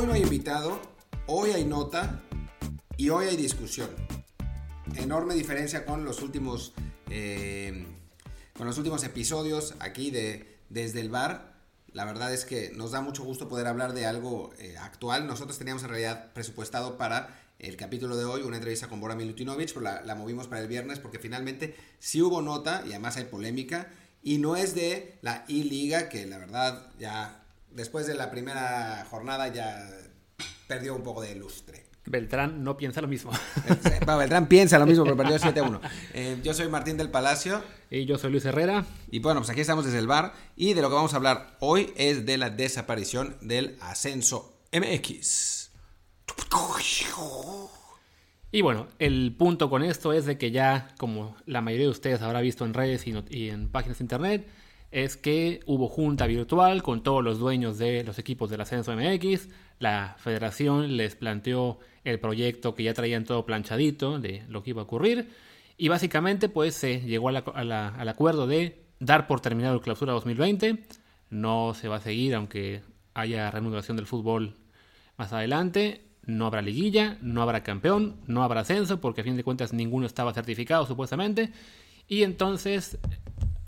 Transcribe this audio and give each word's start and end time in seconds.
Hoy 0.00 0.06
no 0.06 0.14
hay 0.14 0.22
invitado, 0.22 0.80
hoy 1.26 1.50
hay 1.50 1.66
nota 1.66 2.22
y 2.96 3.10
hoy 3.10 3.26
hay 3.26 3.36
discusión. 3.36 3.90
Enorme 4.96 5.34
diferencia 5.34 5.84
con 5.84 6.06
los 6.06 6.22
últimos, 6.22 6.72
eh, 7.10 7.86
con 8.56 8.66
los 8.66 8.78
últimos 8.78 9.04
episodios 9.04 9.74
aquí 9.78 10.10
de 10.10 10.56
Desde 10.70 11.02
el 11.02 11.10
Bar. 11.10 11.52
La 11.92 12.06
verdad 12.06 12.32
es 12.32 12.46
que 12.46 12.72
nos 12.74 12.92
da 12.92 13.02
mucho 13.02 13.24
gusto 13.24 13.46
poder 13.46 13.66
hablar 13.66 13.92
de 13.92 14.06
algo 14.06 14.54
eh, 14.58 14.74
actual. 14.78 15.26
Nosotros 15.26 15.58
teníamos 15.58 15.82
en 15.82 15.90
realidad 15.90 16.32
presupuestado 16.32 16.96
para 16.96 17.38
el 17.58 17.76
capítulo 17.76 18.16
de 18.16 18.24
hoy 18.24 18.40
una 18.40 18.56
entrevista 18.56 18.88
con 18.88 19.02
Bora 19.02 19.16
Milutinovic, 19.16 19.68
pero 19.68 19.82
la, 19.82 20.00
la 20.00 20.14
movimos 20.14 20.48
para 20.48 20.62
el 20.62 20.68
viernes 20.68 20.98
porque 20.98 21.18
finalmente 21.18 21.76
sí 21.98 22.22
hubo 22.22 22.40
nota 22.40 22.84
y 22.86 22.92
además 22.92 23.18
hay 23.18 23.24
polémica. 23.24 23.90
Y 24.22 24.38
no 24.38 24.56
es 24.56 24.74
de 24.74 25.18
la 25.20 25.44
I-Liga, 25.46 26.08
que 26.08 26.24
la 26.24 26.38
verdad 26.38 26.90
ya 26.98 27.39
después 27.72 28.06
de 28.06 28.14
la 28.14 28.30
primera 28.30 29.06
jornada 29.10 29.48
ya 29.48 29.88
perdió 30.66 30.94
un 30.94 31.02
poco 31.02 31.22
de 31.22 31.34
lustre. 31.34 31.90
Beltrán 32.06 32.64
no 32.64 32.76
piensa 32.76 33.00
lo 33.00 33.08
mismo. 33.08 33.30
Bueno, 34.04 34.18
Beltrán 34.18 34.46
piensa 34.46 34.78
lo 34.78 34.86
mismo, 34.86 35.04
pero 35.04 35.16
perdió 35.16 35.36
7-1. 35.38 35.80
Eh, 36.14 36.38
yo 36.42 36.54
soy 36.54 36.68
Martín 36.68 36.96
del 36.96 37.10
Palacio. 37.10 37.62
Y 37.90 38.04
yo 38.04 38.18
soy 38.18 38.30
Luis 38.30 38.44
Herrera. 38.44 38.84
Y 39.10 39.20
bueno, 39.20 39.40
pues 39.40 39.50
aquí 39.50 39.60
estamos 39.60 39.84
desde 39.84 39.98
el 39.98 40.06
bar. 40.06 40.32
Y 40.56 40.74
de 40.74 40.82
lo 40.82 40.88
que 40.88 40.94
vamos 40.94 41.12
a 41.12 41.16
hablar 41.16 41.56
hoy 41.60 41.92
es 41.96 42.26
de 42.26 42.38
la 42.38 42.50
desaparición 42.50 43.36
del 43.40 43.76
ascenso 43.80 44.52
MX. 44.72 45.70
Y 48.52 48.62
bueno, 48.62 48.88
el 48.98 49.34
punto 49.36 49.70
con 49.70 49.84
esto 49.84 50.12
es 50.12 50.24
de 50.24 50.36
que 50.38 50.50
ya, 50.50 50.88
como 50.98 51.36
la 51.46 51.60
mayoría 51.60 51.86
de 51.86 51.92
ustedes 51.92 52.22
habrá 52.22 52.40
visto 52.40 52.64
en 52.64 52.74
redes 52.74 53.04
y 53.06 53.48
en 53.50 53.68
páginas 53.70 53.98
de 53.98 54.04
internet, 54.04 54.48
es 54.90 55.16
que 55.16 55.60
hubo 55.66 55.88
junta 55.88 56.26
virtual 56.26 56.82
con 56.82 57.02
todos 57.02 57.22
los 57.22 57.38
dueños 57.38 57.78
de 57.78 58.02
los 58.04 58.18
equipos 58.18 58.50
del 58.50 58.60
Ascenso 58.60 58.94
MX. 58.94 59.48
La 59.78 60.16
federación 60.18 60.96
les 60.96 61.14
planteó 61.14 61.78
el 62.04 62.18
proyecto 62.18 62.74
que 62.74 62.82
ya 62.82 62.94
traían 62.94 63.24
todo 63.24 63.46
planchadito 63.46 64.18
de 64.18 64.42
lo 64.48 64.62
que 64.62 64.70
iba 64.70 64.82
a 64.82 64.84
ocurrir. 64.84 65.28
Y 65.76 65.88
básicamente, 65.88 66.48
pues 66.48 66.74
se 66.74 67.00
llegó 67.00 67.28
al 67.28 68.08
acuerdo 68.08 68.46
de 68.46 68.84
dar 68.98 69.26
por 69.26 69.40
terminado 69.40 69.74
el 69.76 69.80
clausura 69.80 70.12
2020. 70.12 70.84
No 71.30 71.74
se 71.74 71.88
va 71.88 71.96
a 71.96 72.00
seguir, 72.00 72.34
aunque 72.34 72.82
haya 73.14 73.50
reanudación 73.50 73.96
del 73.96 74.06
fútbol 74.06 74.56
más 75.16 75.32
adelante. 75.32 76.04
No 76.26 76.46
habrá 76.46 76.62
liguilla, 76.62 77.16
no 77.22 77.42
habrá 77.42 77.62
campeón, 77.62 78.16
no 78.26 78.42
habrá 78.42 78.60
ascenso, 78.60 79.00
porque 79.00 79.22
a 79.22 79.24
fin 79.24 79.36
de 79.36 79.44
cuentas 79.44 79.72
ninguno 79.72 80.06
estaba 80.06 80.34
certificado 80.34 80.84
supuestamente. 80.84 81.52
Y 82.08 82.24
entonces, 82.24 82.98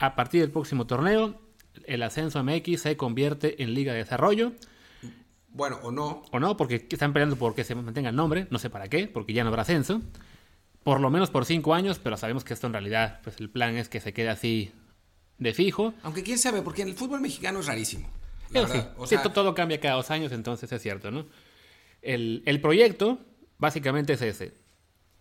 a 0.04 0.14
partir 0.16 0.40
del 0.40 0.50
próximo 0.50 0.86
torneo, 0.86 1.40
el 1.86 2.02
ascenso 2.02 2.42
MX 2.42 2.80
se 2.82 2.96
convierte 2.96 3.62
en 3.62 3.72
Liga 3.74 3.92
de 3.92 3.98
Desarrollo. 3.98 4.52
Bueno, 5.50 5.78
o 5.82 5.90
no. 5.92 6.22
O 6.32 6.40
no, 6.40 6.56
porque 6.56 6.86
están 6.90 7.12
peleando 7.12 7.36
porque 7.36 7.62
se 7.64 7.74
mantenga 7.74 8.10
el 8.10 8.16
nombre, 8.16 8.46
no 8.50 8.58
sé 8.58 8.70
para 8.70 8.88
qué, 8.88 9.06
porque 9.06 9.32
ya 9.32 9.44
no 9.44 9.48
habrá 9.50 9.62
ascenso. 9.62 10.00
Por 10.82 11.00
lo 11.00 11.10
menos 11.10 11.30
por 11.30 11.44
cinco 11.44 11.74
años, 11.74 12.00
pero 12.02 12.16
sabemos 12.16 12.42
que 12.42 12.54
esto 12.54 12.66
en 12.66 12.72
realidad, 12.72 13.20
pues 13.22 13.38
el 13.38 13.48
plan 13.50 13.76
es 13.76 13.88
que 13.88 14.00
se 14.00 14.12
quede 14.12 14.30
así 14.30 14.72
de 15.38 15.54
fijo. 15.54 15.94
Aunque 16.02 16.22
quién 16.22 16.38
sabe, 16.38 16.62
porque 16.62 16.82
en 16.82 16.88
el 16.88 16.94
fútbol 16.94 17.20
mexicano 17.20 17.60
es 17.60 17.66
rarísimo. 17.66 18.08
la 18.50 18.66
sí. 18.68 18.78
O 18.96 19.06
sea, 19.06 19.22
to- 19.22 19.30
todo 19.30 19.54
cambia 19.54 19.78
cada 19.78 19.94
dos 19.94 20.10
años, 20.10 20.32
entonces 20.32 20.72
es 20.72 20.82
cierto, 20.82 21.10
¿no? 21.10 21.26
El, 22.00 22.42
el 22.46 22.60
proyecto 22.60 23.20
básicamente 23.58 24.14
es 24.14 24.22
ese. 24.22 24.54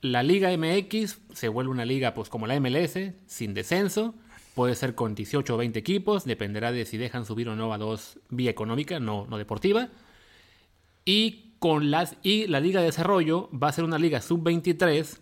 La 0.02 0.23
Liga 0.23 0.49
MX 0.57 1.19
se 1.33 1.47
vuelve 1.49 1.69
una 1.69 1.85
liga 1.85 2.15
pues 2.15 2.27
como 2.29 2.47
la 2.47 2.59
MLS, 2.59 2.97
sin 3.27 3.53
descenso. 3.53 4.15
Puede 4.55 4.75
ser 4.75 4.95
con 4.95 5.16
18 5.16 5.53
o 5.53 5.57
20 5.57 5.80
equipos, 5.80 6.25
dependerá 6.25 6.71
de 6.71 6.85
si 6.85 6.97
dejan 6.97 7.25
subir 7.25 7.47
o 7.49 7.55
no 7.55 7.73
a 7.73 7.77
dos 7.77 8.19
vía 8.30 8.52
económica, 8.52 8.99
no, 8.99 9.26
no 9.27 9.37
deportiva. 9.37 9.89
Y, 11.05 11.55
con 11.59 11.92
las, 11.92 12.17
y 12.23 12.48
la 12.48 12.59
Liga 12.59 12.81
de 12.81 12.87
Desarrollo 12.87 13.49
va 13.52 13.70
a 13.70 13.71
ser 13.71 13.86
una 13.86 13.98
liga 13.98 14.21
sub-23 14.21 15.20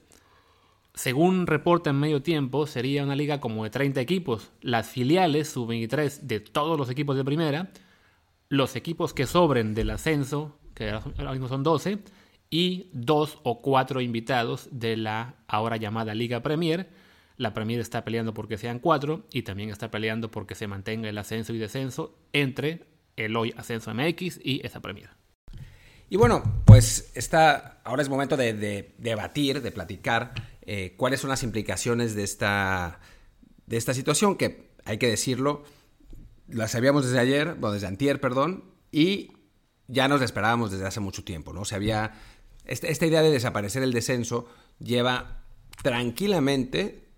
según 1.00 1.48
reporta 1.48 1.92
en 1.92 1.96
medio 1.98 2.22
tiempo, 2.22 2.68
sería 2.68 3.06
una 3.06 3.16
liga 3.16 3.40
como 3.40 3.64
de 3.64 3.70
30 3.70 4.02
equipos. 4.02 4.52
Las 4.62 4.90
filiales 4.90 5.48
sub-23 5.50 6.22
de 6.24 6.42
todos 6.42 6.78
los 6.78 6.90
equipos 6.90 7.16
de 7.16 7.24
primera, 7.24 7.72
los 8.50 8.76
equipos 8.76 9.14
que 9.14 9.26
sobren 9.26 9.74
del 9.74 9.92
ascenso, 9.92 10.58
que 10.74 10.90
ahora 10.90 11.32
mismo 11.32 11.48
son 11.48 11.64
12, 11.64 12.00
y 12.50 12.90
dos 12.92 13.40
o 13.44 13.62
cuatro 13.62 14.02
invitados 14.02 14.68
de 14.72 14.98
la 14.98 15.36
ahora 15.48 15.78
llamada 15.78 16.14
Liga 16.14 16.42
Premier. 16.42 16.90
La 17.40 17.54
Premier 17.54 17.80
está 17.80 18.04
peleando 18.04 18.34
porque 18.34 18.58
sean 18.58 18.80
cuatro 18.80 19.26
y 19.32 19.44
también 19.44 19.70
está 19.70 19.90
peleando 19.90 20.30
porque 20.30 20.56
se 20.56 20.68
mantenga 20.68 21.08
el 21.08 21.18
ascenso 21.18 21.54
y 21.54 21.58
descenso 21.58 22.20
entre 22.34 22.86
el 23.16 23.34
hoy 23.38 23.54
Ascenso 23.56 23.94
MX 23.94 24.42
y 24.44 24.60
esa 24.66 24.82
Premier. 24.82 25.10
Y 26.10 26.18
bueno, 26.18 26.44
pues 26.66 27.12
está, 27.16 27.80
ahora 27.86 28.02
es 28.02 28.10
momento 28.10 28.36
de, 28.36 28.54
de 28.54 28.94
debatir, 28.98 29.62
de 29.62 29.72
platicar 29.72 30.34
eh, 30.64 30.96
cuáles 30.98 31.22
son 31.22 31.30
las 31.30 31.44
implicaciones 31.44 32.14
de 32.14 32.24
esta, 32.24 33.00
de 33.68 33.78
esta 33.78 33.94
situación, 33.94 34.36
que 34.36 34.72
hay 34.84 34.98
que 34.98 35.08
decirlo, 35.08 35.64
las 36.50 36.72
sabíamos 36.72 37.06
desde 37.06 37.20
ayer, 37.20 37.56
bueno, 37.56 37.72
desde 37.72 37.88
antier, 37.88 38.20
perdón, 38.20 38.66
y 38.92 39.32
ya 39.88 40.10
nos 40.10 40.20
la 40.20 40.26
esperábamos 40.26 40.72
desde 40.72 40.86
hace 40.86 41.00
mucho 41.00 41.24
tiempo, 41.24 41.54
¿no? 41.54 41.62
O 41.62 41.66
sea, 41.66 41.78
había, 41.78 42.20
esta, 42.66 42.88
esta 42.88 43.06
idea 43.06 43.22
de 43.22 43.32
desaparecer 43.32 43.82
el 43.82 43.94
descenso 43.94 44.46
lleva 44.80 45.46
tranquilamente 45.82 47.09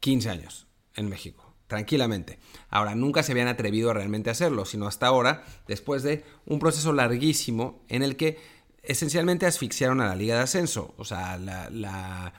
15 0.00 0.30
años 0.30 0.66
en 0.94 1.08
México 1.08 1.44
tranquilamente. 1.66 2.38
Ahora, 2.70 2.94
nunca 2.94 3.22
se 3.22 3.32
habían 3.32 3.46
atrevido 3.48 3.90
a 3.90 3.94
realmente 3.94 4.30
hacerlo, 4.30 4.64
sino 4.64 4.86
hasta 4.86 5.06
ahora, 5.06 5.44
después 5.66 6.02
de 6.02 6.24
un 6.46 6.58
proceso 6.60 6.94
larguísimo 6.94 7.84
en 7.88 8.02
el 8.02 8.16
que 8.16 8.38
esencialmente 8.82 9.44
asfixiaron 9.44 10.00
a 10.00 10.06
la 10.06 10.16
Liga 10.16 10.36
de 10.36 10.42
Ascenso. 10.44 10.94
O 10.96 11.04
sea, 11.04 11.36
la, 11.36 11.68
la- 11.68 12.32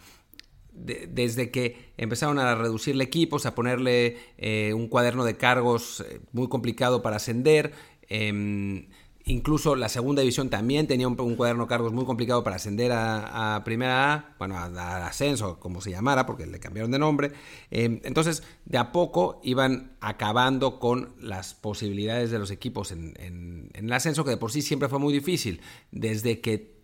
de- 0.72 1.08
desde 1.12 1.52
que 1.52 1.92
empezaron 1.98 2.40
a 2.40 2.56
reducirle 2.56 3.04
equipos, 3.04 3.46
a 3.46 3.54
ponerle 3.54 4.18
eh, 4.40 4.74
un 4.74 4.88
cuaderno 4.88 5.24
de 5.26 5.38
cargos 5.38 6.00
eh, 6.08 6.22
muy 6.32 6.50
complicado 6.50 7.04
para 7.04 7.18
ascender. 7.18 7.74
em, 8.08 8.90
Incluso 9.30 9.76
la 9.76 9.90
segunda 9.90 10.24
división 10.24 10.50
también 10.50 10.88
tenía 10.88 11.08
un, 11.08 11.16
cuaderno 11.36 11.66
de 11.66 11.70
cargos 11.70 11.94
muy 11.94 12.04
complicado 12.04 12.44
para 12.44 12.56
ascender 12.56 12.92
a, 12.92 13.62
Primera 13.64 14.12
A, 14.12 14.36
bueno, 14.40 14.58
a, 14.58 15.06
ascenso, 15.06 15.60
como 15.60 15.82
se 15.82 15.92
llamara, 15.92 16.26
porque 16.26 16.48
le 16.48 16.60
cambiaron 16.60 16.90
de 16.90 16.98
nombre. 16.98 17.32
Eh, 17.70 18.02
entonces, 18.06 18.42
de 18.66 18.80
a 18.80 18.92
poco 18.92 19.40
iban 19.44 19.96
acabando 20.02 20.80
con 20.80 21.14
las 21.20 21.54
posibilidades 21.54 22.32
de 22.32 22.40
los 22.40 22.50
equipos 22.50 22.92
en, 22.92 23.70
el 23.72 23.94
ascenso, 23.94 24.24
que 24.24 24.32
de 24.32 24.38
por 24.38 24.52
sí 24.52 24.64
siempre 24.64 24.90
fue 24.90 24.98
muy 24.98 25.14
difícil. 25.14 25.62
Desde 25.92 26.42
que 26.42 26.80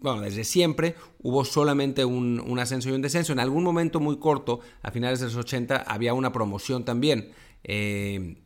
bueno, 0.00 0.20
desde 0.20 0.44
siempre 0.44 0.94
hubo 1.20 1.44
solamente 1.44 2.04
un, 2.04 2.56
ascenso 2.60 2.88
y 2.88 2.92
un 2.92 3.02
descenso. 3.02 3.32
En 3.32 3.40
algún 3.40 3.64
momento 3.64 3.98
muy 3.98 4.20
corto, 4.20 4.60
a 4.82 4.92
finales 4.92 5.18
de 5.18 5.26
los 5.26 5.34
80, 5.34 5.78
había 5.78 6.14
una 6.14 6.30
promoción 6.30 6.84
también. 6.84 7.32
Eh, 7.64 8.36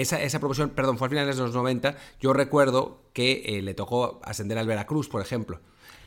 esa, 0.00 0.22
esa 0.22 0.38
promoción, 0.38 0.70
perdón, 0.70 0.98
fue 0.98 1.06
a 1.06 1.10
finales 1.10 1.36
de 1.36 1.42
los 1.42 1.54
90. 1.54 1.96
Yo 2.20 2.32
recuerdo 2.32 3.02
que 3.12 3.42
eh, 3.46 3.62
le 3.62 3.74
tocó 3.74 4.20
ascender 4.24 4.58
al 4.58 4.66
Veracruz, 4.66 5.08
por 5.08 5.20
ejemplo. 5.22 5.60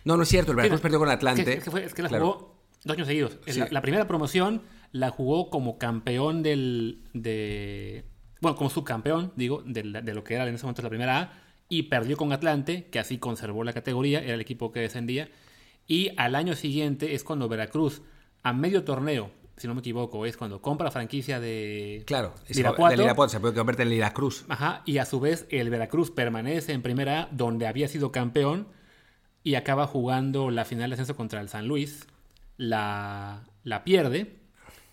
No, 0.05 0.17
no 0.17 0.23
es 0.23 0.29
cierto, 0.29 0.51
el 0.51 0.57
Veracruz 0.57 0.81
perdió 0.81 0.99
con 0.99 1.09
Atlante. 1.09 1.53
es 1.57 1.63
que 1.63 1.71
fue- 1.71 1.83
es 1.85 1.93
que 1.93 2.01
la 2.01 2.09
Claro. 2.09 2.25
jugó 2.25 2.55
dos 2.83 2.95
años 2.95 3.07
seguidos. 3.07 3.37
Sí. 3.45 3.59
La, 3.59 3.67
la 3.69 3.81
primera 3.81 4.07
promoción 4.07 4.61
la 4.91 5.09
jugó 5.11 5.49
como 5.49 5.77
campeón 5.77 6.41
del. 6.43 7.03
De, 7.13 8.05
bueno, 8.41 8.57
como 8.57 8.69
subcampeón, 8.69 9.31
digo, 9.35 9.61
de, 9.65 9.83
la- 9.83 10.01
de 10.01 10.13
lo 10.13 10.23
que 10.23 10.33
era 10.35 10.47
en 10.47 10.55
ese 10.55 10.63
momento 10.65 10.81
la 10.81 10.89
primera 10.89 11.19
A. 11.19 11.33
Y 11.69 11.83
perdió 11.83 12.17
con 12.17 12.33
Atlante, 12.33 12.85
que 12.91 12.99
así 12.99 13.17
conservó 13.17 13.63
la 13.63 13.71
categoría, 13.73 14.19
era 14.19 14.33
el 14.33 14.41
equipo 14.41 14.71
que 14.71 14.79
descendía. 14.81 15.29
Y 15.87 16.11
al 16.17 16.35
año 16.35 16.55
siguiente 16.55 17.13
es 17.15 17.23
cuando 17.23 17.47
Veracruz, 17.47 18.01
a 18.43 18.51
medio 18.53 18.83
torneo, 18.83 19.31
si 19.57 19.67
no 19.67 19.73
me 19.75 19.79
equivoco, 19.81 20.25
es 20.25 20.37
cuando 20.37 20.61
compra 20.61 20.85
la 20.85 20.91
franquicia 20.91 21.39
de 21.39 22.03
Claro, 22.05 22.33
Irapuato. 22.49 23.01
Irapuato, 23.01 23.29
se 23.31 23.39
puede 23.39 23.53
convertir 23.53 23.87
en 23.87 23.93
Iracruz. 23.93 24.45
Ajá, 24.49 24.81
y 24.85 24.97
a 24.97 25.05
su 25.05 25.19
vez 25.19 25.45
el 25.49 25.69
Veracruz 25.69 26.11
permanece 26.11 26.73
en 26.73 26.81
primera 26.81 27.23
A, 27.23 27.29
donde 27.31 27.67
había 27.67 27.87
sido 27.87 28.11
campeón, 28.11 28.67
y 29.43 29.55
acaba 29.55 29.87
jugando 29.87 30.51
la 30.51 30.65
final 30.65 30.89
de 30.89 30.95
ascenso 30.95 31.15
contra 31.15 31.41
el 31.41 31.49
San 31.49 31.67
Luis. 31.67 32.07
La, 32.57 33.43
la 33.63 33.83
pierde, 33.83 34.40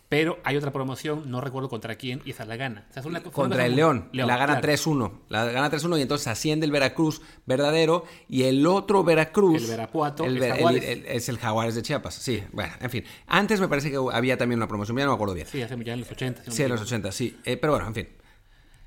pero 0.09 0.39
hay 0.43 0.57
otra 0.57 0.73
promoción, 0.73 1.31
no 1.31 1.41
recuerdo 1.43 1.69
contra 1.69 1.97
quién, 1.97 2.23
y 2.25 2.31
esa 2.31 2.47
la 2.47 2.57
gana. 2.57 2.87
O 2.91 2.93
sea, 2.95 3.03
una- 3.05 3.23
Contra 3.23 3.67
el 3.67 3.77
León, 3.77 4.09
la 4.13 4.25
gana 4.27 4.47
claro. 4.61 4.61
3-1. 4.63 5.13
La 5.29 5.45
gana 5.45 5.71
3-1 5.71 5.99
y 5.99 6.03
entonces 6.03 6.27
asciende 6.29 6.65
el 6.65 6.73
Veracruz 6.73 7.21
verdadero 7.45 8.05
y 8.29 8.45
el 8.45 8.67
otro 8.67 9.05
Veracruz. 9.05 9.63
El 9.65 9.69
Verapuato, 9.69 10.25
el 10.25 10.43
el- 10.43 10.53
Jaguares. 10.53 10.85
el- 10.85 11.07
es 11.07 11.29
el 11.29 11.39
Jaguares 11.39 11.75
de 11.75 11.83
Chiapas. 11.83 12.15
Sí, 12.15 12.43
bueno, 12.53 12.73
en 12.81 12.89
fin. 12.91 13.05
Antes 13.27 13.61
me 13.61 13.69
parece 13.69 13.91
que 13.91 13.99
había 14.13 14.39
también 14.39 14.59
una 14.59 14.67
promoción, 14.69 14.97
ya 14.97 15.05
no 15.05 15.11
me 15.11 15.15
acuerdo 15.17 15.35
bien. 15.35 15.47
Sí, 15.47 15.61
hace 15.61 15.77
ya 15.85 15.93
en 15.93 16.01
los 16.01 16.11
80. 16.11 16.43
si 16.43 16.49
no 16.51 16.57
Sí, 16.57 16.63
en 16.63 16.69
los 16.71 16.81
equivoco. 16.81 16.89
80, 16.97 17.13
sí. 17.13 17.37
Eh, 17.45 17.57
pero 17.59 17.75
bueno, 17.75 17.89
en 17.89 17.95
fin. 17.95 18.09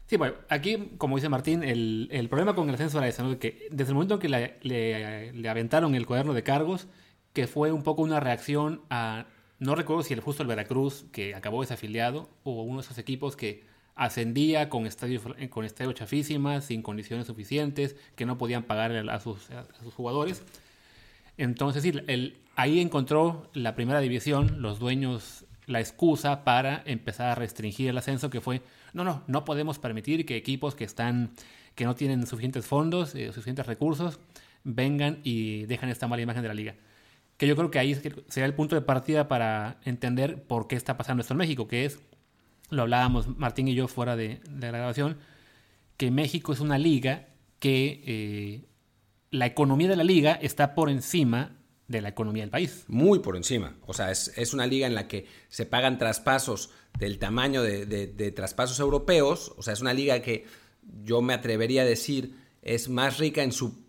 Sí, 0.07 0.17
bueno, 0.17 0.33
aquí, 0.49 0.91
como 0.97 1.15
dice 1.15 1.29
Martín, 1.29 1.63
el, 1.63 2.09
el 2.11 2.27
problema 2.27 2.53
con 2.55 2.67
el 2.67 2.75
ascenso 2.75 2.97
era 2.97 3.07
ese, 3.07 3.23
¿no? 3.23 3.37
Que 3.39 3.67
desde 3.71 3.91
el 3.91 3.93
momento 3.93 4.19
que 4.19 4.27
le, 4.27 4.57
le- 4.63 5.31
le 5.33 5.49
aventaron 5.49 5.95
el 5.95 6.05
cuaderno 6.05 6.33
de 6.33 6.43
cargos, 6.43 6.87
que 7.31 7.47
fue 7.47 7.71
un 7.71 7.81
poco 7.83 8.01
una 8.01 8.19
reacción 8.19 8.81
a, 8.89 9.27
no 9.61 9.75
recuerdo 9.75 10.01
si 10.01 10.13
el 10.15 10.21
justo 10.21 10.41
el 10.41 10.49
Veracruz, 10.49 11.05
que 11.11 11.35
acabó 11.35 11.61
desafiliado, 11.61 12.27
o 12.43 12.63
uno 12.63 12.77
de 12.77 12.85
esos 12.85 12.97
equipos 12.97 13.35
que 13.35 13.63
ascendía 13.93 14.69
con 14.69 14.87
estadios 14.87 15.21
con 15.51 15.65
estadio 15.65 15.93
chafísimas, 15.93 16.65
sin 16.65 16.81
condiciones 16.81 17.27
suficientes, 17.27 17.95
que 18.15 18.25
no 18.25 18.39
podían 18.39 18.63
pagar 18.63 18.91
a 18.91 19.19
sus, 19.19 19.49
jugadores. 19.95 20.41
Entonces, 21.37 21.83
sí, 21.83 21.93
el, 22.07 22.37
ahí 22.55 22.79
encontró 22.79 23.51
la 23.53 23.75
primera 23.75 23.99
división, 23.99 24.63
los 24.63 24.79
dueños, 24.79 25.45
la 25.67 25.79
excusa 25.79 26.43
para 26.43 26.81
empezar 26.87 27.29
a 27.29 27.35
restringir 27.35 27.87
el 27.87 27.97
ascenso, 27.99 28.31
que 28.31 28.41
fue, 28.41 28.63
no, 28.93 29.03
no, 29.03 29.23
no 29.27 29.45
podemos 29.45 29.77
permitir 29.77 30.25
que 30.25 30.37
equipos 30.37 30.73
que 30.73 30.85
están, 30.85 31.33
que 31.75 31.85
no 31.85 31.93
tienen 31.93 32.25
suficientes 32.25 32.65
fondos, 32.65 33.13
eh, 33.13 33.27
suficientes 33.27 33.67
recursos, 33.67 34.19
vengan 34.63 35.19
y 35.23 35.67
dejan 35.67 35.89
esta 35.89 36.07
mala 36.07 36.23
imagen 36.23 36.41
de 36.41 36.47
la 36.47 36.55
liga. 36.55 36.73
Que 37.41 37.47
yo 37.47 37.55
creo 37.55 37.71
que 37.71 37.79
ahí 37.79 37.95
sería 37.95 38.45
el 38.45 38.53
punto 38.53 38.75
de 38.75 38.83
partida 38.83 39.27
para 39.27 39.79
entender 39.83 40.43
por 40.43 40.67
qué 40.67 40.75
está 40.75 40.95
pasando 40.95 41.21
esto 41.21 41.33
en 41.33 41.39
México, 41.39 41.67
que 41.67 41.85
es 41.85 41.99
lo 42.69 42.83
hablábamos 42.83 43.35
Martín 43.35 43.67
y 43.67 43.73
yo 43.73 43.87
fuera 43.87 44.15
de, 44.15 44.41
la 44.59 44.67
grabación, 44.67 45.17
que 45.97 46.11
México 46.11 46.53
es 46.53 46.59
una 46.59 46.77
liga 46.77 47.29
que 47.57 48.03
eh, 48.05 48.65
la 49.31 49.47
economía 49.47 49.87
de 49.87 49.95
la 49.95 50.03
liga 50.03 50.33
está 50.33 50.75
por 50.75 50.91
encima 50.91 51.57
de 51.87 52.01
la 52.01 52.09
economía 52.09 52.43
del 52.43 52.51
país. 52.51 52.83
Muy 52.87 53.17
por 53.17 53.35
encima. 53.35 53.75
O 53.87 53.95
sea, 53.95 54.11
es, 54.11 54.53
una 54.53 54.67
liga 54.67 54.85
en 54.85 54.93
la 54.93 55.07
que 55.07 55.25
se 55.49 55.65
pagan 55.65 55.97
traspasos 55.97 56.69
del 56.99 57.17
tamaño 57.17 57.63
de, 57.63 57.87
de, 57.87 58.31
traspasos 58.33 58.79
europeos. 58.79 59.51
O 59.57 59.63
sea, 59.63 59.73
es 59.73 59.81
una 59.81 59.95
liga 59.95 60.21
que 60.21 60.45
yo 61.03 61.23
me 61.23 61.33
atrevería 61.33 61.81
a 61.81 61.85
decir 61.85 62.35
es 62.61 62.87
más 62.87 63.17
rica 63.17 63.41
en 63.41 63.51
su 63.51 63.83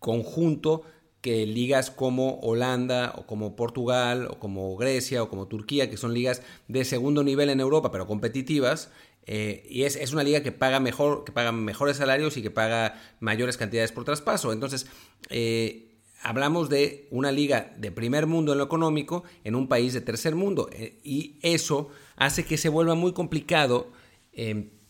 conjunto 0.00 0.82
que 1.26 1.44
ligas 1.44 1.90
como 1.90 2.38
Holanda 2.38 3.12
o 3.16 3.26
como 3.26 3.56
Portugal 3.56 4.28
o 4.30 4.38
como 4.38 4.76
Grecia 4.76 5.24
o 5.24 5.28
como 5.28 5.48
Turquía, 5.48 5.90
que 5.90 5.96
son 5.96 6.14
ligas 6.14 6.40
de 6.68 6.84
segundo 6.84 7.24
nivel 7.24 7.50
en 7.50 7.58
Europa, 7.58 7.90
pero 7.90 8.06
competitivas. 8.06 8.92
Eh, 9.26 9.66
y 9.68 9.82
es, 9.82 10.12
una 10.12 10.22
liga 10.22 10.44
que 10.44 10.52
paga 10.52 10.78
mejor, 10.78 11.24
que 11.24 11.32
paga 11.32 11.50
mejores 11.50 11.96
salarios 11.96 12.36
y 12.36 12.42
que 12.42 12.52
paga 12.52 13.02
mayores 13.18 13.56
cantidades 13.56 13.90
por 13.90 14.04
traspaso. 14.04 14.52
Entonces, 14.52 14.86
eh, 15.28 15.96
hablamos 16.22 16.68
de 16.68 17.08
una 17.10 17.32
liga 17.32 17.74
de 17.76 17.90
primer 17.90 18.28
mundo 18.28 18.52
en 18.52 18.58
lo 18.58 18.64
económico 18.64 19.24
en 19.42 19.56
un 19.56 19.66
país 19.66 19.94
de 19.94 20.02
tercer 20.02 20.36
mundo. 20.36 20.70
Eh, 20.72 21.00
y 21.02 21.40
eso 21.42 21.88
hace 22.14 22.44
que 22.44 22.56
se 22.56 22.68
vuelva 22.68 22.94
muy 22.94 23.12
complicado 23.12 23.90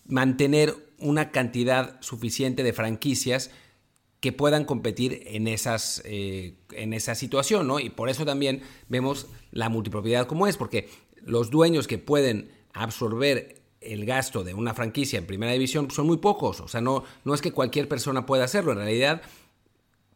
mantener 0.04 0.74
una 0.98 1.30
cantidad 1.30 1.98
suficiente 2.02 2.62
de 2.62 2.74
franquicias 2.74 3.50
que 4.26 4.32
puedan 4.32 4.64
competir 4.64 5.22
en, 5.26 5.46
esas, 5.46 6.02
eh, 6.04 6.54
en 6.72 6.92
esa 6.94 7.14
situación, 7.14 7.68
¿no? 7.68 7.78
Y 7.78 7.90
por 7.90 8.08
eso 8.08 8.24
también 8.24 8.60
vemos 8.88 9.28
la 9.52 9.68
multipropiedad 9.68 10.26
como 10.26 10.48
es, 10.48 10.56
porque 10.56 10.88
los 11.24 11.48
dueños 11.48 11.86
que 11.86 11.98
pueden 11.98 12.50
absorber 12.72 13.62
el 13.80 14.04
gasto 14.04 14.42
de 14.42 14.52
una 14.52 14.74
franquicia 14.74 15.20
en 15.20 15.26
primera 15.26 15.52
división 15.52 15.92
son 15.92 16.08
muy 16.08 16.16
pocos, 16.16 16.60
o 16.60 16.66
sea, 16.66 16.80
no, 16.80 17.04
no 17.22 17.34
es 17.34 17.40
que 17.40 17.52
cualquier 17.52 17.86
persona 17.86 18.26
pueda 18.26 18.42
hacerlo, 18.42 18.72
en 18.72 18.78
realidad 18.78 19.22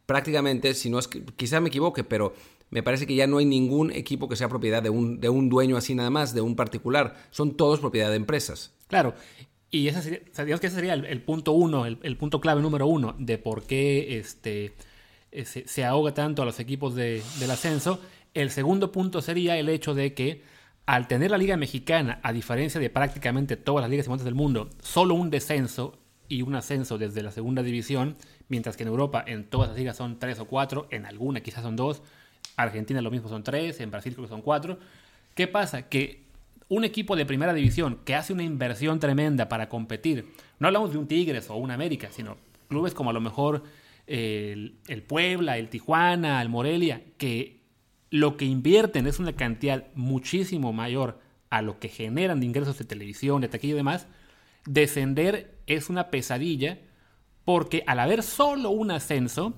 prácticamente, 0.05 0.73
si 0.73 0.89
no 0.89 0.99
es 0.99 1.07
que, 1.07 1.23
quizá 1.23 1.61
me 1.61 1.69
equivoque, 1.69 2.03
pero 2.03 2.33
me 2.69 2.83
parece 2.83 3.07
que 3.07 3.15
ya 3.15 3.27
no 3.27 3.37
hay 3.37 3.45
ningún 3.45 3.93
equipo 3.93 4.27
que 4.27 4.35
sea 4.35 4.49
propiedad 4.49 4.83
de 4.83 4.89
un, 4.89 5.21
de 5.21 5.29
un 5.29 5.47
dueño 5.47 5.77
así 5.77 5.95
nada 5.95 6.09
más, 6.09 6.33
de 6.33 6.41
un 6.41 6.57
particular, 6.57 7.15
son 7.29 7.55
todos 7.55 7.79
propiedad 7.79 8.09
de 8.09 8.17
empresas. 8.17 8.73
Claro, 8.89 9.13
y 9.71 9.87
ese 9.87 10.01
sería, 10.01 10.19
digamos 10.19 10.59
que 10.59 10.67
ese 10.67 10.75
sería 10.75 10.93
el, 10.93 11.21
punto 11.21 11.53
uno, 11.53 11.85
el, 11.85 12.17
punto 12.17 12.41
clave 12.41 12.61
número 12.61 12.87
uno 12.87 13.15
de 13.17 13.37
por 13.37 13.63
qué 13.63 14.17
este, 14.19 14.73
eh, 15.31 15.45
se, 15.45 15.85
ahoga 15.85 16.13
tanto 16.13 16.41
a 16.41 16.45
los 16.45 16.59
equipos 16.59 16.93
de, 16.93 17.23
del 17.39 17.51
ascenso. 17.51 18.01
El 18.33 18.51
segundo 18.51 18.91
punto 18.91 19.21
sería 19.21 19.57
el 19.57 19.69
hecho 19.69 19.93
de 19.93 20.13
que 20.13 20.43
al 20.85 21.07
tener 21.07 21.31
la 21.31 21.37
Liga 21.37 21.55
Mexicana, 21.55 22.19
a 22.21 22.33
diferencia 22.33 22.81
de 22.81 22.89
prácticamente 22.89 23.55
todas 23.55 23.81
las 23.81 23.89
ligas 23.89 24.07
importantes 24.07 24.25
del 24.25 24.35
mundo, 24.35 24.69
solo 24.81 25.13
un 25.13 25.29
descenso 25.29 25.97
y 26.27 26.41
un 26.41 26.55
ascenso 26.55 26.97
desde 26.97 27.23
la 27.23 27.31
segunda 27.31 27.63
división, 27.63 28.17
mientras 28.49 28.75
que 28.75 28.83
en 28.83 28.89
Europa 28.89 29.23
en 29.25 29.45
todas 29.45 29.69
las 29.69 29.77
ligas 29.77 29.95
son 29.95 30.19
tres 30.19 30.39
o 30.39 30.45
cuatro, 30.45 30.87
en 30.91 31.05
alguna 31.05 31.39
quizás 31.39 31.63
son 31.63 31.77
dos, 31.77 32.01
Argentina 32.57 33.01
lo 33.01 33.11
mismo 33.11 33.29
son 33.29 33.43
tres, 33.43 33.79
en 33.79 33.89
Brasil 33.89 34.13
creo 34.13 34.25
que 34.25 34.29
son 34.29 34.41
cuatro. 34.41 34.79
¿Qué 35.33 35.47
pasa? 35.47 35.87
Que 35.87 36.23
un 36.71 36.85
equipo 36.85 37.17
de 37.17 37.25
primera 37.25 37.53
división 37.53 37.99
que 38.05 38.15
hace 38.15 38.31
una 38.31 38.43
inversión 38.43 38.97
tremenda 38.97 39.49
para 39.49 39.67
competir, 39.67 40.29
no 40.57 40.67
hablamos 40.67 40.93
de 40.93 40.99
un 40.99 41.05
Tigres 41.05 41.49
o 41.49 41.55
un 41.57 41.69
América, 41.69 42.07
sino 42.11 42.37
clubes 42.69 42.93
como 42.93 43.09
a 43.09 43.13
lo 43.13 43.19
mejor 43.19 43.63
el, 44.07 45.03
Puebla, 45.05 45.57
el 45.57 45.67
Tijuana, 45.67 46.41
el 46.41 46.47
Morelia, 46.47 47.01
que 47.17 47.59
lo 48.09 48.37
que 48.37 48.45
invierten 48.45 49.05
es 49.05 49.19
una 49.19 49.33
cantidad 49.33 49.87
muchísimo 49.95 50.71
mayor 50.71 51.19
a 51.49 51.61
lo 51.61 51.77
que 51.77 51.89
generan 51.89 52.39
de 52.39 52.45
ingresos 52.45 52.77
de 52.77 52.85
televisión, 52.85 53.41
de 53.41 53.49
taquilla 53.49 53.73
y 53.73 53.75
demás, 53.75 54.07
descender 54.65 55.57
es 55.67 55.89
una 55.89 56.09
pesadilla 56.09 56.79
porque 57.43 57.83
al 57.85 57.99
haber 57.99 58.23
solo 58.23 58.69
un 58.69 58.91
ascenso, 58.91 59.55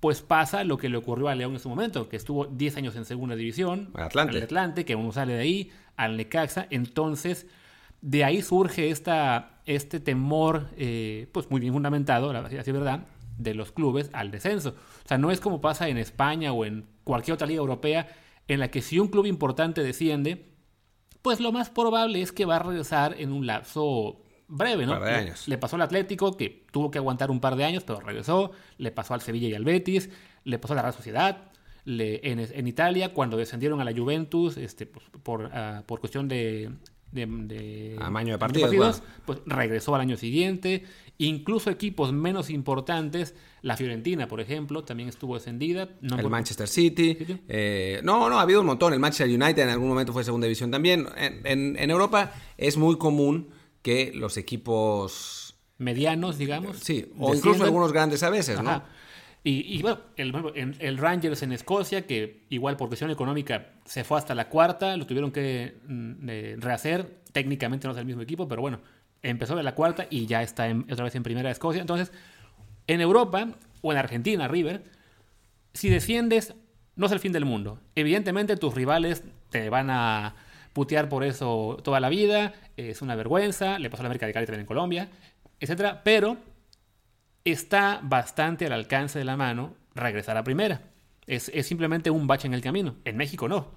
pues 0.00 0.22
pasa 0.22 0.64
lo 0.64 0.78
que 0.78 0.88
le 0.88 0.96
ocurrió 0.96 1.28
a 1.28 1.34
León 1.34 1.52
en 1.52 1.60
su 1.60 1.68
momento, 1.68 2.08
que 2.08 2.16
estuvo 2.16 2.46
10 2.46 2.78
años 2.78 2.96
en 2.96 3.04
segunda 3.04 3.36
división, 3.36 3.90
Atlante. 3.94 4.38
al 4.38 4.42
Atlante, 4.44 4.86
que 4.86 4.94
uno 4.94 5.12
sale 5.12 5.34
de 5.34 5.40
ahí, 5.40 5.70
al 5.96 6.16
Necaxa, 6.16 6.66
entonces 6.70 7.46
de 8.00 8.24
ahí 8.24 8.42
surge 8.42 8.90
esta, 8.90 9.60
este 9.64 10.00
temor, 10.00 10.68
eh, 10.76 11.28
pues 11.32 11.50
muy 11.50 11.60
bien 11.60 11.72
fundamentado, 11.72 12.30
así 12.30 12.56
es 12.56 12.72
verdad, 12.72 13.06
de 13.38 13.54
los 13.54 13.72
clubes 13.72 14.10
al 14.12 14.30
descenso. 14.30 14.70
O 15.04 15.08
sea, 15.08 15.18
no 15.18 15.30
es 15.30 15.40
como 15.40 15.60
pasa 15.60 15.88
en 15.88 15.98
España 15.98 16.52
o 16.52 16.64
en 16.64 16.86
cualquier 17.04 17.34
otra 17.34 17.46
liga 17.46 17.60
europea, 17.60 18.08
en 18.46 18.60
la 18.60 18.70
que 18.70 18.82
si 18.82 18.98
un 18.98 19.08
club 19.08 19.26
importante 19.26 19.82
desciende, 19.82 20.54
pues 21.22 21.40
lo 21.40 21.52
más 21.52 21.70
probable 21.70 22.20
es 22.20 22.32
que 22.32 22.44
va 22.44 22.56
a 22.56 22.58
regresar 22.58 23.16
en 23.18 23.32
un 23.32 23.46
lapso 23.46 24.20
breve, 24.48 24.86
¿no? 24.86 25.00
Le, 25.46 25.58
pasó 25.58 25.76
al 25.76 25.82
Atlético, 25.82 26.36
que 26.36 26.66
tuvo 26.70 26.90
que 26.90 26.98
aguantar 26.98 27.30
un 27.30 27.40
par 27.40 27.56
de 27.56 27.64
años, 27.64 27.84
pero 27.84 28.00
regresó. 28.00 28.52
Le 28.76 28.90
pasó 28.90 29.14
al 29.14 29.22
Sevilla 29.22 29.48
y 29.48 29.54
al 29.54 29.64
Betis. 29.64 30.10
Le 30.44 30.58
pasó 30.58 30.74
a 30.74 30.76
la 30.76 30.82
Real 30.82 30.94
Sociedad. 30.94 31.50
En, 31.86 32.66
Italia, 32.66 33.12
cuando 33.12 33.36
descendieron 33.36 33.80
a 33.80 33.84
la 33.84 33.92
Juventus, 33.92 34.56
este, 34.56 34.86
pues, 34.86 35.04
por, 35.22 35.50
ah, 35.52 35.82
por 35.86 36.00
cuestión 36.00 36.28
de, 36.28 36.70
de, 37.12 37.96
Amaño 38.00 38.32
de 38.32 38.38
partidos, 38.38 39.02
pues 39.24 39.40
regresó 39.46 39.94
al 39.94 40.00
año 40.00 40.16
siguiente. 40.16 40.84
Incluso 41.18 41.70
equipos 41.70 42.12
menos 42.12 42.50
importantes, 42.50 43.34
la 43.62 43.76
Fiorentina, 43.76 44.26
por 44.26 44.40
ejemplo, 44.40 44.82
también 44.82 45.08
estuvo 45.08 45.34
descendida. 45.34 45.88
el 46.02 46.28
Manchester 46.28 46.66
City. 46.66 47.16
Eh, 47.48 48.00
no, 48.02 48.28
no, 48.28 48.38
ha 48.38 48.42
habido 48.42 48.60
un 48.60 48.66
montón. 48.66 48.92
El 48.92 48.98
Manchester 48.98 49.28
United 49.28 49.62
en 49.62 49.68
algún 49.68 49.88
momento 49.88 50.12
fue 50.12 50.24
segunda 50.24 50.46
división 50.46 50.70
también. 50.70 51.06
En, 51.16 51.76
en 51.78 51.90
Europa 51.90 52.32
es 52.56 52.76
muy 52.76 52.98
común 52.98 53.50
que 53.82 54.12
los 54.12 54.36
equipos 54.36 55.44
medianos, 55.78 56.38
digamos. 56.38 56.78
Sí, 56.78 57.12
o 57.18 57.34
incluso 57.34 57.64
algunos 57.64 57.92
grandes 57.92 58.22
a 58.22 58.30
veces, 58.30 58.60
¿no? 58.62 58.82
Y, 59.46 59.82
bueno, 59.82 60.00
el, 60.16 60.96
Rangers 60.96 61.42
en 61.42 61.52
Escocia, 61.52 62.06
que 62.06 62.46
igual 62.48 62.78
por 62.78 62.88
cuestión 62.88 63.10
económica 63.10 63.72
se 63.84 64.02
fue 64.02 64.16
hasta 64.16 64.34
la 64.34 64.48
cuarta, 64.48 64.96
lo 64.96 65.06
tuvieron 65.06 65.30
que 65.32 65.76
mm, 65.86 66.60
rehacer. 66.62 67.20
Técnicamente 67.30 67.86
no 67.86 67.92
es 67.92 67.98
el 67.98 68.06
mismo 68.06 68.22
equipo, 68.22 68.48
pero 68.48 68.62
bueno, 68.62 68.80
empezó 69.22 69.54
de 69.54 69.62
la 69.62 69.74
cuarta 69.74 70.06
y 70.08 70.24
ya 70.24 70.42
está 70.42 70.74
otra 70.90 71.04
vez 71.04 71.14
en 71.14 71.22
primera 71.22 71.50
de 71.50 71.52
Escocia. 71.52 71.82
Entonces, 71.82 72.10
en 72.86 73.02
Europa 73.02 73.48
o 73.82 73.92
en 73.92 73.98
Argentina, 73.98 74.48
River, 74.48 74.84
si 75.74 75.90
desciendes, 75.90 76.54
no 76.96 77.04
es 77.04 77.12
el 77.12 77.20
fin 77.20 77.32
del 77.32 77.44
mundo. 77.44 77.80
Evidentemente 77.96 78.56
tus 78.56 78.74
rivales 78.74 79.24
te 79.50 79.68
van 79.68 79.90
a 79.90 80.36
putear 80.72 81.10
por 81.10 81.22
eso 81.22 81.78
toda 81.84 82.00
la 82.00 82.08
vida, 82.08 82.54
es 82.78 83.02
una 83.02 83.14
vergüenza, 83.14 83.78
le 83.78 83.90
pasó 83.90 84.00
a 84.00 84.04
la 84.04 84.08
América 84.08 84.26
de 84.26 84.32
Cali 84.32 84.46
también 84.46 84.60
en 84.60 84.66
Colombia, 84.66 85.08
etc. 85.60 85.98
Pero 86.02 86.38
está 87.44 88.00
bastante 88.02 88.66
al 88.66 88.72
alcance 88.72 89.18
de 89.18 89.24
la 89.24 89.36
mano 89.36 89.74
regresar 89.94 90.36
a 90.36 90.44
primera. 90.44 90.82
Es, 91.26 91.50
simplemente 91.62 92.10
un 92.10 92.26
bache 92.26 92.46
en 92.46 92.54
el 92.54 92.60
camino. 92.60 92.96
En 93.04 93.16
México 93.16 93.48
no. 93.48 93.72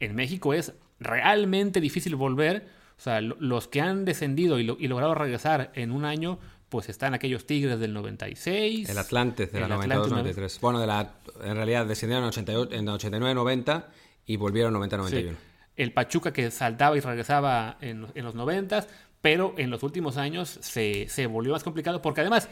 En 0.00 0.14
México 0.14 0.54
es 0.54 0.74
realmente 1.00 1.80
difícil 1.80 2.16
volver. 2.16 2.68
O 2.96 3.00
sea, 3.00 3.20
los 3.20 3.68
que 3.68 3.80
han 3.80 4.04
descendido 4.04 4.58
y, 4.58 4.64
logrado 4.64 5.14
regresar 5.14 5.70
en 5.74 5.92
un 5.92 6.04
año, 6.04 6.38
pues 6.68 6.88
están 6.88 7.14
aquellos 7.14 7.46
Tigres 7.46 7.78
del 7.78 7.94
96. 7.94 8.88
El 8.88 8.98
Atlante 8.98 9.46
de 9.46 9.60
la 9.60 9.68
92-93. 9.68 10.60
Bueno, 10.60 10.80
de 10.80 10.86
la, 10.86 11.14
en 11.44 11.54
realidad 11.54 11.86
descendieron 11.86 12.24
en, 12.24 12.86
89-90 12.86 13.84
y 14.26 14.36
volvieron 14.36 14.74
en 14.74 14.90
90-91 14.90 15.36
el 15.78 15.92
Pachuca 15.92 16.32
que 16.32 16.50
saltaba 16.50 16.96
y 16.96 17.00
regresaba 17.00 17.78
en, 17.80 18.08
los 18.14 18.34
noventas, 18.34 18.88
pero 19.22 19.54
en 19.56 19.70
los 19.70 19.82
últimos 19.84 20.16
años 20.16 20.58
se, 20.60 21.26
volvió 21.28 21.52
más 21.52 21.62
complicado 21.62 22.02
porque 22.02 22.20
además 22.20 22.48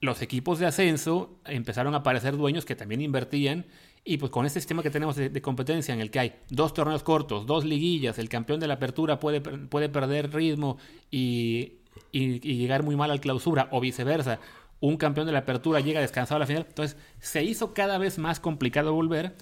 los 0.00 0.22
equipos 0.22 0.58
de 0.58 0.66
ascenso 0.66 1.40
empezaron 1.44 1.94
a 1.94 1.98
aparecer 1.98 2.36
dueños 2.36 2.64
que 2.64 2.76
también 2.76 3.00
invertían 3.00 3.66
y 4.04 4.18
pues 4.18 4.30
con 4.30 4.46
este 4.46 4.60
sistema 4.60 4.82
que 4.82 4.90
tenemos 4.90 5.16
de, 5.16 5.42
competencia 5.42 5.92
en 5.92 6.00
el 6.00 6.10
que 6.10 6.20
hay 6.20 6.34
dos 6.48 6.74
torneos 6.74 7.02
cortos, 7.02 7.46
dos 7.46 7.64
liguillas, 7.64 8.18
el 8.18 8.28
campeón 8.28 8.60
de 8.60 8.68
la 8.68 8.74
apertura 8.74 9.18
puede, 9.18 9.40
puede 9.40 9.88
perder 9.88 10.32
ritmo 10.32 10.78
y, 11.10 11.78
y, 12.12 12.38
llegar 12.38 12.84
muy 12.84 12.94
mal 12.94 13.10
al 13.10 13.20
clausura 13.20 13.68
o 13.72 13.80
viceversa, 13.80 14.38
un 14.78 14.96
campeón 14.96 15.26
de 15.26 15.32
la 15.32 15.40
apertura 15.40 15.80
llega 15.80 16.00
descansado 16.00 16.36
a 16.36 16.40
la 16.40 16.46
final, 16.46 16.66
entonces 16.68 16.96
se 17.18 17.42
hizo 17.42 17.74
cada 17.74 17.98
vez 17.98 18.18
más 18.18 18.38
complicado 18.38 18.92
volver 18.92 19.34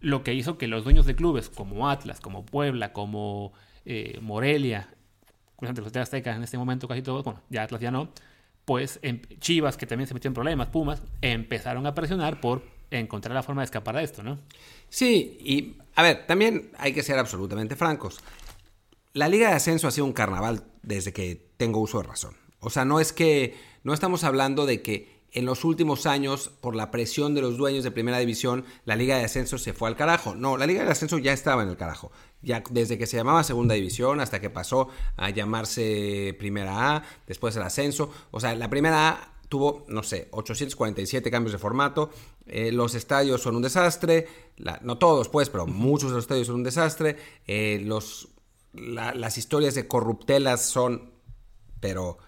lo 0.00 0.24
que 0.24 0.34
hizo 0.34 0.58
que 0.58 0.66
los 0.66 0.82
dueños 0.82 1.06
de 1.06 1.14
clubes 1.14 1.48
como 1.48 1.88
Atlas, 1.88 2.20
como 2.20 2.44
Puebla, 2.44 2.92
como 2.92 3.52
eh, 3.84 4.18
Morelia, 4.20 4.88
los 5.60 5.96
Azteca 5.96 6.34
en 6.34 6.42
este 6.42 6.58
momento 6.58 6.88
casi 6.88 7.02
todos, 7.02 7.22
bueno, 7.22 7.42
ya 7.50 7.62
Atlas 7.62 7.80
ya 7.80 7.90
no, 7.90 8.08
pues 8.70 9.00
Chivas, 9.40 9.76
que 9.76 9.84
también 9.84 10.06
se 10.06 10.14
metió 10.14 10.28
en 10.28 10.34
problemas, 10.34 10.68
Pumas, 10.68 11.02
empezaron 11.22 11.88
a 11.88 11.94
presionar 11.96 12.40
por 12.40 12.62
encontrar 12.92 13.34
la 13.34 13.42
forma 13.42 13.62
de 13.62 13.64
escapar 13.64 13.96
de 13.96 14.04
esto, 14.04 14.22
¿no? 14.22 14.38
Sí, 14.88 15.36
y 15.40 15.76
a 15.96 16.04
ver, 16.04 16.24
también 16.28 16.70
hay 16.78 16.92
que 16.92 17.02
ser 17.02 17.18
absolutamente 17.18 17.74
francos. 17.74 18.20
La 19.12 19.26
Liga 19.26 19.48
de 19.48 19.56
Ascenso 19.56 19.88
ha 19.88 19.90
sido 19.90 20.04
un 20.04 20.12
carnaval 20.12 20.62
desde 20.82 21.12
que 21.12 21.50
tengo 21.56 21.80
uso 21.80 22.00
de 22.00 22.06
razón. 22.06 22.36
O 22.60 22.70
sea, 22.70 22.84
no 22.84 23.00
es 23.00 23.12
que, 23.12 23.58
no 23.82 23.92
estamos 23.92 24.22
hablando 24.22 24.66
de 24.66 24.82
que 24.82 25.19
en 25.32 25.44
los 25.44 25.64
últimos 25.64 26.06
años, 26.06 26.50
por 26.60 26.74
la 26.74 26.90
presión 26.90 27.34
de 27.34 27.40
los 27.40 27.56
dueños 27.56 27.84
de 27.84 27.90
primera 27.90 28.18
división, 28.18 28.64
la 28.84 28.96
Liga 28.96 29.16
de 29.16 29.24
Ascenso 29.24 29.58
se 29.58 29.72
fue 29.72 29.88
al 29.88 29.96
carajo. 29.96 30.34
No, 30.34 30.56
la 30.56 30.66
Liga 30.66 30.84
de 30.84 30.90
Ascenso 30.90 31.18
ya 31.18 31.32
estaba 31.32 31.62
en 31.62 31.68
el 31.68 31.76
carajo. 31.76 32.10
Ya 32.42 32.62
desde 32.70 32.98
que 32.98 33.06
se 33.06 33.16
llamaba 33.16 33.44
Segunda 33.44 33.74
División 33.74 34.20
hasta 34.20 34.40
que 34.40 34.50
pasó 34.50 34.88
a 35.16 35.30
llamarse 35.30 36.34
Primera 36.38 36.96
A, 36.96 37.02
después 37.26 37.54
el 37.56 37.62
ascenso. 37.62 38.10
O 38.30 38.40
sea, 38.40 38.54
la 38.54 38.68
Primera 38.70 39.08
A 39.08 39.32
tuvo, 39.48 39.84
no 39.88 40.02
sé, 40.02 40.28
847 40.32 41.30
cambios 41.30 41.52
de 41.52 41.58
formato. 41.58 42.10
Eh, 42.46 42.72
los 42.72 42.94
estadios 42.94 43.42
son 43.42 43.56
un 43.56 43.62
desastre. 43.62 44.26
no 44.82 44.98
todos, 44.98 45.28
pues, 45.28 45.48
pero 45.50 45.66
muchos 45.66 46.10
de 46.10 46.16
los 46.16 46.24
estadios 46.24 46.48
son 46.48 46.56
un 46.56 46.64
desastre. 46.64 47.16
Eh, 47.46 47.80
los, 47.84 48.28
las 48.72 49.38
historias 49.38 49.74
de 49.74 49.86
corruptelas 49.86 50.64
son, 50.64 51.10
pero 51.78 52.18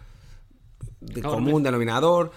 de 1.01 1.21
común 1.21 1.63
denominador 1.63 2.31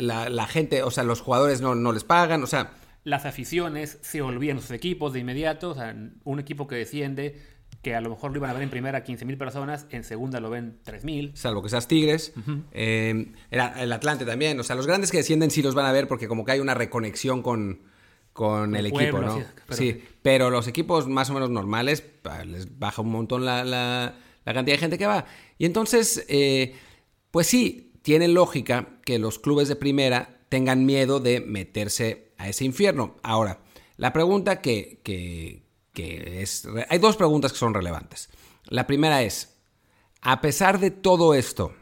la, 0.00 0.46
gente, 0.46 0.82
o 0.82 0.90
sea, 0.90 1.04
los 1.04 1.20
jugadores 1.20 1.60
no, 1.60 1.74
no 1.74 1.92
les 1.92 2.04
pagan, 2.04 2.42
o 2.42 2.46
sea... 2.46 2.72
Las 3.04 3.24
aficiones 3.24 3.98
se 4.02 4.20
olvidan 4.20 4.60
sus 4.60 4.72
equipos 4.72 5.12
de 5.12 5.20
inmediato, 5.20 5.70
o 5.70 5.74
sea, 5.74 5.94
un 6.24 6.40
equipo 6.40 6.66
que 6.66 6.74
desciende, 6.74 7.40
que 7.80 7.94
a 7.94 8.00
lo 8.00 8.10
mejor 8.10 8.32
lo 8.32 8.38
iban 8.38 8.50
a 8.50 8.52
ver 8.54 8.62
en 8.64 8.70
primera 8.70 9.04
15.000 9.04 9.38
personas, 9.38 9.86
en 9.90 10.02
segunda 10.02 10.40
lo 10.40 10.50
ven 10.50 10.80
3.000. 10.84 11.36
Salvo 11.36 11.62
que 11.62 11.68
seas 11.68 11.86
Tigres. 11.86 12.32
Eh, 12.72 13.32
el 13.50 13.92
Atlante 13.92 14.24
también. 14.24 14.58
O 14.58 14.64
sea, 14.64 14.74
los 14.74 14.88
grandes 14.88 15.12
que 15.12 15.18
descienden 15.18 15.52
sí 15.52 15.62
los 15.62 15.76
van 15.76 15.86
a 15.86 15.92
ver 15.92 16.08
porque 16.08 16.26
como 16.26 16.44
que 16.44 16.50
hay 16.50 16.58
una 16.58 16.74
reconexión 16.74 17.42
con, 17.42 17.82
con 18.32 18.74
el, 18.74 18.86
equipo, 18.86 19.20
¿no? 19.20 19.40
Sí 19.70 20.02
pero... 20.26 20.50
los 20.50 20.66
equipos 20.66 21.06
más 21.06 21.30
o 21.30 21.34
menos 21.34 21.50
normales 21.50 22.02
les 22.46 22.78
baja 22.78 23.02
un 23.02 23.10
montón 23.10 23.44
la, 23.44 23.64
la, 23.64 24.14
cantidad 24.44 24.74
de 24.74 24.78
gente 24.78 24.98
que 24.98 25.06
va. 25.06 25.24
Y 25.56 25.66
entonces, 25.66 26.26
eh, 26.28 26.74
pues 27.30 27.46
sí, 27.46 27.85
tiene 28.06 28.28
lógica 28.28 29.00
que 29.04 29.18
los 29.18 29.40
clubes 29.40 29.66
de 29.66 29.74
primera 29.74 30.38
tengan 30.48 30.86
miedo 30.86 31.18
de 31.18 31.40
meterse 31.40 32.30
a 32.38 32.48
ese 32.48 32.64
infierno. 32.64 33.16
Ahora, 33.24 33.62
la 33.96 34.12
pregunta 34.12 34.60
que, 34.60 35.02
es... 35.92 36.68
Hay 36.88 36.98
dos 37.00 37.16
preguntas 37.16 37.50
que 37.50 37.58
son 37.58 37.74
relevantes. 37.74 38.28
La 38.66 38.86
primera 38.86 39.24
es, 39.24 39.56
a 40.20 40.40
pesar 40.40 40.78
de 40.78 40.92
todo 40.92 41.34
esto, 41.34 41.74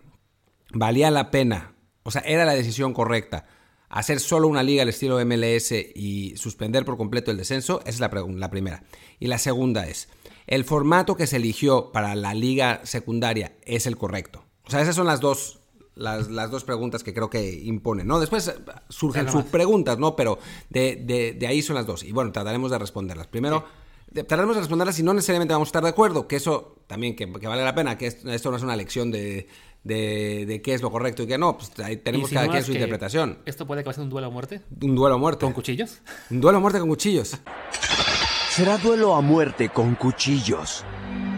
¿valía 0.73 1.11
la 1.11 1.31
pena? 1.31 1.75
O 2.05 2.11
sea, 2.11 2.23
¿era 2.23 2.47
la 2.47 2.55
decisión 2.55 2.95
correcta? 2.95 3.45
hacer 3.91 4.19
solo 4.19 4.49
una 4.49 4.63
liga 4.63 4.83
al 4.83 4.89
estilo 4.89 5.23
MLS 5.27 5.73
y 5.95 6.39
suspender 6.39 6.87
por 6.87 6.97
completo 6.97 7.33
el 7.33 7.37
descenso? 7.37 7.81
Esa 7.81 7.91
es 7.91 8.01
la, 8.01 8.25
la, 8.29 8.51
primera. 8.51 8.83
Y 9.21 9.27
la 9.27 9.37
segunda 9.37 9.87
es, 9.87 10.09
¿el 10.47 10.65
formato 10.65 11.17
que 11.17 11.27
se 11.27 11.37
eligió 11.37 11.93
para 11.93 12.15
la 12.15 12.33
liga 12.33 12.81
secundaria 12.85 13.57
es 13.67 13.87
el 13.87 13.99
correcto? 13.99 14.47
O 14.65 14.71
sea, 14.71 14.81
esas 14.81 14.97
son 14.97 15.07
las 15.07 15.21
dos 15.21 15.61
las, 15.97 16.31
las, 16.31 16.51
dos 16.51 16.65
preguntas 16.65 17.03
que 17.03 17.15
creo 17.15 17.31
que 17.31 17.53
imponen, 17.53 18.07
¿no? 18.07 18.21
Después 18.21 18.49
eh, 18.49 18.55
surgen 18.89 19.31
sus 19.31 19.45
preguntas, 19.45 19.99
¿no? 19.99 20.17
Pero 20.17 20.39
de, 20.71 21.35
de, 21.39 21.47
ahí 21.47 21.63
son 21.63 21.77
las 21.77 21.87
dos. 21.87 22.03
Y 22.03 22.13
bueno, 22.13 22.33
trataremos 22.33 22.71
de 22.71 22.79
responderlas. 22.79 23.27
Primero, 23.27 23.65
trataremos 24.13 24.57
de 24.57 24.63
responderlas 24.63 24.99
y 24.99 25.03
no 25.03 25.15
necesariamente 25.15 25.55
vamos 25.55 25.69
a 25.69 25.71
estar 25.71 25.83
de 25.83 25.91
acuerdo, 25.91 26.27
que 26.27 26.37
eso 26.37 26.77
también 26.87 27.17
que, 27.17 27.27
vale 27.27 27.65
la 27.65 27.75
pena, 27.75 27.97
que 27.97 28.07
esto, 28.07 28.51
no 28.51 28.57
es 28.57 28.63
una 28.63 28.77
lección 28.77 29.11
de, 29.11 29.49
de, 29.85 30.61
qué 30.63 30.75
es 30.75 30.83
lo 30.83 30.91
correcto 30.91 31.23
y 31.23 31.27
qué 31.27 31.39
no. 31.39 31.57
Pues 31.57 31.73
ahí 31.81 31.97
tenemos 31.99 32.31
cada 32.31 32.49
quien 32.49 32.65
su 32.65 32.73
interpretación. 32.73 33.39
¿Esto 33.47 33.67
puede 33.67 33.85
ser 33.85 34.03
un 34.03 34.11
duelo 34.11 34.29
a 34.29 34.31
muerte? 34.31 34.63
Un 34.81 34.95
duelo 34.95 35.15
a 35.15 35.19
muerte. 35.19 35.45
¿Con 35.45 35.53
cuchillos? 35.53 36.01
Un 36.31 36.41
duelo 36.41 36.59
a 36.59 36.61
muerte 36.61 36.81
con 36.81 36.89
cuchillos. 36.89 37.37
Será 38.51 38.79
duelo 38.79 39.15
a 39.15 39.21
muerte 39.21 39.69
con 39.69 39.97
cuchillos. 39.97 40.85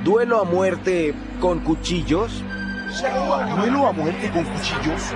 ¿Duelo 0.05 0.41
a 0.41 0.45
muerte 0.45 1.15
con 1.41 1.61
cuchillos? 1.61 2.43
¿Duelo 3.01 3.87
a 3.89 3.93
muerte 3.93 4.31
con 4.31 4.43
cuchillos? 4.45 5.13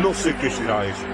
No 0.00 0.12
sé 0.12 0.34
qué 0.40 0.50
será 0.50 0.84
eso. 0.84 1.04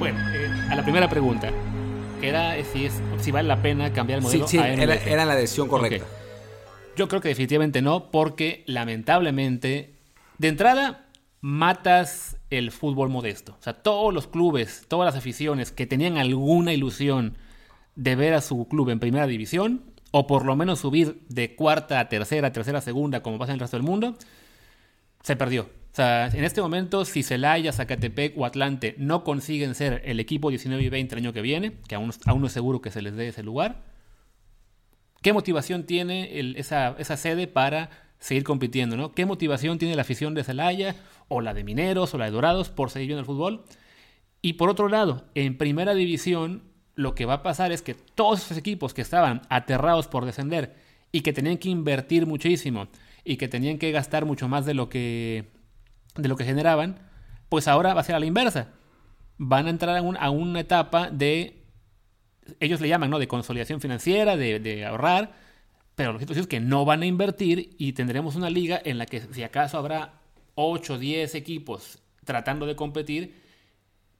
Bueno, 0.00 0.18
eh, 0.34 0.50
a 0.68 0.74
la 0.74 0.82
primera 0.82 1.08
pregunta, 1.08 1.50
que 2.20 2.28
era 2.28 2.56
si, 2.64 2.86
es, 2.86 3.00
si 3.20 3.30
vale 3.30 3.46
la 3.46 3.62
pena 3.62 3.92
cambiar 3.92 4.18
el 4.18 4.24
modelo 4.24 4.48
sí, 4.48 4.58
sí, 4.58 4.64
Era, 4.64 5.24
la 5.24 5.36
decisión 5.36 5.68
correcta. 5.68 6.04
Yo 6.96 7.06
creo 7.06 7.20
que 7.20 7.28
definitivamente 7.28 7.82
no, 7.82 8.10
porque 8.10 8.64
lamentablemente, 8.66 9.94
de 10.38 10.48
entrada, 10.48 11.06
matas 11.40 12.36
el 12.50 12.72
fútbol 12.72 13.10
modesto. 13.10 13.56
O 13.60 13.62
sea, 13.62 13.74
todos 13.74 14.12
los 14.12 14.26
clubes, 14.26 14.86
todas 14.88 15.06
las 15.06 15.16
aficiones 15.16 15.70
que 15.70 15.86
tenían 15.86 16.16
alguna 16.16 16.72
ilusión 16.72 17.38
de 17.94 18.16
ver 18.16 18.34
a 18.34 18.40
su 18.40 18.66
club 18.66 18.90
en 18.90 18.98
primera 18.98 19.28
división, 19.28 19.95
o 20.10 20.26
por 20.26 20.44
lo 20.44 20.56
menos 20.56 20.80
subir 20.80 21.22
de 21.28 21.54
cuarta 21.54 22.00
a 22.00 22.08
tercera, 22.08 22.52
tercera 22.52 22.78
a 22.78 22.82
segunda, 22.82 23.22
como 23.22 23.38
pasa 23.38 23.52
en 23.52 23.56
el 23.56 23.60
resto 23.60 23.76
del 23.76 23.84
mundo, 23.84 24.16
se 25.22 25.36
perdió. 25.36 25.68
En 25.98 26.44
este 26.44 26.60
momento, 26.60 27.04
si 27.06 27.22
Celaya, 27.22 27.72
Zacatepec 27.72 28.36
o 28.36 28.44
Atlante 28.44 28.94
no 28.98 29.24
consiguen 29.24 29.74
ser 29.74 30.02
el 30.04 30.20
equipo 30.20 30.50
19 30.50 30.82
y 30.82 30.88
20 30.90 31.14
el 31.14 31.18
año 31.22 31.32
que 31.32 31.40
viene, 31.40 31.72
que 31.88 31.94
aún, 31.94 32.12
aún 32.26 32.42
no 32.42 32.48
es 32.48 32.52
seguro 32.52 32.82
que 32.82 32.90
se 32.90 33.00
les 33.00 33.16
dé 33.16 33.28
ese 33.28 33.42
lugar, 33.42 33.82
¿qué 35.22 35.32
motivación 35.32 35.84
tiene 35.84 36.38
esa, 36.58 36.94
esa, 36.98 37.16
sede 37.16 37.46
para 37.46 37.90
seguir 38.18 38.44
compitiendo? 38.44 38.96
¿no? 38.96 39.12
¿Qué 39.12 39.24
motivación 39.24 39.78
tiene 39.78 39.96
la 39.96 40.02
afición 40.02 40.34
de 40.34 40.44
Celaya, 40.44 40.96
o 41.28 41.40
la 41.40 41.54
de 41.54 41.64
Mineros, 41.64 42.12
o 42.12 42.18
la 42.18 42.26
de 42.26 42.30
Dorados 42.30 42.68
por 42.68 42.90
seguir 42.90 43.08
viendo 43.08 43.20
el 43.20 43.26
fútbol? 43.26 43.64
Y 44.42 44.54
por 44.54 44.68
otro 44.68 44.88
lado, 44.88 45.24
en 45.34 45.56
primera 45.56 45.94
división, 45.94 46.62
lo 46.96 47.14
que 47.14 47.26
va 47.26 47.34
a 47.34 47.42
pasar 47.42 47.72
es 47.72 47.82
que 47.82 47.94
todos 47.94 48.44
esos 48.44 48.56
equipos 48.56 48.94
que 48.94 49.02
estaban 49.02 49.42
aterrados 49.50 50.08
por 50.08 50.24
descender 50.24 50.74
y 51.12 51.20
que 51.20 51.34
tenían 51.34 51.58
que 51.58 51.68
invertir 51.68 52.26
muchísimo 52.26 52.88
y 53.22 53.36
que 53.36 53.48
tenían 53.48 53.78
que 53.78 53.92
gastar 53.92 54.24
mucho 54.24 54.48
más 54.48 54.64
de 54.64 54.74
lo 54.74 54.88
que, 54.88 55.44
de 56.16 56.28
lo 56.28 56.36
que 56.36 56.44
generaban, 56.44 56.98
pues 57.50 57.68
ahora 57.68 57.92
va 57.92 58.00
a 58.00 58.04
ser 58.04 58.16
a 58.16 58.20
la 58.20 58.26
inversa. 58.26 58.72
Van 59.36 59.66
a 59.66 59.70
entrar 59.70 59.96
a, 59.96 60.30
una 60.30 60.60
etapa 60.60 61.10
de, 61.10 61.64
ellos 62.60 62.80
le 62.80 62.88
llaman, 62.88 63.10
¿no? 63.10 63.18
De 63.18 63.28
consolidación 63.28 63.82
financiera, 63.82 64.36
de, 64.38 64.86
ahorrar, 64.86 65.34
pero 65.94 66.14
lo 66.14 66.18
cierto 66.18 66.32
es 66.38 66.46
que 66.46 66.60
no 66.60 66.86
van 66.86 67.02
a 67.02 67.06
invertir 67.06 67.74
y 67.78 67.92
tendremos 67.92 68.36
una 68.36 68.48
liga 68.48 68.80
en 68.82 68.96
la 68.96 69.04
que 69.04 69.20
si 69.20 69.42
acaso 69.42 69.76
habrá 69.76 70.20
8 70.54 70.94
o 70.94 70.98
10 70.98 71.34
equipos 71.34 71.98
tratando 72.24 72.64
de 72.64 72.74
competir 72.74 73.42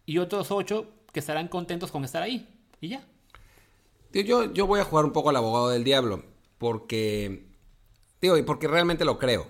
y 0.05 0.19
otros 0.19 0.51
8 0.51 0.93
que 1.13 1.21
estarán 1.21 1.49
contentos 1.49 1.91
con 1.91 2.05
estar 2.05 2.23
ahí. 2.23 2.56
Y 2.81 2.89
ya. 2.89 3.07
Yo, 4.13 4.53
yo 4.53 4.67
voy 4.67 4.81
a 4.81 4.85
jugar 4.85 5.05
un 5.05 5.13
poco 5.13 5.31
al 5.31 5.37
abogado 5.37 5.69
del 5.69 5.85
diablo, 5.85 6.25
porque, 6.59 7.47
digo, 8.21 8.37
y 8.37 8.43
porque 8.43 8.69
realmente 8.69 9.05
lo 9.05 9.19
creo. 9.19 9.47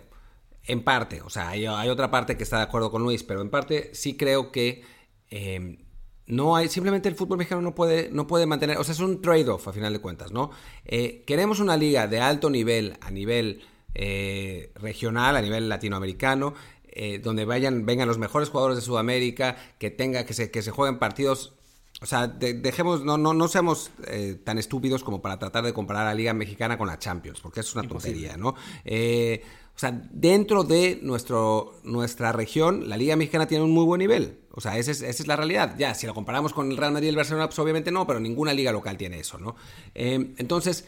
En 0.65 0.83
parte, 0.83 1.23
o 1.23 1.31
sea, 1.31 1.51
hay, 1.51 1.67
otra 1.67 2.11
parte 2.11 2.37
que 2.37 2.43
está 2.43 2.57
de 2.57 2.65
acuerdo 2.65 2.91
con 2.91 3.03
Luis, 3.03 3.23
pero 3.23 3.41
en 3.41 3.51
parte 3.51 3.95
sí 3.95 4.17
creo 4.17 4.51
que 4.51 4.83
em, 5.31 5.79
no 6.27 6.57
hay, 6.57 6.69
simplemente 6.69 7.09
el 7.09 7.15
fútbol 7.15 7.39
mexicano 7.39 7.63
no 7.63 7.77
puede, 7.77 8.11
no 8.11 8.27
puede 8.27 8.47
mantener, 8.47 8.77
o 8.79 8.83
sea, 8.83 8.93
es 8.93 8.99
un 8.99 9.23
trade-off 9.23 9.69
a 9.69 9.73
final 9.73 9.93
de 9.93 10.01
cuentas, 10.01 10.33
¿no? 10.33 10.51
Eh, 10.85 11.23
queremos 11.25 11.61
una 11.61 11.77
liga 11.77 12.09
de 12.09 12.19
alto 12.21 12.51
nivel, 12.51 12.99
a 13.01 13.13
nivel 13.13 13.63
eh, 13.95 14.73
regional, 14.75 15.37
a 15.37 15.41
nivel 15.41 15.69
latinoamericano, 15.69 16.55
eh, 16.89 17.21
donde 17.21 17.45
vayan, 17.45 17.87
vengan 17.87 18.09
los 18.09 18.19
mejores 18.19 18.49
jugadores 18.49 18.77
de 18.77 18.83
Sudamérica, 18.83 19.57
que 19.79 19.91
tenga, 19.93 20.25
que 20.25 20.35
se, 20.35 20.51
que 20.51 20.63
se 20.63 20.73
jueguen 20.73 20.99
partidos 20.99 21.56
o 22.01 22.07
sea, 22.07 22.27
dejemos, 22.27 23.05
no, 23.05 23.17
no, 23.17 23.33
no 23.33 23.49
seamos 23.49 23.91
eh, 24.07 24.39
tan 24.45 24.59
estúpidos 24.59 25.03
como 25.03 25.23
para 25.23 25.39
tratar 25.39 25.65
de 25.65 25.73
comparar 25.73 26.03
a 26.03 26.11
la 26.11 26.15
Liga 26.15 26.35
Mexicana 26.35 26.77
con 26.77 26.89
la 26.89 26.99
Champions, 26.99 27.41
porque 27.41 27.61
es 27.61 27.75
una 27.75 27.89
tontería, 27.89 28.37
¿no? 28.37 28.55
Eh, 28.85 29.43
o 29.75 29.79
sea, 29.79 29.93
dentro 30.11 30.65
de 30.65 30.99
nuestro, 31.03 31.75
nuestra 31.85 32.33
región, 32.33 32.89
la 32.89 32.97
Liga 32.97 33.17
Mexicana 33.17 33.47
tiene 33.47 33.65
un 33.65 33.71
muy 33.71 33.85
buen 33.85 33.99
nivel. 33.99 34.41
O 34.53 34.61
sea, 34.61 34.79
esa 34.79 34.91
es, 34.91 35.27
la 35.27 35.37
realidad. 35.37 35.75
Ya, 35.79 35.95
si 35.95 36.07
lo 36.07 36.15
comparamos 36.15 36.55
con 36.55 36.71
el 36.71 36.79
Real 36.79 36.93
Madrid 36.93 37.07
y 37.07 37.11
el 37.11 37.17
Barcelona, 37.17 37.47
pues 37.47 37.59
obviamente 37.59 37.91
no, 37.91 38.07
pero 38.07 38.19
ninguna 38.19 38.55
liga 38.55 38.73
local 38.73 38.97
tiene 38.97 39.21
eso, 39.21 39.39
¿no? 39.39 39.55
Eh, 39.95 40.33
entonces, 40.39 40.87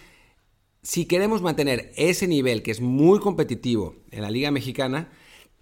si 0.83 1.05
queremos 1.05 1.43
mantener 1.43 1.93
ese 1.97 2.27
nivel 2.27 2.63
que 2.63 2.71
es 2.71 2.81
muy 2.81 3.19
competitivo 3.19 3.97
en 4.11 4.23
la 4.23 4.31
Liga 4.31 4.51
Mexicana, 4.51 5.11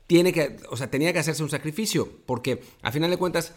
tiene 0.07 0.33
que, 0.33 0.59
o 0.71 0.77
sea, 0.77 0.89
tenía 0.89 1.13
que 1.13 1.19
hacerse 1.19 1.43
un 1.43 1.51
sacrificio, 1.51 2.09
porque 2.27 2.63
a 2.83 2.93
final 2.93 3.11
de 3.11 3.17
cuentas 3.17 3.55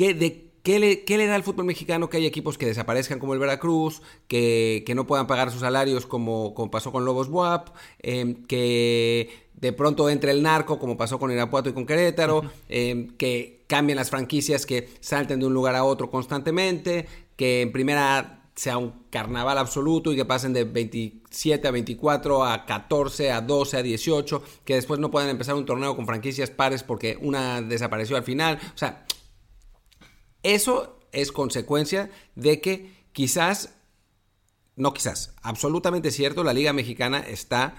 ¿Qué, 0.00 0.14
de, 0.14 0.50
qué, 0.62 0.78
le, 0.78 1.04
qué 1.04 1.18
le 1.18 1.26
da 1.26 1.34
al 1.34 1.42
fútbol 1.42 1.66
mexicano 1.66 2.08
que 2.08 2.16
hay 2.16 2.24
equipos 2.24 2.56
que 2.56 2.64
desaparezcan 2.64 3.18
como 3.18 3.34
el 3.34 3.38
Veracruz, 3.38 4.00
que, 4.28 4.82
que 4.86 4.94
no 4.94 5.06
puedan 5.06 5.26
pagar 5.26 5.50
sus 5.50 5.60
salarios 5.60 6.06
como, 6.06 6.54
como 6.54 6.70
pasó 6.70 6.90
con 6.90 7.04
Lobos 7.04 7.28
Buap, 7.28 7.68
em, 7.98 8.46
que 8.46 9.28
de 9.52 9.72
pronto 9.74 10.08
entre 10.08 10.30
el 10.30 10.42
narco 10.42 10.78
como 10.78 10.96
pasó 10.96 11.18
con 11.18 11.30
Irapuato 11.30 11.68
y 11.68 11.74
con 11.74 11.84
Querétaro, 11.84 12.50
em, 12.70 13.08
que 13.18 13.64
cambien 13.66 13.96
las 13.96 14.08
franquicias, 14.08 14.64
que 14.64 14.88
salten 15.00 15.38
de 15.38 15.44
un 15.44 15.52
lugar 15.52 15.76
a 15.76 15.84
otro 15.84 16.10
constantemente, 16.10 17.06
que 17.36 17.60
en 17.60 17.70
primera 17.70 18.48
sea 18.54 18.78
un 18.78 19.04
carnaval 19.10 19.58
absoluto 19.58 20.14
y 20.14 20.16
que 20.16 20.24
pasen 20.24 20.54
de 20.54 20.64
27 20.64 21.68
a 21.68 21.70
24 21.70 22.42
a 22.42 22.64
14 22.64 23.32
a 23.32 23.42
12 23.42 23.76
a 23.76 23.82
18, 23.82 24.42
que 24.64 24.76
después 24.76 24.98
no 24.98 25.10
puedan 25.10 25.28
empezar 25.28 25.56
un 25.56 25.66
torneo 25.66 25.94
con 25.94 26.06
franquicias 26.06 26.48
pares 26.48 26.82
porque 26.82 27.18
una 27.20 27.60
desapareció 27.60 28.16
al 28.16 28.24
final. 28.24 28.58
O 28.74 28.78
sea, 28.78 29.04
eso 30.42 30.98
es 31.12 31.32
consecuencia 31.32 32.10
de 32.34 32.60
que 32.60 32.92
quizás, 33.12 33.74
no 34.76 34.92
quizás, 34.94 35.34
absolutamente 35.42 36.10
cierto, 36.10 36.44
la 36.44 36.52
Liga 36.52 36.72
Mexicana 36.72 37.20
está 37.20 37.74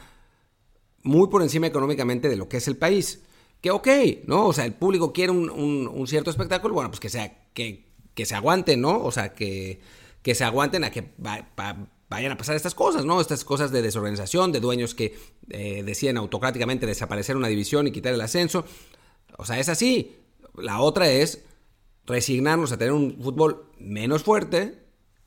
muy 1.03 1.29
por 1.29 1.41
encima 1.41 1.67
económicamente 1.67 2.29
de 2.29 2.35
lo 2.35 2.49
que 2.49 2.57
es 2.57 2.67
el 2.67 2.77
país. 2.77 3.23
Que 3.61 3.71
ok, 3.71 3.87
¿no? 4.25 4.47
O 4.47 4.53
sea, 4.53 4.65
el 4.65 4.73
público 4.73 5.13
quiere 5.13 5.31
un, 5.31 6.07
cierto 6.07 6.31
espectáculo, 6.31 6.73
bueno, 6.73 6.89
pues 6.89 6.99
que 6.99 7.09
sea, 7.09 7.47
que, 7.53 7.85
que 8.15 8.25
se 8.25 8.35
aguante, 8.35 8.75
¿no? 8.75 9.03
O 9.03 9.11
sea, 9.11 9.33
que 9.33 9.79
que 10.21 10.35
se 10.35 10.43
aguanten 10.43 10.83
a 10.83 10.91
que 10.91 11.11
vayan 11.17 12.31
a 12.31 12.37
pasar 12.37 12.55
estas 12.55 12.75
cosas, 12.75 13.05
¿no? 13.05 13.19
Estas 13.21 13.43
cosas 13.43 13.71
de 13.71 13.81
desorganización, 13.81 14.51
de 14.51 14.59
dueños 14.59 14.93
que 14.93 15.17
eh, 15.49 15.83
deciden 15.83 16.17
autocráticamente 16.17 16.85
desaparecer 16.85 17.35
una 17.35 17.47
división 17.47 17.87
y 17.87 17.91
quitar 17.91 18.13
el 18.13 18.21
ascenso. 18.21 18.65
O 19.37 19.45
sea, 19.45 19.59
es 19.59 19.69
así. 19.69 20.17
La 20.55 20.81
otra 20.81 21.09
es 21.09 21.43
resignarnos 22.05 22.71
a 22.71 22.77
tener 22.77 22.93
un 22.93 23.17
fútbol 23.21 23.65
menos 23.79 24.23
fuerte, 24.23 24.81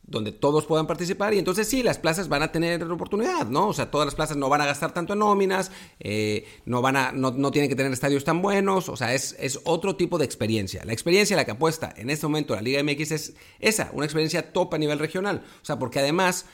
donde 0.07 0.33
todos 0.33 0.67
puedan 0.67 0.87
participar 0.87 1.33
y 1.33 1.39
entonces 1.39 1.67
sí, 1.67 1.83
las 1.83 1.99
plazas 1.99 2.29
van 2.29 2.43
a 2.43 2.53
tener 2.53 2.83
oportunidad, 2.85 3.47
¿no? 3.47 3.69
O 3.69 3.73
sea, 3.73 3.91
todas 3.91 4.07
las 4.07 4.15
plazas 4.15 4.37
no 4.37 4.51
van 4.51 4.61
a 4.61 4.67
gastar 4.67 4.93
tanto 4.93 5.15
en 5.15 5.21
nóminas, 5.21 5.71
eh, 5.99 6.47
no, 6.67 6.83
van 6.83 6.97
a, 6.97 7.13
no, 7.13 7.31
no, 7.31 7.51
tienen 7.51 7.71
que 7.71 7.77
tener 7.77 7.91
estadios 7.91 8.23
tan 8.23 8.43
buenos, 8.43 8.91
o 8.91 8.97
sea, 8.97 9.15
es, 9.15 9.35
es 9.39 9.61
otro 9.65 9.97
tipo 9.97 10.19
de 10.19 10.27
experiencia. 10.27 10.85
La 10.85 10.93
experiencia 10.93 11.37
a 11.37 11.39
la 11.39 11.45
que 11.47 11.53
apuesta 11.53 11.93
en 11.97 12.11
este 12.11 12.27
momento 12.27 12.55
la 12.55 12.61
Liga 12.61 12.83
MX 12.83 13.13
es 13.13 13.35
esa, 13.61 13.91
una 13.95 14.05
experiencia 14.05 14.53
top 14.53 14.75
a 14.75 14.79
nivel 14.79 14.99
regional, 14.99 15.43
o 15.63 15.65
sea, 15.65 15.79
porque 15.79 16.01
además, 16.01 16.45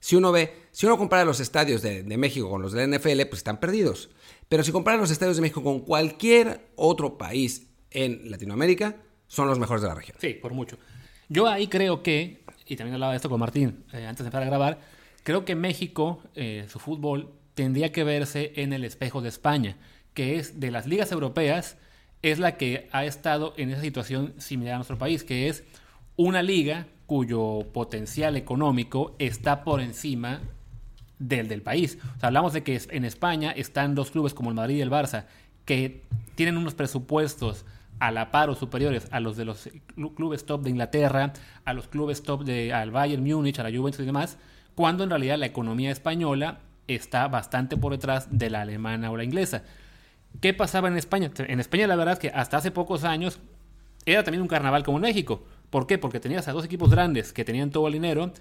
si 0.00 0.16
uno 0.16 0.30
ve, 0.30 0.52
si 0.70 0.84
uno 0.84 0.98
compara 0.98 1.24
los 1.24 1.40
estadios 1.40 1.80
de, 1.80 2.02
de 2.02 2.16
México 2.18 2.50
con 2.50 2.60
los 2.60 2.72
de 2.72 2.86
la 2.86 2.98
NFL, 2.98 3.22
pues 3.22 3.38
están 3.38 3.58
perdidos. 3.58 4.10
Pero 4.50 4.62
si 4.62 4.72
compara 4.72 4.98
los 4.98 5.10
estadios 5.10 5.36
de 5.36 5.42
México 5.42 5.62
con 5.62 5.80
cualquier 5.80 6.70
otro 6.76 7.16
país 7.16 7.68
en 7.90 8.30
Latinoamérica, 8.30 8.96
son 9.28 9.46
los 9.46 9.58
mejores 9.58 9.82
de 9.82 9.88
la 9.88 9.94
región. 9.94 10.16
Sí, 10.20 10.34
por 10.34 10.52
mucho. 10.52 10.76
Yo 11.28 11.46
ahí 11.46 11.68
creo 11.68 12.02
que 12.02 12.42
y 12.68 12.76
también 12.76 12.94
hablaba 12.94 13.12
de 13.12 13.16
esto 13.16 13.30
con 13.30 13.40
Martín 13.40 13.84
eh, 13.92 14.06
antes 14.06 14.18
de 14.18 14.28
empezar 14.28 14.42
a 14.42 14.46
grabar, 14.46 14.78
creo 15.22 15.44
que 15.44 15.54
México, 15.54 16.22
eh, 16.34 16.66
su 16.68 16.78
fútbol, 16.78 17.32
tendría 17.54 17.90
que 17.90 18.04
verse 18.04 18.52
en 18.56 18.72
el 18.72 18.84
espejo 18.84 19.20
de 19.20 19.30
España, 19.30 19.76
que 20.14 20.36
es 20.36 20.60
de 20.60 20.70
las 20.70 20.86
ligas 20.86 21.10
europeas, 21.10 21.76
es 22.22 22.38
la 22.38 22.56
que 22.56 22.88
ha 22.92 23.04
estado 23.04 23.54
en 23.56 23.70
esa 23.70 23.80
situación 23.80 24.34
similar 24.38 24.74
a 24.74 24.78
nuestro 24.78 24.98
país, 24.98 25.24
que 25.24 25.48
es 25.48 25.64
una 26.16 26.42
liga 26.42 26.86
cuyo 27.06 27.66
potencial 27.72 28.36
económico 28.36 29.14
está 29.18 29.64
por 29.64 29.80
encima 29.80 30.40
del 31.18 31.48
del 31.48 31.62
país. 31.62 31.98
O 32.16 32.20
sea, 32.20 32.28
hablamos 32.28 32.52
de 32.52 32.62
que 32.62 32.80
en 32.90 33.04
España 33.04 33.50
están 33.52 33.94
dos 33.94 34.10
clubes 34.10 34.34
como 34.34 34.50
el 34.50 34.56
Madrid 34.56 34.76
y 34.76 34.80
el 34.82 34.90
Barça, 34.90 35.24
que 35.64 36.02
tienen 36.34 36.56
unos 36.56 36.74
presupuestos 36.74 37.64
a 38.00 38.10
la 38.10 38.30
par 38.30 38.50
o 38.50 38.54
superiores 38.54 39.08
a 39.10 39.20
los 39.20 39.36
de 39.36 39.44
los 39.44 39.68
clubes 40.14 40.46
top 40.46 40.62
de 40.62 40.70
Inglaterra, 40.70 41.32
a 41.64 41.74
los 41.74 41.88
clubes 41.88 42.22
top 42.22 42.44
de 42.44 42.72
al 42.72 42.90
Bayern 42.90 43.24
Múnich, 43.24 43.58
a 43.58 43.62
la 43.62 43.76
Juventus 43.76 44.00
y 44.02 44.06
demás, 44.06 44.38
cuando 44.74 45.04
en 45.04 45.10
realidad 45.10 45.38
la 45.38 45.46
economía 45.46 45.90
española 45.90 46.60
está 46.86 47.28
bastante 47.28 47.76
por 47.76 47.92
detrás 47.92 48.28
de 48.30 48.50
la 48.50 48.62
alemana 48.62 49.10
o 49.10 49.16
la 49.16 49.24
inglesa. 49.24 49.62
¿Qué 50.40 50.54
pasaba 50.54 50.88
en 50.88 50.96
España? 50.96 51.30
En 51.38 51.60
España 51.60 51.86
la 51.86 51.96
verdad 51.96 52.14
es 52.14 52.18
que 52.20 52.28
hasta 52.28 52.58
hace 52.58 52.70
pocos 52.70 53.04
años 53.04 53.40
era 54.06 54.24
también 54.24 54.42
un 54.42 54.48
carnaval 54.48 54.84
como 54.84 54.98
en 54.98 55.02
México. 55.02 55.44
¿Por 55.70 55.86
qué? 55.86 55.98
Porque 55.98 56.20
tenías 56.20 56.48
a 56.48 56.52
dos 56.52 56.64
equipos 56.64 56.90
grandes 56.90 57.32
que 57.32 57.44
tenían 57.44 57.70
todo 57.70 57.88
el 57.88 57.94
dinero 57.94 58.32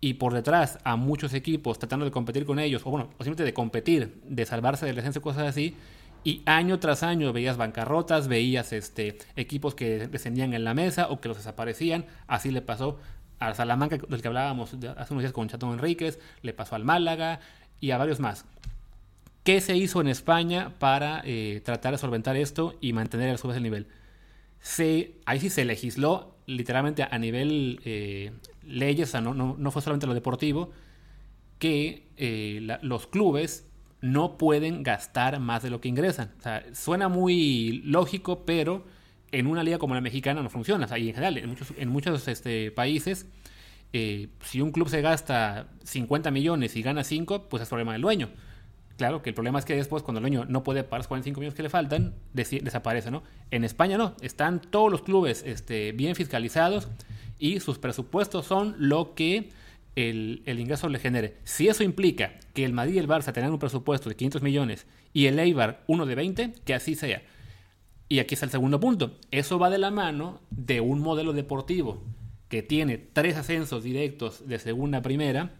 y 0.00 0.14
por 0.14 0.32
detrás 0.32 0.78
a 0.84 0.96
muchos 0.96 1.34
equipos 1.34 1.78
tratando 1.78 2.06
de 2.06 2.10
competir 2.10 2.46
con 2.46 2.58
ellos, 2.58 2.82
o 2.86 2.90
bueno, 2.90 3.10
o 3.18 3.24
simplemente 3.24 3.44
de 3.44 3.52
competir, 3.52 4.20
de 4.24 4.46
salvarse 4.46 4.86
del 4.86 4.96
descenso 4.96 5.20
cosas 5.20 5.46
así, 5.46 5.76
y 6.24 6.42
año 6.46 6.78
tras 6.78 7.02
año 7.02 7.32
veías 7.32 7.56
bancarrotas, 7.56 8.28
veías 8.28 8.72
este, 8.72 9.18
equipos 9.36 9.74
que 9.74 10.08
descendían 10.08 10.52
en 10.54 10.64
la 10.64 10.74
mesa 10.74 11.08
o 11.08 11.20
que 11.20 11.28
los 11.28 11.36
desaparecían. 11.36 12.06
Así 12.26 12.50
le 12.50 12.62
pasó 12.62 12.98
a 13.38 13.54
Salamanca, 13.54 13.96
del 13.96 14.20
que 14.20 14.28
hablábamos 14.28 14.74
hace 14.74 15.12
unos 15.12 15.22
días 15.22 15.32
con 15.32 15.48
Chatón 15.48 15.72
Enríquez, 15.72 16.18
le 16.42 16.52
pasó 16.52 16.76
al 16.76 16.84
Málaga 16.84 17.40
y 17.80 17.90
a 17.90 17.98
varios 17.98 18.20
más. 18.20 18.44
¿Qué 19.44 19.62
se 19.62 19.76
hizo 19.76 20.02
en 20.02 20.08
España 20.08 20.74
para 20.78 21.22
eh, 21.24 21.62
tratar 21.64 21.92
de 21.92 21.98
solventar 21.98 22.36
esto 22.36 22.76
y 22.80 22.92
mantener 22.92 23.34
a 23.34 23.38
su 23.38 23.48
vez 23.48 23.56
el 23.56 23.62
nivel? 23.62 23.86
Se, 24.60 25.14
ahí 25.24 25.40
sí 25.40 25.48
se 25.48 25.64
legisló 25.64 26.36
literalmente 26.44 27.02
a 27.02 27.18
nivel 27.18 27.80
eh, 27.86 28.32
leyes, 28.62 29.08
o 29.08 29.12
sea, 29.12 29.20
no, 29.22 29.32
no, 29.34 29.70
fue 29.70 29.80
solamente 29.80 30.06
lo 30.06 30.12
deportivo, 30.12 30.72
que 31.58 32.08
eh, 32.18 32.78
los 32.82 33.06
clubes 33.06 33.69
no 34.00 34.38
pueden 34.38 34.82
gastar 34.82 35.40
más 35.40 35.62
de 35.62 35.70
lo 35.70 35.80
que 35.80 35.88
ingresan. 35.88 36.32
Suena 36.72 37.08
muy 37.08 37.82
lógico, 37.84 38.44
pero 38.44 38.84
en 39.32 39.46
una 39.46 39.62
liga 39.62 39.78
como 39.78 39.94
la 39.94 40.00
mexicana 40.00 40.42
no 40.42 40.50
funciona. 40.50 40.86
Y 40.98 41.08
en 41.08 41.14
general, 41.14 41.38
en 41.38 41.48
muchos, 41.48 41.72
en 41.76 41.88
muchos 41.88 42.28
este, 42.28 42.70
países, 42.70 43.26
eh, 43.92 44.28
si 44.42 44.60
un 44.60 44.72
club 44.72 44.88
se 44.88 45.00
gasta 45.00 45.68
50 45.84 46.30
millones 46.30 46.76
y 46.76 46.82
gana 46.82 47.04
5, 47.04 47.48
pues 47.48 47.62
es 47.62 47.68
problema 47.68 47.92
del 47.92 48.02
dueño. 48.02 48.30
Claro 48.96 49.22
que 49.22 49.30
el 49.30 49.34
problema 49.34 49.58
es 49.58 49.64
que 49.64 49.74
después, 49.74 50.02
cuando 50.02 50.18
el 50.18 50.22
dueño 50.22 50.44
no 50.46 50.62
puede 50.62 50.84
pagar 50.84 51.00
los 51.00 51.08
45 51.08 51.40
millones 51.40 51.54
que 51.54 51.62
le 51.62 51.70
faltan, 51.70 52.14
desaparece, 52.32 53.10
¿no? 53.10 53.22
En 53.50 53.64
España 53.64 53.96
no. 53.96 54.14
Están 54.20 54.60
todos 54.60 54.90
los 54.90 55.02
clubes 55.02 55.42
este, 55.46 55.92
bien 55.92 56.14
fiscalizados 56.14 56.88
y 57.38 57.60
sus 57.60 57.78
presupuestos 57.78 58.46
son 58.46 58.76
lo 58.78 59.14
que 59.14 59.50
el, 59.96 60.42
ingreso 60.46 60.88
le 60.88 60.98
genere. 60.98 61.36
Si 61.44 61.68
eso 61.68 61.82
implica 61.82 62.38
que 62.54 62.64
el 62.64 62.72
Madrid 62.72 62.94
y 62.94 62.98
el 62.98 63.08
Barça 63.08 63.32
tengan 63.32 63.52
un 63.52 63.58
presupuesto 63.58 64.08
de 64.08 64.16
500 64.16 64.42
millones 64.42 64.86
y 65.12 65.26
el 65.26 65.38
Eibar 65.38 65.84
uno 65.86 66.06
de 66.06 66.14
20, 66.14 66.54
que 66.64 66.74
así 66.74 66.94
sea. 66.94 67.22
Y 68.08 68.18
aquí 68.18 68.34
está 68.34 68.46
el 68.46 68.52
segundo 68.52 68.80
punto. 68.80 69.18
Eso 69.30 69.58
va 69.58 69.70
de 69.70 69.78
la 69.78 69.90
mano 69.90 70.40
de 70.50 70.80
un 70.80 71.00
modelo 71.00 71.32
deportivo 71.32 72.02
que 72.48 72.62
tiene 72.62 72.98
tres 72.98 73.36
ascensos 73.36 73.84
directos 73.84 74.48
de 74.48 74.58
segunda 74.58 74.98
a 74.98 75.02
primera, 75.02 75.52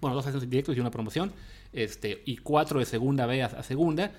bueno, 0.00 0.16
dos 0.16 0.26
ascensos 0.26 0.48
directos 0.48 0.76
y 0.76 0.80
una 0.80 0.90
promoción, 0.90 1.32
este, 1.72 2.22
y 2.26 2.38
cuatro 2.38 2.80
de 2.80 2.86
segunda 2.86 3.24
a, 3.24 3.62
segunda, 3.62 4.12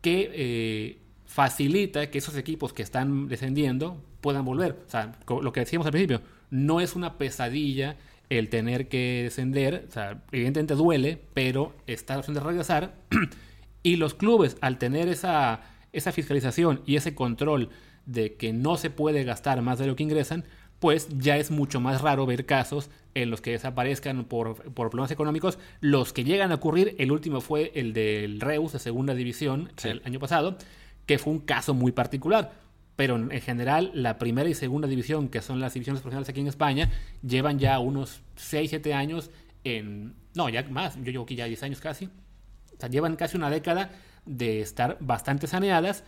que 0.00 0.30
eh, 0.32 0.98
facilita 1.26 2.10
que 2.10 2.18
esos 2.18 2.36
equipos 2.36 2.72
que 2.72 2.82
están 2.82 3.28
descendiendo 3.28 4.02
puedan 4.22 4.44
volver. 4.44 4.78
O 4.86 4.90
sea, 4.90 5.18
lo 5.28 5.52
que 5.52 5.60
decíamos 5.60 5.86
al 5.86 5.92
principio, 5.92 6.22
no 6.50 6.80
es 6.80 6.96
una 6.96 7.18
pesadilla 7.18 7.96
el 8.38 8.48
tener 8.48 8.88
que 8.88 9.22
descender, 9.24 9.86
o 9.88 9.92
sea, 9.92 10.22
evidentemente 10.32 10.74
duele, 10.74 11.20
pero 11.34 11.74
está 11.86 12.14
la 12.14 12.20
opción 12.20 12.34
de 12.34 12.40
regresar. 12.40 12.94
y 13.82 13.96
los 13.96 14.14
clubes, 14.14 14.56
al 14.60 14.78
tener 14.78 15.08
esa, 15.08 15.62
esa 15.92 16.12
fiscalización 16.12 16.82
y 16.86 16.96
ese 16.96 17.14
control 17.14 17.70
de 18.06 18.34
que 18.34 18.52
no 18.52 18.76
se 18.76 18.90
puede 18.90 19.24
gastar 19.24 19.62
más 19.62 19.78
de 19.78 19.86
lo 19.86 19.96
que 19.96 20.02
ingresan, 20.02 20.44
pues 20.78 21.08
ya 21.16 21.36
es 21.38 21.50
mucho 21.50 21.80
más 21.80 22.02
raro 22.02 22.26
ver 22.26 22.44
casos 22.46 22.90
en 23.14 23.30
los 23.30 23.40
que 23.40 23.52
desaparezcan 23.52 24.24
por, 24.24 24.56
por 24.72 24.90
problemas 24.90 25.10
económicos. 25.10 25.58
Los 25.80 26.12
que 26.12 26.24
llegan 26.24 26.52
a 26.52 26.56
ocurrir, 26.56 26.94
el 26.98 27.12
último 27.12 27.40
fue 27.40 27.72
el 27.74 27.92
del 27.92 28.40
Reus 28.40 28.72
de 28.72 28.78
segunda 28.78 29.14
división 29.14 29.70
el 29.82 30.02
año 30.04 30.18
pasado, 30.18 30.58
que 31.06 31.18
fue 31.18 31.32
un 31.32 31.40
caso 31.40 31.72
muy 31.74 31.92
particular 31.92 32.63
pero 32.96 33.16
en 33.16 33.40
general 33.40 33.90
la 33.94 34.18
primera 34.18 34.48
y 34.48 34.54
segunda 34.54 34.86
división, 34.86 35.28
que 35.28 35.42
son 35.42 35.60
las 35.60 35.74
divisiones 35.74 36.00
profesionales 36.00 36.28
aquí 36.28 36.40
en 36.40 36.46
España, 36.46 36.90
llevan 37.22 37.58
ya 37.58 37.78
unos 37.78 38.20
6, 38.36 38.70
7 38.70 38.94
años 38.94 39.30
en... 39.64 40.14
No, 40.34 40.48
ya 40.48 40.62
más, 40.64 40.96
yo 40.96 41.10
llevo 41.10 41.24
aquí 41.24 41.36
ya 41.36 41.46
10 41.46 41.62
años 41.64 41.80
casi. 41.80 42.06
O 42.06 42.80
sea, 42.80 42.88
llevan 42.88 43.16
casi 43.16 43.36
una 43.36 43.50
década 43.50 43.90
de 44.26 44.60
estar 44.60 44.96
bastante 45.00 45.46
saneadas. 45.46 46.04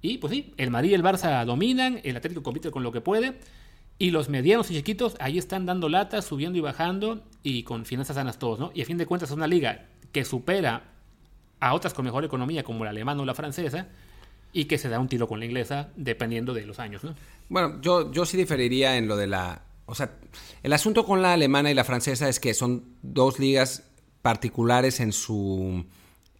Y 0.00 0.18
pues 0.18 0.32
sí, 0.32 0.54
el 0.56 0.70
Madrid 0.70 0.90
y 0.90 0.94
el 0.94 1.02
Barça 1.02 1.44
dominan, 1.44 2.00
el 2.04 2.16
Atlético 2.16 2.42
compite 2.42 2.70
con 2.70 2.82
lo 2.82 2.92
que 2.92 3.00
puede. 3.00 3.38
Y 3.98 4.10
los 4.10 4.28
medianos 4.28 4.70
y 4.70 4.74
chiquitos 4.74 5.16
ahí 5.18 5.38
están 5.38 5.66
dando 5.66 5.88
latas, 5.88 6.24
subiendo 6.24 6.56
y 6.56 6.60
bajando 6.60 7.24
y 7.42 7.64
con 7.64 7.84
finanzas 7.84 8.14
sanas 8.14 8.38
todos, 8.38 8.60
¿no? 8.60 8.70
Y 8.74 8.82
a 8.82 8.84
fin 8.84 8.96
de 8.96 9.06
cuentas 9.06 9.30
es 9.30 9.36
una 9.36 9.48
liga 9.48 9.86
que 10.12 10.24
supera 10.24 10.84
a 11.58 11.74
otras 11.74 11.94
con 11.94 12.04
mejor 12.04 12.24
economía 12.24 12.62
como 12.62 12.84
la 12.84 12.90
alemana 12.90 13.22
o 13.22 13.24
la 13.24 13.34
francesa, 13.34 13.88
y 14.58 14.64
que 14.64 14.76
se 14.76 14.88
da 14.88 14.98
un 14.98 15.06
tiro 15.06 15.28
con 15.28 15.38
la 15.38 15.46
inglesa 15.46 15.90
dependiendo 15.94 16.52
de 16.52 16.66
los 16.66 16.80
años. 16.80 17.04
¿no? 17.04 17.14
Bueno, 17.48 17.80
yo, 17.80 18.10
yo 18.10 18.26
sí 18.26 18.36
diferiría 18.36 18.96
en 18.96 19.06
lo 19.06 19.16
de 19.16 19.28
la... 19.28 19.62
O 19.86 19.94
sea, 19.94 20.18
el 20.64 20.72
asunto 20.72 21.06
con 21.06 21.22
la 21.22 21.32
alemana 21.32 21.70
y 21.70 21.74
la 21.74 21.84
francesa 21.84 22.28
es 22.28 22.40
que 22.40 22.54
son 22.54 22.96
dos 23.00 23.38
ligas 23.38 23.84
particulares 24.20 24.98
en 24.98 25.12
su, 25.12 25.84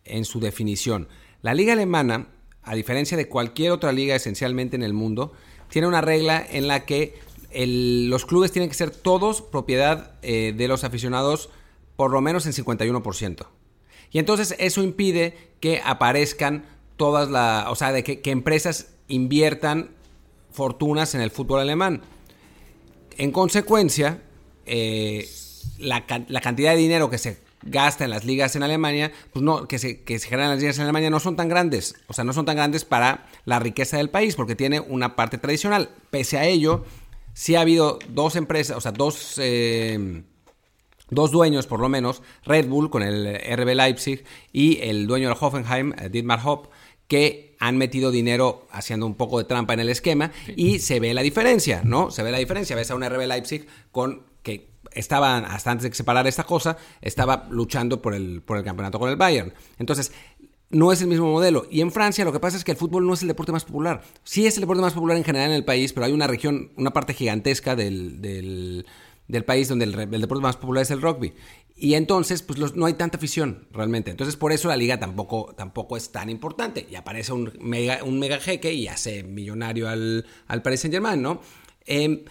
en 0.05 0.25
su 0.25 0.41
definición. 0.41 1.07
La 1.43 1.55
liga 1.55 1.75
alemana, 1.75 2.27
a 2.65 2.75
diferencia 2.75 3.17
de 3.17 3.29
cualquier 3.29 3.71
otra 3.71 3.93
liga 3.93 4.17
esencialmente 4.17 4.75
en 4.75 4.83
el 4.83 4.95
mundo, 4.95 5.33
tiene 5.71 5.87
una 5.87 6.01
regla 6.01 6.45
en 6.51 6.67
la 6.67 6.87
que 6.87 7.21
los 7.55 8.27
clubes 8.27 8.51
tienen 8.51 8.69
que 8.69 8.75
ser 8.75 8.91
todos 8.91 9.43
propiedad 9.43 10.17
eh, 10.23 10.53
de 10.57 10.67
los 10.67 10.83
aficionados 10.83 11.51
por 11.95 12.11
lo 12.11 12.21
menos 12.21 12.47
en 12.47 12.53
51%. 12.53 13.47
Y 14.11 14.19
entonces 14.19 14.57
eso 14.59 14.83
impide 14.83 15.53
que 15.61 15.81
aparezcan 15.85 16.65
todas 16.99 17.31
las, 17.31 17.69
o 17.69 17.75
sea, 17.75 17.93
de 17.93 18.05
que, 18.05 18.21
empresas 18.31 18.91
inviertan 19.09 19.93
fortunas 20.51 21.15
en 21.15 21.23
el 21.23 21.31
fútbol 21.31 21.61
alemán. 21.61 22.03
En 23.17 23.33
consecuencia, 23.33 24.21
eh, 24.67 25.27
la, 25.79 26.05
la 26.29 26.41
cantidad 26.43 26.73
de 26.73 26.77
dinero 26.77 27.09
que 27.09 27.17
se 27.17 27.39
gasta 27.63 28.05
en 28.05 28.11
las 28.11 28.25
ligas 28.25 28.55
en 28.57 28.63
Alemania, 28.63 29.13
pues 29.33 29.43
no, 29.43 29.67
que 29.67 29.79
se, 29.79 30.03
que 30.03 30.19
se 30.19 30.29
generan 30.29 30.51
en 30.51 30.57
las 30.57 30.61
ligas 30.61 30.77
en 30.79 30.85
Alemania 30.85 31.11
no 31.11 31.21
son 31.21 31.37
tan 31.37 31.49
grandes. 31.49 31.95
O 32.07 32.13
sea, 32.13 32.25
no 32.25 32.33
son 32.33 32.45
tan 32.45 32.57
grandes 32.57 32.85
para 32.85 33.27
la 33.45 33.59
riqueza 33.59 33.97
del 33.97 34.11
país, 34.11 34.37
porque 34.37 34.55
tiene 34.55 34.81
una 34.81 35.17
parte 35.17 35.39
tradicional. 35.39 35.91
Pese 36.11 36.39
a 36.39 36.45
ello, 36.45 36.85
sí 37.33 37.57
ha 37.57 37.61
habido 37.61 37.99
dos 38.09 38.37
empresas, 38.37 38.77
o 38.77 38.81
sea, 38.81 38.93
dos, 38.93 39.35
eh, 39.39 40.23
dos 41.11 41.31
dueños 41.31 41.67
por 41.67 41.81
lo 41.81 41.89
menos, 41.89 42.23
Red 42.45 42.69
Bull 42.69 42.91
con 42.91 43.03
el 43.03 43.35
RB 43.35 43.75
Leipzig 43.75 44.25
y 44.53 44.79
el 44.83 45.07
dueño 45.07 45.29
del 45.29 45.39
Hoffenheim, 45.41 45.93
eh, 45.99 46.09
Dietmar 46.09 46.41
Hopp, 46.45 46.67
que 47.09 47.57
han 47.59 47.77
metido 47.77 48.11
dinero 48.11 48.68
haciendo 48.71 49.07
un 49.07 49.14
poco 49.14 49.38
de 49.38 49.44
trampa 49.44 49.75
en 49.75 49.81
el 49.81 49.88
esquema 49.88 50.31
y 50.55 50.79
se 50.79 51.01
ve 51.01 51.14
la 51.14 51.23
diferencia, 51.23 51.83
¿no? 51.85 52.11
Se 52.11 52.23
ve 52.23 52.31
la 52.31 52.38
diferencia. 52.38 52.77
Ves 52.77 52.90
a 52.90 52.94
un 52.94 53.05
RB 53.05 53.27
Leipzig 53.27 53.66
con 53.90 54.23
que 54.42 54.71
estaba, 54.92 55.38
hasta 55.38 55.71
antes 55.71 55.85
de 55.85 55.90
que 55.90 55.97
se 55.97 56.05
parara 56.05 56.29
esta 56.29 56.44
cosa, 56.44 56.77
estaba 57.01 57.49
luchando 57.51 58.01
por 58.01 58.14
el, 58.14 58.42
por 58.42 58.59
el 58.59 58.64
campeonato 58.64 58.99
con 58.99 59.11
el 59.11 59.16
Bayern. 59.16 59.53
Entonces, 59.79 60.12
no 60.71 60.92
es 60.92 61.01
el 61.01 61.09
mismo 61.09 61.31
modelo. 61.31 61.66
Y 61.71 61.81
en 61.81 61.90
Francia 61.90 62.25
lo 62.25 62.33
que 62.33 62.40
pasa 62.40 62.57
es 62.57 62.64
que 62.64 62.73
el 62.73 62.77
fútbol 62.77 63.07
no 63.07 63.14
es 63.14 63.23
el 63.23 63.29
deporte 63.29 63.53
más 63.53 63.64
popular. 63.64 64.03
Sí 64.25 64.47
es 64.47 64.57
el 64.57 64.61
deporte 64.61 64.83
más 64.83 64.92
popular 64.92 65.16
en 65.16 65.25
general 65.25 65.51
en 65.51 65.57
el 65.57 65.64
país, 65.64 65.92
pero 65.92 66.07
hay 66.07 66.12
una 66.12 66.27
región, 66.27 66.73
una 66.77 66.92
parte 66.92 67.14
gigantesca 67.14 67.75
del, 67.75 68.21
del, 68.21 68.87
del 69.29 69.44
país 69.44 69.68
donde 69.68 69.87
el, 69.87 69.99
el, 69.99 70.21
deporte 70.21 70.42
más 70.42 70.57
popular 70.57 70.83
es 70.83 70.90
el 70.90 71.01
rugby. 71.01 71.33
Y 71.81 71.95
entonces, 71.95 72.43
pues 72.43 72.75
no 72.75 72.87
hay 72.87 72.95
tanta 72.95 73.19
afición 73.19 73.69
realmente. 73.71 74.11
Entonces, 74.11 74.35
por 74.35 74.53
eso 74.53 74.67
la 74.67 74.77
liga 74.77 74.99
tampoco, 74.99 75.55
tampoco 75.57 75.97
es 75.97 76.11
tan 76.11 76.29
importante. 76.29 76.88
Y 76.91 76.97
aparece 76.97 77.33
un 77.33 77.53
mega, 77.61 78.03
un 78.03 78.19
mega 78.19 78.41
jeque 78.41 78.73
y 78.73 78.88
hace 78.88 79.23
millonario 79.23 79.88
al, 79.88 80.27
al 80.49 80.62
Paris 80.62 80.81
Saint 80.81 80.93
Germain, 80.93 81.23
¿no? 81.23 81.41
Eh, 81.87 82.25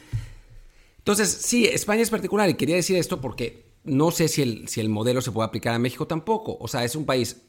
entonces, 0.97 1.29
sí, 1.29 1.65
España 1.65 2.01
es 2.01 2.09
particular 2.09 2.49
y 2.49 2.55
quería 2.55 2.75
decir 2.75 2.97
esto 2.97 3.21
porque 3.21 3.71
no 3.85 4.11
sé 4.11 4.27
si 4.27 4.41
el, 4.41 4.67
si 4.67 4.81
el 4.81 4.89
modelo 4.89 5.21
se 5.21 5.31
puede 5.31 5.47
aplicar 5.47 5.73
a 5.73 5.79
México 5.79 6.05
tampoco. 6.05 6.57
O 6.59 6.67
sea, 6.67 6.83
es 6.83 6.97
un 6.97 7.05
país, 7.05 7.43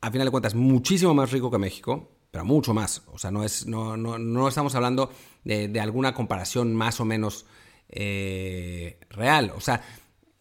a 0.00 0.12
final 0.12 0.28
de 0.28 0.30
cuentas, 0.30 0.54
muchísimo 0.54 1.12
más 1.12 1.32
rico 1.32 1.50
que 1.50 1.58
México, 1.58 2.08
pero 2.30 2.44
mucho 2.44 2.72
más. 2.72 3.02
O 3.12 3.18
sea, 3.18 3.32
no, 3.32 3.42
es, 3.42 3.66
no, 3.66 3.96
no, 3.96 4.16
no 4.16 4.46
estamos 4.46 4.76
hablando 4.76 5.10
de, 5.42 5.66
de, 5.66 5.80
alguna 5.80 6.14
comparación 6.14 6.72
más 6.76 7.00
o 7.00 7.04
menos 7.04 7.46
eh, 7.88 9.00
real. 9.10 9.52
O 9.56 9.60
sea, 9.60 9.82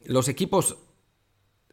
los 0.06 0.28
equipos, 0.28 0.78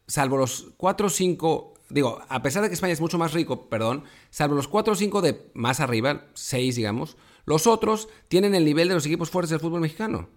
salvo 0.09 0.37
los 0.37 0.73
4 0.75 1.07
o 1.07 1.09
5, 1.09 1.73
digo, 1.89 2.21
a 2.27 2.41
pesar 2.41 2.63
de 2.63 2.67
que 2.67 2.73
España 2.73 2.93
es 2.93 2.99
mucho 2.99 3.17
más 3.17 3.33
rico, 3.33 3.69
perdón, 3.69 4.03
salvo 4.31 4.55
los 4.55 4.67
4 4.67 4.93
o 4.93 4.95
5 4.95 5.21
de 5.21 5.51
más 5.53 5.79
arriba, 5.79 6.25
6 6.33 6.75
digamos, 6.75 7.15
los 7.45 7.67
otros 7.67 8.09
tienen 8.27 8.55
el 8.55 8.65
nivel 8.65 8.89
de 8.89 8.95
los 8.95 9.05
equipos 9.05 9.29
fuertes 9.29 9.51
del 9.51 9.59
fútbol 9.59 9.81
mexicano. 9.81 10.27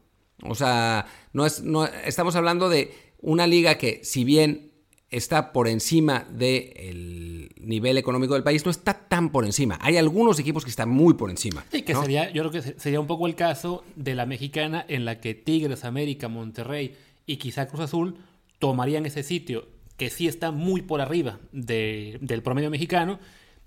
O 0.42 0.54
sea, 0.54 1.06
no 1.32 1.46
es, 1.46 1.62
no, 1.62 1.84
estamos 1.84 2.36
hablando 2.36 2.68
de 2.68 2.94
una 3.20 3.46
liga 3.46 3.78
que, 3.78 4.00
si 4.04 4.24
bien 4.24 4.72
está 5.10 5.52
por 5.52 5.68
encima 5.68 6.26
del 6.30 7.50
nivel 7.60 7.98
económico 7.98 8.34
del 8.34 8.42
país, 8.42 8.64
no 8.64 8.70
está 8.70 8.94
tan 8.94 9.30
por 9.30 9.44
encima. 9.44 9.78
Hay 9.82 9.98
algunos 9.98 10.38
equipos 10.38 10.64
que 10.64 10.70
están 10.70 10.88
muy 10.88 11.14
por 11.14 11.30
encima. 11.30 11.64
Sí, 11.70 11.82
que 11.82 11.92
¿no? 11.92 12.02
sería, 12.02 12.30
yo 12.30 12.42
creo 12.42 12.62
que 12.62 12.80
sería 12.80 12.98
un 12.98 13.06
poco 13.06 13.26
el 13.26 13.34
caso 13.34 13.84
de 13.94 14.14
la 14.14 14.26
mexicana 14.26 14.84
en 14.88 15.04
la 15.04 15.20
que 15.20 15.34
Tigres, 15.34 15.84
América, 15.84 16.28
Monterrey 16.28 16.96
y 17.26 17.36
quizá 17.36 17.68
Cruz 17.68 17.82
Azul 17.82 18.16
tomarían 18.62 19.06
ese 19.06 19.24
sitio 19.24 19.66
que 19.96 20.08
sí 20.08 20.28
está 20.28 20.52
muy 20.52 20.82
por 20.82 21.00
arriba 21.00 21.40
de, 21.50 22.16
del 22.20 22.44
promedio 22.44 22.70
mexicano 22.70 23.18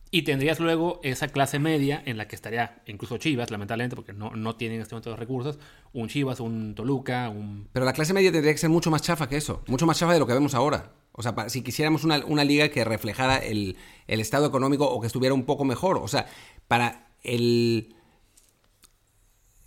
y 0.09 0.21
tendrías 0.21 0.61
luego 0.61 1.01
esa 1.03 1.27
clase 1.27 1.59
media 1.59 2.01
en 2.05 2.15
la 2.15 2.29
que 2.29 2.35
estaría 2.37 2.81
incluso 2.85 3.17
Chivas, 3.17 3.51
lamentablemente, 3.51 3.97
porque 3.97 4.13
no, 4.13 4.31
no 4.31 4.55
tienen 4.55 4.77
en 4.77 4.83
este 4.83 4.95
momento 4.95 5.09
los 5.09 5.19
recursos, 5.19 5.59
un 5.91 6.07
Chivas, 6.07 6.39
un 6.39 6.75
Toluca, 6.75 7.27
un... 7.27 7.67
Pero 7.73 7.85
la 7.85 7.91
clase 7.91 8.13
media 8.13 8.31
tendría 8.31 8.53
que 8.53 8.57
ser 8.57 8.69
mucho 8.69 8.89
más 8.89 9.01
chafa 9.01 9.27
que 9.27 9.35
eso, 9.35 9.63
mucho 9.67 9.85
más 9.85 9.99
chafa 9.99 10.13
de 10.13 10.19
lo 10.19 10.27
que 10.27 10.33
vemos 10.33 10.55
ahora. 10.55 10.93
O 11.11 11.21
sea, 11.21 11.49
si 11.49 11.61
quisiéramos 11.61 12.05
una, 12.05 12.25
una 12.25 12.45
liga 12.45 12.69
que 12.69 12.85
reflejara 12.85 13.35
el, 13.39 13.75
el, 14.07 14.21
estado 14.21 14.47
económico 14.47 14.85
o 14.85 15.01
que 15.01 15.07
estuviera 15.07 15.35
un 15.35 15.43
poco 15.43 15.65
mejor. 15.65 15.97
O 15.97 16.07
sea, 16.07 16.25
para 16.69 17.09
el 17.21 17.93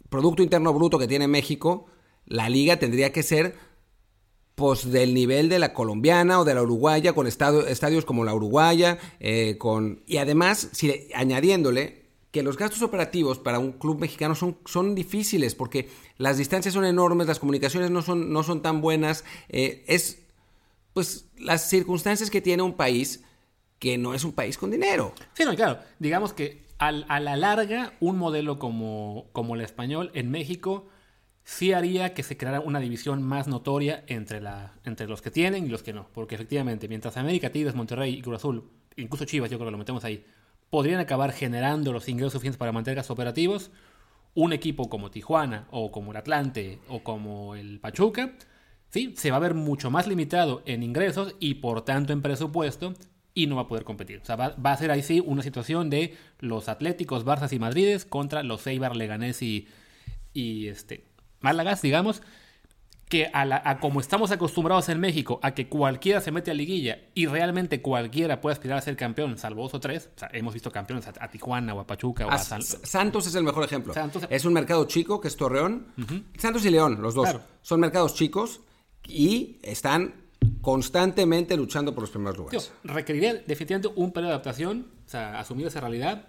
Producto 0.09 0.43
Interno 0.43 0.73
Bruto 0.73 0.99
que 0.99 1.07
tiene 1.07 1.29
México, 1.29 1.85
la 2.25 2.49
liga 2.49 2.79
tendría 2.79 3.13
que 3.13 3.23
ser 3.23 3.68
pues 4.59 4.91
del 4.91 5.15
nivel 5.15 5.49
de 5.49 5.61
la 5.61 5.73
colombiana 5.73 6.41
o 6.41 6.45
de 6.45 6.53
la 6.53 6.63
uruguaya, 6.63 7.13
con 7.13 7.29
estadio, 7.29 7.65
estadios 7.65 8.05
como 8.05 8.25
la 8.25 8.35
uruguaya, 8.35 8.99
eh, 9.21 9.55
con... 9.57 10.03
y 10.05 10.17
además, 10.17 10.71
añadiéndole 11.15 12.03
que 12.33 12.43
los 12.43 12.59
gastos 12.59 12.83
operativos 12.83 13.39
para 13.39 13.61
un 13.61 13.71
club 13.71 14.01
mexicano 14.01 14.35
son, 14.35 14.59
son 14.67 14.97
difíciles 14.97 15.55
porque 15.55 15.89
las 16.17 16.39
distancias 16.39 16.75
son 16.75 16.85
enormes, 16.85 17.29
las 17.29 17.39
comunicaciones 17.39 17.93
no 17.93 18.03
son, 18.03 18.33
no 18.33 18.43
son 18.43 18.61
tan 18.61 18.81
buenas, 18.81 19.25
eh, 19.49 19.85
es 19.87 20.19
pues 20.93 21.27
las 21.39 21.71
circunstancias 21.71 22.29
que 22.29 22.41
tiene 22.41 22.65
un 22.65 22.73
país 22.73 23.23
que 23.79 23.97
no 23.97 24.13
es 24.13 24.25
un 24.25 24.33
país 24.33 24.59
con 24.59 24.73
dinero. 24.73 25.13
Sí, 25.35 25.45
no, 25.45 25.55
claro, 25.55 25.79
digamos 26.01 26.33
que 26.33 26.65
al, 26.79 27.07
a 27.09 27.21
la 27.21 27.37
larga 27.37 27.93
un 28.01 28.19
modelo 28.19 28.59
como, 28.59 29.27
como 29.33 29.55
el 29.55 29.61
español 29.61 30.11
en 30.15 30.33
México 30.33 30.89
sí 31.49 31.73
haría 31.73 32.13
que 32.13 32.23
se 32.23 32.37
creara 32.37 32.61
una 32.61 32.79
división 32.79 33.23
más 33.23 33.49
notoria 33.49 34.05
entre, 34.07 34.43
la, 34.43 34.75
entre 34.85 35.09
los 35.09 35.23
que 35.23 35.31
tienen 35.31 35.65
y 35.65 35.71
los 35.71 35.83
que 35.83 35.95
no. 35.95 36.07
Porque 36.13 36.35
efectivamente, 36.35 36.89
mientras 36.89 37.17
América, 37.17 37.51
Tigres, 37.51 37.75
Monterrey 37.75 38.17
y 38.17 38.21
Cruz 38.21 38.37
Azul, 38.37 38.71
incluso 38.97 39.25
Chivas, 39.25 39.51
yo 39.51 39.57
creo 39.57 39.69
que 39.69 39.73
lo 39.73 39.79
metemos 39.79 40.05
ahí, 40.05 40.27
podrían 40.69 41.01
acabar 41.01 41.33
generando 41.33 41.91
los 41.91 42.07
ingresos 42.11 42.35
suficientes 42.35 42.59
para 42.59 42.71
mantener 42.71 42.97
gastos 42.97 43.15
operativos, 43.15 43.71
un 44.35 44.53
equipo 44.53 44.91
como 44.91 45.11
Tijuana 45.11 45.67
o 45.71 45.91
como 45.91 46.11
el 46.11 46.19
Atlante 46.19 46.81
o 46.87 47.03
como 47.03 47.55
el 47.55 47.81
Pachuca, 47.81 48.35
sí, 48.91 49.15
se 49.17 49.31
va 49.31 49.39
a 49.39 49.41
ver 49.41 49.55
mucho 49.55 49.91
más 49.91 50.07
limitado 50.07 50.63
en 50.67 50.83
ingresos 50.83 51.35
y 51.41 51.55
por 51.55 51.83
tanto 51.83 52.13
en 52.13 52.21
presupuesto 52.21 52.93
y 53.33 53.47
no 53.47 53.57
va 53.57 53.63
a 53.63 53.69
poder 53.69 53.85
competir. 53.85 54.21
O 54.21 54.25
sea, 54.27 54.37
va, 54.37 54.55
a 54.55 54.77
ser 54.77 54.91
ahí 54.91 55.03
sí 55.03 55.23
una 55.25 55.43
situación 55.43 55.89
de 55.89 56.15
los 56.41 56.69
Atléticos, 56.69 57.25
Barzas 57.25 57.55
y 57.55 57.59
Madrides 57.59 58.05
contra 58.05 58.43
los 58.43 58.67
Eibar, 58.67 58.97
Leganés 58.97 59.41
y, 59.41 59.67
y 60.35 60.69
este, 60.69 61.08
Málagas, 61.41 61.83
digamos, 61.83 62.23
que 63.09 63.31
a, 63.33 63.45
la, 63.45 63.63
a, 63.65 63.81
como 63.81 64.01
estamos 64.01 64.31
acostumbrados 64.31 64.89
en 64.91 65.01
México 65.01 65.41
a 65.43 65.53
que 65.53 65.69
cualquiera 65.69 66.21
se 66.21 66.31
mete 66.31 66.51
a 66.51 66.55
liguilla 66.55 66.99
y 67.15 67.27
realmente 67.27 67.81
cualquiera 67.81 68.41
puede 68.41 68.53
aspirar 68.53 68.79
a 68.79 68.81
ser 68.83 68.97
campeón, 68.97 69.39
salvo 69.39 69.63
dos 69.63 69.75
o 69.75 69.81
tres, 69.81 70.11
o 70.15 70.19
sea, 70.19 70.29
hemos 70.33 70.53
visto 70.53 70.71
campeones 70.71 71.07
a, 71.09 71.15
a, 71.19 71.31
Tijuana 71.31 71.75
o 71.75 71.81
a 71.81 71.87
Pachuca 71.87 72.27
o 72.27 72.31
a, 72.31 72.35
a 72.35 72.39
San... 72.39 72.63
Santos 72.63 73.27
es 73.27 73.35
el 73.35 73.45
mejor 73.45 73.65
ejemplo. 73.65 73.95
Santos... 73.95 74.25
Es 74.29 74.45
un 74.45 74.53
mercado 74.53 74.85
chico 74.87 75.21
que 75.21 75.29
es 75.29 75.37
Torreón. 75.37 75.87
Uh 75.97 76.03
-huh. 76.03 76.25
Santos 76.37 76.65
y 76.67 76.71
León, 76.71 77.01
los 77.01 77.15
dos. 77.15 77.31
Claro. 77.31 77.45
Son 77.63 77.81
mercados 77.81 78.15
chicos 78.15 78.61
y 79.07 79.59
están 79.63 80.15
constantemente 80.61 81.57
luchando 81.57 81.95
por 81.95 82.03
los 82.03 82.11
primeros 82.11 82.37
lugares. 82.37 82.73
Tío, 82.83 82.95
requeriría 82.95 83.35
definitivamente 83.35 83.89
un 83.95 84.13
periodo 84.13 84.31
de 84.31 84.35
adaptación, 84.35 84.87
o 85.07 85.09
sea, 85.09 85.39
asumir 85.41 85.67
esa 85.67 85.81
realidad, 85.81 86.29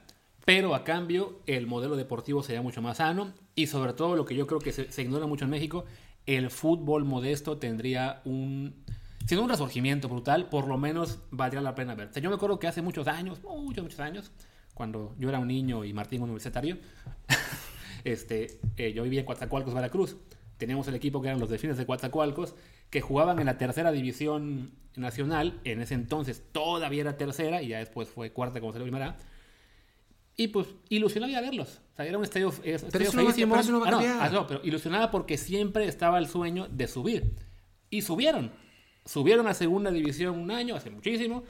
pero 0.50 0.74
a 0.74 0.84
cambio 0.84 1.42
el 1.46 1.68
modelo 1.68 1.96
deportivo 1.96 2.42
sería 2.42 2.64
mucho 2.64 2.82
más 2.82 2.98
sano 2.98 3.34
y 3.54 3.68
sobre 3.68 3.94
todo 3.94 4.16
lo 4.16 4.26
que 4.26 4.34
yo 4.34 4.48
creo 4.48 4.58
que 4.58 4.72
se, 4.72 5.02
ignora 5.04 5.28
mucho 5.28 5.46
en 5.46 5.52
México, 5.52 5.86
el 6.26 6.50
fútbol 6.50 7.06
modesto 7.06 7.60
tendría 7.60 8.24
un, 8.26 8.84
si 9.28 9.36
no 9.36 9.44
un 9.44 9.50
resurgimiento 9.50 10.10
brutal, 10.10 10.50
por 10.50 10.68
lo 10.68 10.80
menos 10.80 11.20
valdría 11.30 11.62
la 11.62 11.76
pena 11.76 11.94
ver. 11.94 12.08
O 12.08 12.14
sea, 12.14 12.24
yo 12.24 12.32
me 12.32 12.36
acuerdo 12.38 12.58
que 12.58 12.66
hace 12.66 12.82
muchos 12.82 13.08
años, 13.08 13.44
muchos, 13.44 13.84
muchos 13.84 14.00
años, 14.00 14.32
cuando 14.74 15.14
yo 15.20 15.30
era 15.30 15.38
un 15.38 15.50
niño 15.50 15.86
y 15.86 15.94
Martín 15.94 16.24
un 16.24 16.30
universitario, 16.30 16.80
este, 18.04 18.60
eh, 18.76 18.92
yo 18.92 19.04
vivía 19.04 19.20
en 19.20 19.28
Coatzacoalcos, 19.28 19.76
Veracruz. 19.76 20.18
Teníamos 20.58 20.88
el 20.88 20.96
equipo 20.96 21.22
que 21.22 21.28
eran 21.28 21.40
los 21.40 21.52
Delfines 21.52 21.78
de 21.78 21.86
Coatzacoalcos, 21.86 22.56
que 22.90 23.02
jugaban 23.02 23.38
en 23.38 23.46
la 23.46 23.60
tercera 23.60 23.92
división 23.92 24.72
nacional. 24.96 25.60
En 25.64 25.80
ese 25.80 25.94
entonces 25.94 26.42
todavía 26.52 27.02
era 27.02 27.18
tercera 27.18 27.62
y 27.62 27.68
ya 27.68 27.78
después 27.78 28.10
fue 28.10 28.32
cuarta 28.32 28.60
como 28.60 28.74
se 28.74 28.80
lo 28.80 28.86
primera. 28.86 29.16
Y 30.40 30.48
pues 30.48 30.68
ilusionaba 30.88 31.38
a 31.38 31.42
verlos. 31.42 31.82
O 31.92 31.96
sea, 31.98 32.06
era 32.06 32.18
un 32.18 32.24
estadio, 32.24 32.48
estadio 32.64 32.90
pero 32.94 33.12
feísimo. 33.12 33.58
No, 33.58 33.90
no 33.90 34.00
a. 34.00 34.26
Ah, 34.26 34.30
no, 34.30 34.48
ilusionaba 34.64 35.12
porque 35.12 35.38
siempre 35.38 35.86
estaba 35.86 36.18
el 36.18 36.30
sueño 36.30 36.70
de 36.72 36.88
subir. 36.88 37.36
Y 37.90 38.04
subieron. 38.04 38.50
Subieron 39.04 39.48
a 39.48 39.54
segunda 39.54 39.92
división 39.92 40.40
un 40.40 40.50
año, 40.50 40.78
hace 40.78 40.92
muchísimo. 40.92 41.44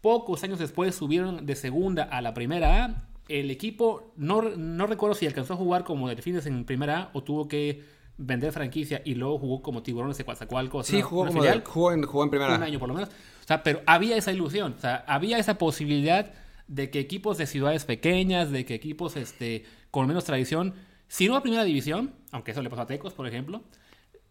Pocos 0.00 0.42
años 0.42 0.58
después 0.58 0.94
subieron 0.94 1.44
de 1.44 1.54
segunda 1.54 2.04
a 2.04 2.22
la 2.22 2.32
primera 2.32 2.82
A. 2.82 3.08
El 3.28 3.50
equipo, 3.50 4.14
no, 4.16 4.40
no 4.40 4.86
recuerdo 4.86 5.14
si 5.14 5.26
alcanzó 5.26 5.52
a 5.52 5.56
jugar 5.58 5.84
como 5.84 6.08
delfines 6.08 6.46
en 6.46 6.64
primera 6.64 6.98
A 6.98 7.10
o 7.12 7.22
tuvo 7.22 7.46
que 7.46 7.84
vender 8.16 8.52
franquicia 8.52 9.02
y 9.04 9.16
luego 9.16 9.38
jugó 9.38 9.60
como 9.60 9.82
tiburones 9.82 10.16
de 10.16 10.24
Coatzacoalcos. 10.24 10.86
Sí, 10.86 11.02
jugó, 11.02 11.26
como 11.26 11.42
de, 11.42 11.60
jugó, 11.60 11.92
en, 11.92 12.04
jugó 12.04 12.24
en 12.24 12.30
primera. 12.30 12.56
Un 12.56 12.62
año 12.62 12.78
por 12.78 12.88
lo 12.88 12.94
menos. 12.94 13.10
O 13.10 13.46
sea, 13.46 13.62
pero 13.62 13.82
había 13.84 14.16
esa 14.16 14.32
ilusión. 14.32 14.76
O 14.78 14.80
sea, 14.80 15.04
había 15.06 15.36
esa 15.36 15.58
posibilidad 15.58 16.32
de 16.70 16.88
que 16.88 17.00
equipos 17.00 17.36
de 17.36 17.46
ciudades 17.46 17.84
pequeñas, 17.84 18.52
de 18.52 18.64
que 18.64 18.74
equipos 18.74 19.16
este, 19.16 19.64
con 19.90 20.06
menos 20.06 20.24
tradición, 20.24 20.74
si 21.08 21.26
no 21.26 21.34
a 21.36 21.42
primera 21.42 21.64
división, 21.64 22.14
aunque 22.30 22.52
eso 22.52 22.62
le 22.62 22.70
pasó 22.70 22.82
a 22.82 22.86
Tecos, 22.86 23.12
por 23.12 23.26
ejemplo, 23.26 23.64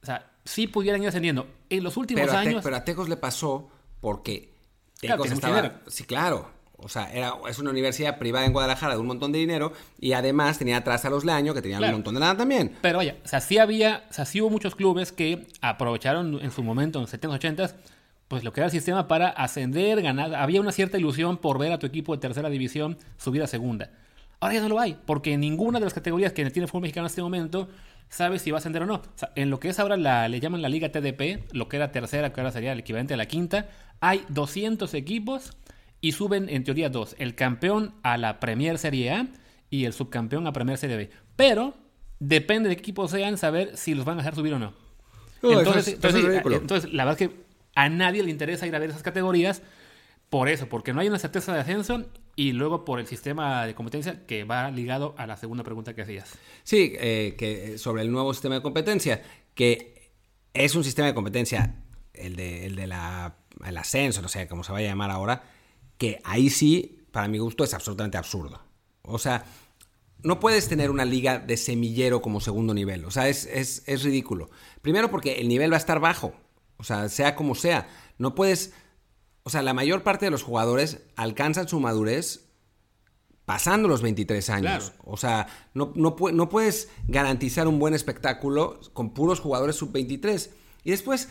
o 0.02 0.06
sea, 0.06 0.32
sí 0.46 0.66
pudieran 0.68 1.02
ir 1.04 1.10
ascendiendo. 1.10 1.48
En 1.70 1.84
los 1.84 1.98
últimos 1.98 2.26
pero 2.26 2.38
años. 2.38 2.56
Te, 2.56 2.62
pero 2.64 2.78
a 2.78 2.86
Tecos 2.86 3.10
le 3.10 3.18
pasó 3.18 3.70
porque 4.00 4.54
Tecos 5.02 5.28
claro, 5.28 5.34
estaba. 5.34 5.82
Sí, 5.88 6.06
claro. 6.06 6.50
O 6.78 6.88
sea, 6.88 7.12
era, 7.12 7.34
es 7.50 7.60
una 7.60 7.72
universidad 7.72 8.18
privada 8.18 8.46
en 8.46 8.54
Guadalajara 8.54 8.94
de 8.94 9.02
un 9.02 9.08
montón 9.08 9.34
de 9.34 9.40
dinero 9.40 9.74
y 10.00 10.14
además 10.14 10.58
tenía 10.58 10.78
atrás 10.78 11.04
a 11.04 11.10
los 11.10 11.26
Leaño 11.26 11.54
que 11.54 11.62
tenían 11.62 11.80
Claro. 11.80 11.92
un 11.92 11.98
montón 11.98 12.14
de 12.14 12.22
nada 12.22 12.38
también. 12.38 12.78
Pero 12.82 13.00
vaya, 13.00 13.18
o 13.22 13.28
sea, 13.28 13.42
sí 13.42 13.58
había, 13.58 14.06
o 14.10 14.14
sea, 14.14 14.24
sí 14.24 14.40
hubo 14.40 14.50
muchos 14.50 14.76
clubes 14.76 15.12
que 15.12 15.46
aprovecharon 15.60 16.40
en 16.42 16.52
su 16.52 16.64
momento, 16.64 17.00
en 17.00 17.02
los 17.04 17.14
70s, 17.14 17.38
80s, 17.38 17.76
pues 18.30 18.46
lo 18.46 18.54
que 18.54 18.62
era 18.62 18.68
el 18.68 18.72
sistema 18.72 19.08
para 19.10 19.28
ascender, 19.28 20.02
ganar. 20.02 20.34
Había 20.36 20.62
una 20.62 20.72
cierta 20.72 20.98
ilusión 20.98 21.38
por 21.38 21.60
ver 21.60 21.74
a 21.74 21.80
tu 21.80 21.86
equipo 21.86 22.14
de 22.16 22.22
tercera 22.22 22.50
división 22.50 22.98
subir 23.18 23.44
a 23.44 23.48
segunda. 23.48 23.92
Ahora 24.40 24.54
ya 24.56 24.62
no 24.62 24.70
lo 24.70 24.80
hay, 24.80 24.98
porque 25.06 25.38
ninguna 25.38 25.80
de 25.80 25.86
las 25.86 25.94
categorías 25.94 26.32
que 26.32 26.50
tiene 26.50 26.64
el 26.64 26.70
fútbol 26.70 26.84
mexicano 26.84 27.06
en 27.08 27.10
este 27.10 27.22
momento 27.22 27.68
sabe 28.08 28.40
si 28.40 28.52
va 28.52 28.58
a 28.58 28.60
ascender 28.60 28.84
o 28.84 28.86
no. 28.86 28.96
O 28.96 29.04
sea, 29.16 29.32
en 29.36 29.50
lo 29.50 29.60
que 29.60 29.68
es 29.70 29.80
ahora 29.80 29.98
la, 29.98 30.30
le 30.30 30.40
llaman 30.40 30.62
la 30.62 30.70
Liga 30.70 30.90
TDP, 30.92 31.52
lo 31.54 31.68
que 31.68 31.76
era 31.76 31.92
tercera, 31.92 32.32
que 32.32 32.40
ahora 32.40 32.52
sería 32.52 32.72
el 32.72 32.80
equivalente 32.80 33.14
a 33.14 33.18
la 33.18 33.26
quinta, 33.26 33.68
hay 34.00 34.24
200 34.30 34.94
equipos 34.94 35.52
y 36.00 36.14
suben 36.14 36.48
en 36.50 36.64
teoría 36.64 36.90
dos, 36.90 37.16
el 37.20 37.36
campeón 37.36 37.94
a 38.04 38.18
la 38.18 38.40
Premier 38.40 38.78
Serie 38.78 39.12
A 39.12 39.28
y 39.70 39.84
el 39.86 39.92
subcampeón 39.94 40.48
a 40.48 40.54
Premier 40.54 40.78
Serie 40.78 40.96
B. 40.96 41.10
Pero 41.36 41.74
depende 42.20 42.70
de 42.70 42.76
qué 42.78 42.82
equipos 42.82 43.12
sean 43.12 43.38
saber 43.38 43.76
si 43.76 43.94
los 43.96 44.06
van 44.06 44.16
a 44.18 44.22
dejar 44.22 44.36
subir 44.36 44.54
o 44.54 44.60
no. 44.60 44.74
Entonces, 45.60 45.88
es- 46.22 46.34
entonces, 46.62 46.94
la 46.94 47.06
verdad 47.06 47.22
es 47.22 47.28
que 47.30 47.49
a 47.80 47.88
nadie 47.88 48.24
le 48.24 48.30
interesa 48.30 48.68
ir 48.68 48.76
a 48.76 48.80
ver 48.80 48.90
esas 48.90 49.04
categorías 49.04 49.62
por 50.30 50.50
eso, 50.50 50.68
porque 50.68 50.94
no 50.94 51.00
hay 51.00 51.08
una 51.08 51.18
certeza 51.18 51.54
de 51.54 51.62
ascenso 51.62 52.06
y 52.36 52.52
luego 52.52 52.84
por 52.84 53.00
el 53.00 53.08
sistema 53.08 53.66
de 53.66 53.74
competencia 53.74 54.26
que 54.28 54.44
va 54.44 54.70
ligado 54.70 55.16
a 55.18 55.26
la 55.26 55.38
segunda 55.38 55.64
pregunta 55.64 55.96
que 55.96 56.02
hacías. 56.02 56.38
Sí, 56.64 56.94
eh, 57.00 57.36
que 57.38 57.78
sobre 57.78 58.02
el 58.02 58.12
nuevo 58.12 58.34
sistema 58.34 58.56
de 58.56 58.62
competencia, 58.62 59.24
que 59.56 60.12
es 60.54 60.76
un 60.76 60.84
sistema 60.84 61.08
de 61.08 61.14
competencia, 61.14 61.76
el 62.14 62.36
de, 62.36 62.66
el 62.66 62.76
de 62.76 62.86
la, 62.86 63.38
el 63.66 63.78
ascenso, 63.78 64.22
no 64.22 64.28
sé 64.28 64.48
cómo 64.48 64.64
se 64.64 64.74
vaya 64.74 64.88
a 64.88 64.92
llamar 64.92 65.10
ahora, 65.10 65.42
que 65.98 66.20
ahí 66.26 66.50
sí, 66.50 67.06
para 67.12 67.28
mi 67.30 67.40
gusto, 67.40 67.64
es 67.64 67.74
absolutamente 67.74 68.18
absurdo. 68.18 68.62
O 69.04 69.18
sea, 69.18 69.46
no 70.22 70.40
puedes 70.42 70.68
tener 70.68 70.92
una 70.92 71.06
liga 71.06 71.40
de 71.40 71.56
semillero 71.56 72.22
como 72.22 72.42
segundo 72.42 72.74
nivel. 72.74 73.06
O 73.06 73.12
sea, 73.12 73.30
es, 73.30 73.46
es, 73.46 73.84
es 73.88 74.04
ridículo. 74.04 74.50
Primero 74.82 75.10
porque 75.10 75.40
el 75.40 75.48
nivel 75.48 75.72
va 75.72 75.78
a 75.78 75.80
estar 75.80 76.00
bajo. 76.00 76.34
O 76.80 76.84
sea, 76.84 77.10
sea 77.10 77.36
como 77.36 77.54
sea. 77.54 77.88
No 78.18 78.34
puedes... 78.34 78.74
O 79.44 79.50
sea, 79.50 79.62
la 79.62 79.74
mayor 79.74 80.04
parte 80.04 80.26
de 80.26 80.32
los 80.32 80.44
jugadores 80.44 81.02
alcanzan 81.16 81.68
su 81.68 81.80
madurez 81.80 82.50
pasando 83.46 83.88
los 83.88 84.02
23 84.02 84.50
años. 84.52 84.92
Claro. 84.92 85.04
O 85.06 85.18
sea, 85.18 85.48
no, 85.74 85.92
no, 85.96 86.16
no 86.32 86.50
puedes 86.50 86.90
garantizar 87.08 87.68
un 87.68 87.80
buen 87.80 87.96
espectáculo 87.96 88.80
con 88.94 89.14
puros 89.14 89.40
jugadores 89.40 89.76
sub-23. 89.78 90.52
Y 90.84 90.92
después, 90.92 91.30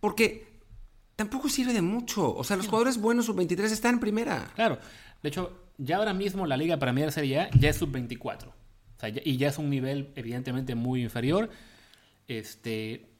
porque 0.00 0.46
tampoco 1.14 1.50
sirve 1.50 1.74
de 1.74 1.82
mucho. 1.82 2.34
O 2.34 2.42
sea, 2.42 2.56
los 2.56 2.68
jugadores 2.68 2.98
buenos 2.98 3.26
sub-23 3.26 3.64
están 3.64 3.94
en 3.94 4.00
primera. 4.00 4.50
Claro, 4.54 4.78
de 5.22 5.28
hecho, 5.28 5.52
ya 5.76 5.98
ahora 5.98 6.14
mismo 6.14 6.46
la 6.46 6.56
Liga 6.56 6.78
Premier 6.78 7.12
Serie 7.12 7.40
A 7.40 7.50
ya 7.50 7.68
es 7.68 7.76
sub-24. 7.76 8.46
O 8.46 8.54
sea, 8.98 9.10
y 9.10 9.36
ya 9.36 9.48
es 9.48 9.58
un 9.58 9.68
nivel 9.68 10.10
evidentemente 10.16 10.74
muy 10.74 11.02
inferior. 11.02 11.50
Este, 12.28 13.11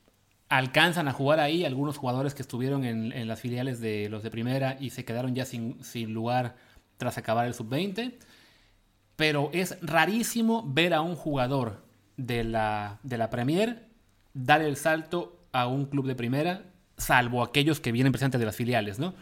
alcanzan 0.52 1.08
a 1.08 1.12
jugar 1.12 1.40
ahí 1.40 1.64
algunos 1.64 1.96
jugadores 1.96 2.34
que 2.34 2.42
estuvieron 2.42 2.84
en, 2.84 3.26
las 3.26 3.40
filiales 3.40 3.80
de 3.80 4.10
los 4.10 4.22
de 4.22 4.30
primera 4.30 4.76
y 4.78 4.90
se 4.90 5.02
quedaron 5.02 5.34
ya 5.34 5.46
sin, 5.46 5.82
sin 5.82 6.12
lugar 6.12 6.56
tras 6.98 7.16
acabar 7.16 7.46
el 7.46 7.54
sub-20. 7.54 8.12
Pero 9.16 9.48
es 9.54 9.78
rarísimo 9.80 10.62
ver 10.66 10.92
a 10.92 11.00
un 11.00 11.16
jugador 11.16 11.82
de 12.18 12.44
la, 12.44 12.98
de 13.02 13.16
la 13.16 13.30
Premier 13.30 13.88
dar 14.34 14.60
el 14.60 14.76
salto 14.76 15.40
a 15.52 15.66
un 15.66 15.86
club 15.86 16.06
de 16.06 16.14
primera, 16.14 16.64
salvo 16.98 17.42
aquellos 17.42 17.80
que 17.80 17.90
vienen 17.90 18.12
presentes 18.12 18.38
de 18.38 18.44
las 18.44 18.56
filiales, 18.56 18.98
¿no? 18.98 19.14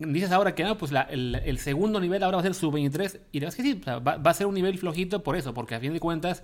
dices 0.00 0.32
ahora 0.32 0.54
que 0.54 0.64
no, 0.64 0.78
pues 0.78 0.92
el, 1.10 1.58
segundo 1.58 2.00
nivel 2.00 2.22
ahora 2.24 2.38
va 2.38 2.40
a 2.40 2.44
ser 2.44 2.54
sub-23. 2.54 3.20
Y 3.32 3.40
la 3.40 3.46
verdad 3.46 3.56
que 3.56 3.62
sí, 3.62 3.80
va 3.86 4.30
a 4.30 4.34
ser 4.34 4.46
un 4.46 4.54
nivel 4.54 4.78
flojito 4.78 5.22
por 5.22 5.36
eso, 5.36 5.54
porque 5.54 5.74
a 5.74 5.80
fin 5.80 5.92
de 5.92 6.00
cuentas 6.00 6.42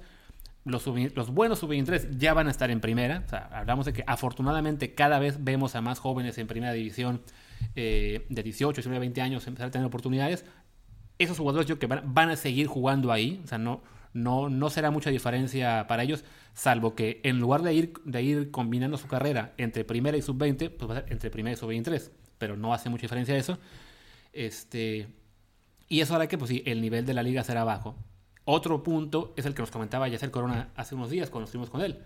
los, 0.67 1.31
buenos 1.31 1.61
sub-23 1.61 2.19
ya 2.19 2.35
van 2.35 2.49
a 2.49 2.51
estar 2.51 2.71
en 2.71 2.81
primera. 2.81 3.25
Hablamos 3.53 3.87
de 3.87 3.93
que 3.93 4.05
afortunadamente 4.07 4.95
cada 4.95 5.19
vez 5.21 5.43
vemos 5.43 5.77
a 5.77 5.81
más 5.81 6.01
jóvenes 6.01 6.37
en 6.39 6.49
primera 6.49 6.73
división 6.73 7.23
eh, 7.77 8.27
de 8.29 8.43
18, 8.43 8.75
19, 8.75 8.99
20 8.99 9.23
años 9.23 9.47
empezar 9.47 9.69
a 9.69 9.71
tener 9.71 9.87
oportunidades. 9.87 10.45
Esos 11.19 11.39
jugadores 11.39 11.69
yo 11.69 11.79
creo 11.79 11.89
que 11.89 11.95
van, 11.95 12.13
van 12.15 12.31
a 12.31 12.37
seguir 12.37 12.67
jugando 12.67 13.13
ahí. 13.13 13.41
O 13.45 13.47
sea, 13.47 13.59
no, 13.59 13.81
no, 14.13 14.49
no 14.49 14.69
será 14.69 14.91
mucha 14.91 15.11
diferencia 15.11 15.87
para 15.87 16.03
ellos, 16.03 16.25
salvo 16.53 16.97
que 16.97 17.21
en 17.23 17.39
lugar 17.39 17.63
de 17.63 17.73
ir, 17.73 17.93
de 18.05 18.23
ir 18.23 18.51
combinando 18.51 18.99
su 18.99 19.07
carrera 19.07 19.55
entre 19.59 19.85
primera 19.85 20.17
y 20.17 20.23
sub-20, 20.23 20.71
pues 20.71 20.91
va 20.91 20.97
a 20.97 21.01
ser 21.03 21.13
entre 21.13 21.31
primera 21.31 21.55
y 21.55 21.57
sub-23. 21.57 22.11
Pero 22.39 22.57
no 22.57 22.75
hace 22.75 22.91
mucha 22.91 23.03
diferencia 23.03 23.37
eso. 23.37 23.59
Este, 24.33 25.07
y 25.89 26.01
eso 26.01 26.17
hará 26.17 26.27
que, 26.27 26.39
pues 26.39 26.51
sí, 26.51 26.65
el 26.67 26.81
nivel 26.81 27.07
de 27.07 27.15
la 27.15 27.23
liga 27.23 27.45
será 27.45 27.63
bajo. 27.63 27.97
Otro 28.47 28.83
punto 28.83 29.35
es 29.37 29.45
el 29.45 29.53
que 29.55 29.61
nos 29.63 29.71
comentaba 29.71 30.09
Yacer 30.09 30.31
Corona 30.31 30.71
hace 30.77 30.95
unos 30.95 31.11
días 31.11 31.29
cuando 31.29 31.45
estuvimos 31.45 31.69
con 31.69 31.83
él. 31.83 31.99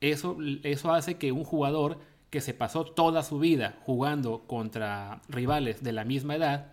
Eso, 0.00 0.36
eso 0.62 0.92
hace 0.92 1.16
que 1.16 1.30
un 1.32 1.44
jugador 1.44 1.98
que 2.30 2.40
se 2.40 2.54
pasó 2.54 2.84
toda 2.84 3.22
su 3.22 3.38
vida 3.38 3.76
jugando 3.84 4.44
contra 4.46 5.20
rivales 5.28 5.82
de 5.82 5.92
la 5.92 6.04
misma 6.04 6.36
edad, 6.36 6.72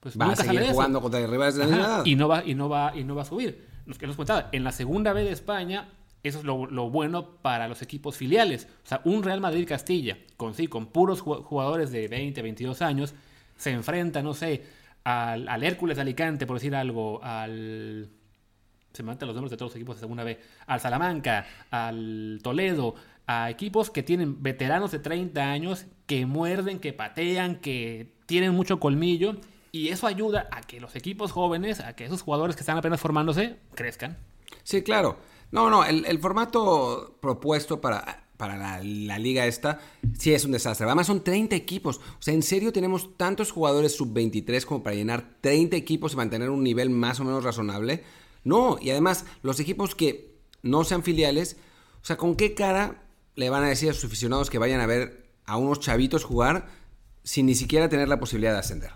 pues 0.00 0.18
Va 0.20 0.26
a 0.26 0.36
sale 0.36 0.48
seguir 0.48 0.62
eso. 0.62 0.72
jugando 0.74 1.00
contra 1.00 1.26
rivales 1.26 1.54
de 1.54 1.60
la 1.60 1.66
misma 1.66 1.84
edad. 1.86 2.04
y 2.04 2.14
no 2.16 2.28
va 2.28 2.44
y 2.44 2.54
no 2.54 2.68
va 2.68 2.92
y 2.94 3.02
no 3.04 3.14
va 3.14 3.22
a 3.22 3.24
subir. 3.24 3.66
Nos 3.86 3.98
que 3.98 4.06
nos 4.06 4.16
contaba, 4.16 4.48
en 4.52 4.62
la 4.62 4.72
segunda 4.72 5.12
B 5.12 5.24
de 5.24 5.32
España 5.32 5.88
eso 6.22 6.38
es 6.38 6.44
lo, 6.44 6.66
lo 6.66 6.88
bueno 6.90 7.36
para 7.42 7.68
los 7.68 7.82
equipos 7.82 8.16
filiales. 8.16 8.66
O 8.84 8.86
sea, 8.88 9.00
un 9.04 9.22
Real 9.22 9.40
Madrid 9.40 9.66
Castilla 9.68 10.16
con 10.36 10.54
sí 10.54 10.68
con 10.68 10.86
puros 10.86 11.22
ju- 11.24 11.42
jugadores 11.42 11.90
de 11.92 12.08
20, 12.08 12.40
22 12.42 12.80
años 12.82 13.14
se 13.56 13.70
enfrenta, 13.70 14.22
no 14.22 14.32
sé, 14.34 14.64
al, 15.04 15.48
al 15.48 15.62
Hércules 15.62 15.96
de 15.96 16.02
Alicante 16.02 16.46
por 16.46 16.56
decir 16.56 16.74
algo, 16.74 17.22
al 17.22 18.10
se 18.94 19.02
me 19.02 19.12
los 19.12 19.34
nombres 19.34 19.50
de 19.50 19.56
todos 19.56 19.72
los 19.72 19.76
equipos 19.76 19.96
de 19.96 20.00
segunda 20.00 20.22
B, 20.22 20.40
al 20.66 20.80
Salamanca, 20.80 21.46
al 21.70 22.38
Toledo, 22.42 22.94
a 23.26 23.50
equipos 23.50 23.90
que 23.90 24.04
tienen 24.04 24.42
veteranos 24.42 24.92
de 24.92 25.00
30 25.00 25.42
años 25.42 25.86
que 26.06 26.26
muerden, 26.26 26.78
que 26.78 26.92
patean, 26.92 27.56
que 27.56 28.14
tienen 28.26 28.54
mucho 28.54 28.78
colmillo 28.78 29.36
y 29.72 29.88
eso 29.88 30.06
ayuda 30.06 30.48
a 30.52 30.60
que 30.60 30.78
los 30.80 30.94
equipos 30.94 31.32
jóvenes, 31.32 31.80
a 31.80 31.96
que 31.96 32.04
esos 32.04 32.22
jugadores 32.22 32.54
que 32.54 32.60
están 32.60 32.78
apenas 32.78 33.00
formándose, 33.00 33.56
crezcan. 33.74 34.16
Sí, 34.62 34.82
claro. 34.82 35.18
No, 35.50 35.70
no, 35.70 35.84
el 35.84 36.18
formato 36.20 37.18
propuesto 37.20 37.80
para, 37.80 38.23
para 38.44 38.82
la, 38.82 39.18
liga 39.18 39.46
esta 39.46 39.80
sí 40.18 40.34
es 40.34 40.44
un 40.44 40.52
desastre. 40.52 40.84
Además 40.84 41.06
son 41.06 41.24
30 41.24 41.56
equipos. 41.56 41.96
O 41.96 42.20
sea, 42.22 42.34
¿en 42.34 42.42
serio 42.42 42.74
tenemos 42.74 43.16
tantos 43.16 43.50
jugadores 43.50 43.96
sub-23 43.96 44.66
como 44.66 44.82
para 44.82 44.94
llenar 44.94 45.38
30 45.40 45.74
equipos 45.76 46.12
y 46.12 46.16
mantener 46.16 46.50
un 46.50 46.62
nivel 46.62 46.90
más 46.90 47.20
o 47.20 47.24
menos 47.24 47.42
razonable? 47.42 48.04
No, 48.44 48.76
y 48.82 48.90
además 48.90 49.24
los 49.42 49.60
equipos 49.60 49.94
que 49.94 50.34
no 50.62 50.84
sean 50.84 51.02
filiales, 51.02 51.56
o 52.02 52.04
sea, 52.04 52.18
¿con 52.18 52.36
qué 52.36 52.52
cara 52.52 53.02
le 53.34 53.48
van 53.48 53.64
a 53.64 53.68
decir 53.68 53.88
a 53.88 53.94
sus 53.94 54.04
aficionados 54.04 54.50
que 54.50 54.58
vayan 54.58 54.82
a 54.82 54.86
ver 54.86 55.24
a 55.46 55.56
unos 55.56 55.80
chavitos 55.80 56.24
jugar 56.24 56.68
sin 57.22 57.46
ni 57.46 57.54
siquiera 57.54 57.88
tener 57.88 58.08
la 58.08 58.20
posibilidad 58.20 58.52
de 58.52 58.58
ascender? 58.58 58.90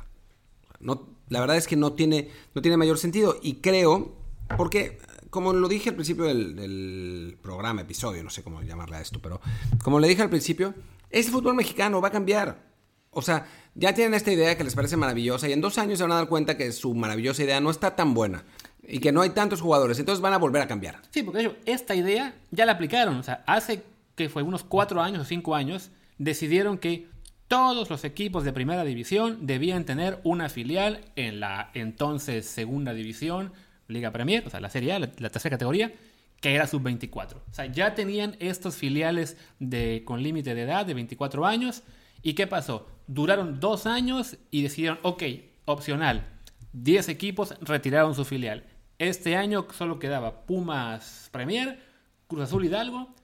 No, 0.79 1.09
la 1.31 1.41
verdad 1.41 1.57
es 1.57 1.67
que 1.67 1.77
no 1.77 1.95
tiene, 1.95 2.29
no 2.55 2.61
tiene 2.61 2.77
mayor 2.77 2.99
sentido. 2.99 3.39
Y 3.43 3.55
creo, 3.55 4.15
porque, 4.59 4.99
como 5.31 5.53
lo 5.53 5.69
dije 5.69 5.91
al 5.91 5.95
principio 5.95 6.25
del, 6.25 7.39
programa, 7.43 7.83
episodio, 7.83 8.23
no 8.23 8.31
sé 8.31 8.43
cómo 8.43 8.63
llamarle 8.63 8.97
a 8.97 9.01
esto, 9.01 9.21
pero 9.21 9.41
como 9.83 10.01
le 10.01 10.09
dije 10.09 10.23
al 10.23 10.31
principio, 10.31 10.75
ese 11.11 11.31
fútbol 11.31 11.55
mexicano 11.55 12.01
va 12.01 12.09
a 12.09 12.13
cambiar. 12.13 12.69
O 13.11 13.23
sea, 13.23 13.47
ya 13.75 13.95
tienen 13.95 14.15
esta 14.15 14.31
idea 14.31 14.57
que 14.57 14.65
les 14.65 14.75
parece 14.75 14.97
maravillosa 14.97 15.49
y 15.49 15.53
en 15.53 15.61
dos 15.61 15.79
años 15.79 15.99
se 15.99 16.05
van 16.05 16.13
a 16.13 16.17
dar 16.17 16.29
cuenta 16.29 16.57
que 16.57 16.71
su 16.73 16.95
maravillosa 16.95 17.43
idea 17.43 17.61
no 17.61 17.71
está 17.71 17.97
tan 17.97 18.15
buena 18.15 18.45
y 18.83 19.01
que 19.01 19.13
no 19.13 19.23
hay 19.23 19.31
tantos 19.31 19.61
jugadores, 19.61 19.99
entonces 19.99 20.21
van 20.21 20.35
a 20.35 20.39
volver 20.39 20.63
a 20.63 20.69
cambiar. 20.69 21.01
Sí, 21.11 21.23
porque 21.23 21.41
hecho, 21.41 21.57
esta 21.65 21.95
idea 21.95 22.35
ya 22.51 22.67
la 22.67 22.73
aplicaron. 22.73 23.17
O 23.17 23.23
sea, 23.23 23.43
hace 23.47 23.83
que 24.19 24.29
fue 24.29 24.43
unos 24.43 24.65
cuatro 24.65 25.01
años 25.01 25.23
o 25.23 25.25
cinco 25.25 25.55
años, 25.55 25.91
decidieron 26.19 26.77
que 26.77 27.07
todos 27.47 27.89
los 27.89 28.05
equipos 28.05 28.45
de 28.45 28.53
primera 28.53 28.85
división 28.85 29.47
debían 29.47 29.85
tener 29.85 30.21
una 30.25 30.51
filial 30.51 31.01
en 31.17 31.41
la 31.41 31.71
entonces 31.73 32.45
segunda 32.45 32.93
división, 32.93 33.53
Liga 33.89 34.13
Premier, 34.13 34.47
o 34.47 34.51
sea, 34.51 34.61
la 34.61 34.71
Serie 34.71 34.93
A, 34.93 34.99
la, 34.99 35.11
la 35.19 35.31
tercera 35.31 35.55
categoría, 35.57 35.93
que 36.41 36.55
era 36.55 36.67
sub-24. 36.67 37.35
O 37.35 37.53
sea, 37.53 37.67
ya 37.67 37.95
tenían 37.95 38.37
estos 38.39 38.77
filiales 38.77 39.37
de, 39.59 40.03
con 40.05 40.23
límite 40.23 40.55
de 40.55 40.63
edad 40.63 40.87
de 40.87 40.95
24 40.95 41.45
años. 41.47 41.83
¿Y 42.23 42.35
qué 42.35 42.47
pasó? 42.47 42.87
Duraron 43.07 43.61
dos 43.61 43.87
años 43.87 44.37
y 44.51 44.63
decidieron, 44.63 44.99
ok, 45.03 45.23
opcional, 45.65 46.27
10 46.73 47.09
equipos 47.09 47.55
retiraron 47.61 48.15
su 48.15 48.25
filial. 48.25 48.65
Este 48.99 49.37
año 49.37 49.67
solo 49.77 49.99
quedaba 49.99 50.47
Pumas 50.47 51.29
Premier, 51.33 51.81
Cruz 52.27 52.45
Azul 52.45 52.65
Hidalgo 52.65 53.15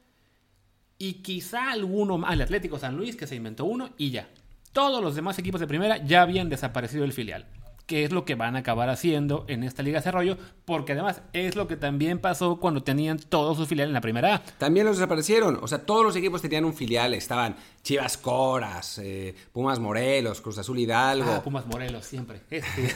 y 0.99 1.15
quizá 1.15 1.73
alguno 1.73 2.19
más, 2.19 2.33
el 2.33 2.43
Atlético 2.43 2.79
San 2.79 2.97
Luis 2.97 3.17
que 3.17 3.27
se 3.27 3.37
inventó 3.37 3.65
uno 3.65 3.91
y 3.99 4.11
ya. 4.11 4.29
Todos 4.73 5.03
los 5.03 5.15
demás 5.15 5.39
equipos 5.39 5.61
de 5.61 5.67
primera 5.67 5.99
ya 5.99 6.23
habían 6.23 6.49
desaparecido 6.49 7.03
del 7.03 7.13
filial. 7.13 7.47
Que 7.87 8.05
es 8.05 8.13
lo 8.13 8.25
que 8.25 8.35
van 8.35 8.57
a 8.57 8.61
acabar 8.61 8.89
haciendo 8.89 9.45
en 9.49 9.63
esta 9.63 9.83
Liga 9.83 9.99
de 9.99 10.01
Desarrollo, 10.01 10.39
porque 10.65 10.93
además 10.93 11.23
es 11.33 11.57
lo 11.57 11.69
que 11.69 11.77
también 11.77 12.19
pasó 12.19 12.57
cuando 12.57 12.83
tenían 12.83 13.19
todos 13.19 13.57
sus 13.57 13.69
filiales 13.69 13.91
en 13.91 13.95
la 13.95 14.01
primera 14.01 14.37
A. 14.37 14.43
También 14.59 14.87
los 14.87 14.97
desaparecieron. 14.97 15.59
O 15.63 15.69
sea, 15.69 15.85
todos 15.85 16.05
los 16.05 16.17
equipos 16.17 16.41
tenían 16.41 16.65
un 16.65 16.75
filial. 16.75 17.15
Estaban 17.15 17.57
Chivas 17.85 18.17
Coras, 18.17 18.99
eh, 19.03 19.35
Pumas 19.53 19.79
Morelos, 19.79 20.41
Cruz 20.41 20.57
Azul 20.59 20.79
Hidalgo. 20.79 21.31
Ah, 21.31 21.43
Pumas 21.43 21.67
Morelos, 21.67 22.05
siempre. 22.07 22.41
Este. 22.51 22.91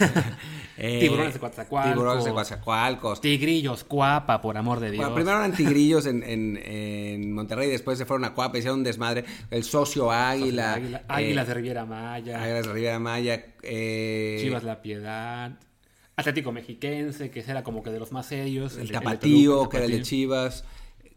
eh, 0.78 0.98
Tiburones 1.00 1.34
de 1.34 1.40
Coatzacoalcos. 1.40 1.92
Tiburones 1.92 2.24
de 2.24 2.32
Coatzacoalcos. 2.32 3.20
Tigrillos, 3.20 3.84
Cuapa, 3.84 4.40
por 4.40 4.56
amor 4.56 4.80
de 4.80 4.90
Dios. 4.90 5.02
Bueno, 5.04 5.14
primero 5.14 5.36
eran 5.36 5.52
tigrillos 5.56 6.06
en, 6.06 6.22
en, 6.22 6.56
en 6.64 7.32
Monterrey, 7.32 7.68
después 7.70 7.98
se 7.98 8.06
fueron 8.06 8.24
a 8.24 8.32
Cuapa, 8.34 8.56
hicieron 8.58 8.78
un 8.78 8.84
desmadre. 8.84 9.24
El 9.50 9.62
socio 9.62 10.10
Águila. 10.10 10.74
Águila- 10.76 10.98
eh, 11.00 11.04
Águilas 11.08 11.46
de 11.48 11.54
Riviera 11.54 11.84
Maya. 11.84 12.42
Águilas 12.42 12.66
de 12.66 12.72
Riviera 12.72 12.98
Maya. 12.98 13.44
eh, 13.62 14.38
Chivas 14.40 14.64
La 14.64 14.80
Piedad. 14.80 15.52
Atlético 16.16 16.50
Mexiquense, 16.50 17.30
que 17.30 17.40
era 17.40 17.62
como 17.62 17.82
que 17.82 17.90
de 17.90 17.98
los 18.00 18.10
más 18.10 18.24
serios. 18.26 18.76
El 18.78 18.90
Tapatío, 18.90 19.52
Toluca, 19.56 19.68
que 19.70 19.76
era 19.76 19.86
el 19.86 19.92
de. 19.92 20.02
Chivas. 20.02 20.64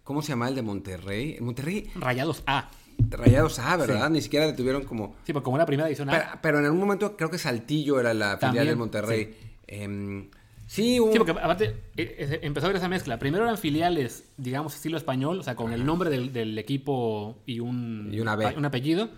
¿Cómo 0.04 0.22
se 0.22 0.30
llama 0.30 0.50
el 0.50 0.56
de 0.56 0.62
Monterrey? 0.62 1.38
Monterrey, 1.40 1.90
Rayados 1.96 2.44
A. 2.46 2.70
Rayados 3.10 3.60
A, 3.60 3.76
¿verdad? 3.78 4.10
Ni 4.10 4.22
siquiera 4.22 4.46
detuvieron 4.48 4.84
como... 4.86 5.16
Sí, 5.26 5.34
porque 5.34 5.44
como 5.46 5.58
era 5.58 5.66
primera 5.66 5.88
edición 5.88 6.10
A. 6.10 6.14
Pero, 6.14 6.26
pero 6.42 6.60
en 6.60 6.66
algún 6.66 6.80
momento 6.80 7.16
creo 7.18 7.30
que 7.30 7.38
Saltillo 7.38 8.00
era 8.00 8.14
la 8.14 8.38
filial 8.38 8.66
del 8.68 8.76
Monterrey. 8.78 9.36
Em, 9.68 10.30
sí, 10.68 11.00
hubo- 11.00 11.12
Sí, 11.12 11.18
porque 11.18 11.32
aparte 11.32 11.66
eh, 11.66 11.76
eh, 11.98 12.40
empezó 12.44 12.66
a 12.66 12.70
haber 12.70 12.78
esa 12.78 12.88
mezcla. 12.90 13.20
Primero 13.20 13.44
eran 13.44 13.58
filiales, 13.58 14.30
digamos, 14.38 14.76
estilo 14.76 14.98
español, 14.98 15.40
o 15.40 15.44
sea, 15.44 15.56
con 15.56 15.74
el 15.74 15.86
nombre 15.86 16.10
del, 16.10 16.32
del 16.34 16.58
equipo 16.58 17.38
y 17.46 17.60
un, 17.60 18.10
Y 18.12 18.20
una 18.20 18.36
B. 18.36 18.54
un 18.58 18.66
apellido. 18.66 19.10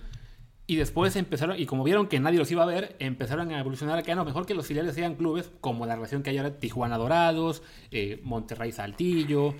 Y 0.65 0.77
después 0.77 1.13
empezaron, 1.17 1.59
y 1.59 1.65
como 1.65 1.83
vieron 1.83 2.07
que 2.07 2.21
nadie 2.21 2.39
los 2.39 2.49
iba 2.49 2.63
a 2.63 2.65
ver, 2.65 2.95
empezaron 2.99 3.51
a 3.51 3.59
evolucionar 3.59 3.97
a 3.99 4.01
que 4.01 4.13
"Ah, 4.13 4.15
no, 4.15 4.23
mejor 4.23 4.45
que 4.45 4.53
los 4.53 4.65
filiales 4.65 4.95
sean 4.95 5.15
clubes, 5.15 5.51
como 5.59 5.85
la 5.85 5.95
relación 5.95 6.23
que 6.23 6.29
hay 6.29 6.37
ahora 6.37 6.57
Tijuana 6.57 6.97
Dorados, 6.97 7.63
eh, 7.91 8.21
Monterrey 8.23 8.71
Saltillo, 8.71 9.55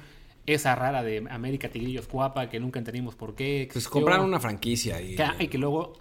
esa 0.45 0.75
rara 0.75 1.03
de 1.03 1.25
América 1.29 1.69
Tigrillos 1.69 2.07
Cuapa, 2.07 2.49
que 2.49 2.59
nunca 2.59 2.79
entendimos 2.79 3.15
por 3.15 3.35
qué. 3.35 3.69
pues 3.71 3.87
compraron 3.87 4.25
una 4.25 4.39
franquicia 4.39 5.01
y... 5.01 5.15
Que, 5.15 5.25
y 5.39 5.47
que 5.47 5.57
luego 5.57 5.93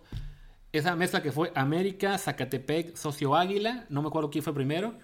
esa 0.73 0.97
mezcla 0.97 1.23
que 1.23 1.33
fue 1.33 1.53
América, 1.55 2.19
Zacatepec, 2.19 2.97
Socio 2.97 3.37
Águila, 3.37 3.87
no 3.91 4.03
me 4.03 4.09
acuerdo 4.09 4.31
quién 4.31 4.43
fue 4.43 4.55
primero, 4.55 4.95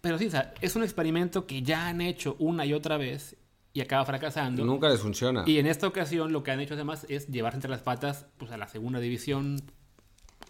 pero 0.00 0.18
sí, 0.18 0.26
o 0.26 0.30
sea, 0.30 0.52
es 0.60 0.76
un 0.76 0.82
experimento 0.82 1.46
que 1.46 1.62
ya 1.62 1.88
han 1.88 2.00
hecho 2.00 2.36
una 2.38 2.66
y 2.66 2.72
otra 2.72 2.96
vez 2.96 3.36
y 3.72 3.80
acaba 3.80 4.04
fracasando. 4.04 4.64
Nunca 4.64 4.88
les 4.88 5.00
funciona. 5.00 5.44
Y 5.46 5.58
en 5.58 5.66
esta 5.66 5.86
ocasión 5.86 6.32
lo 6.32 6.42
que 6.42 6.50
han 6.50 6.60
hecho 6.60 6.74
además 6.74 7.06
es 7.08 7.28
llevarse 7.28 7.56
entre 7.56 7.70
las 7.70 7.82
patas 7.82 8.26
pues, 8.36 8.50
a 8.50 8.56
la 8.56 8.68
segunda 8.68 9.00
división 9.00 9.62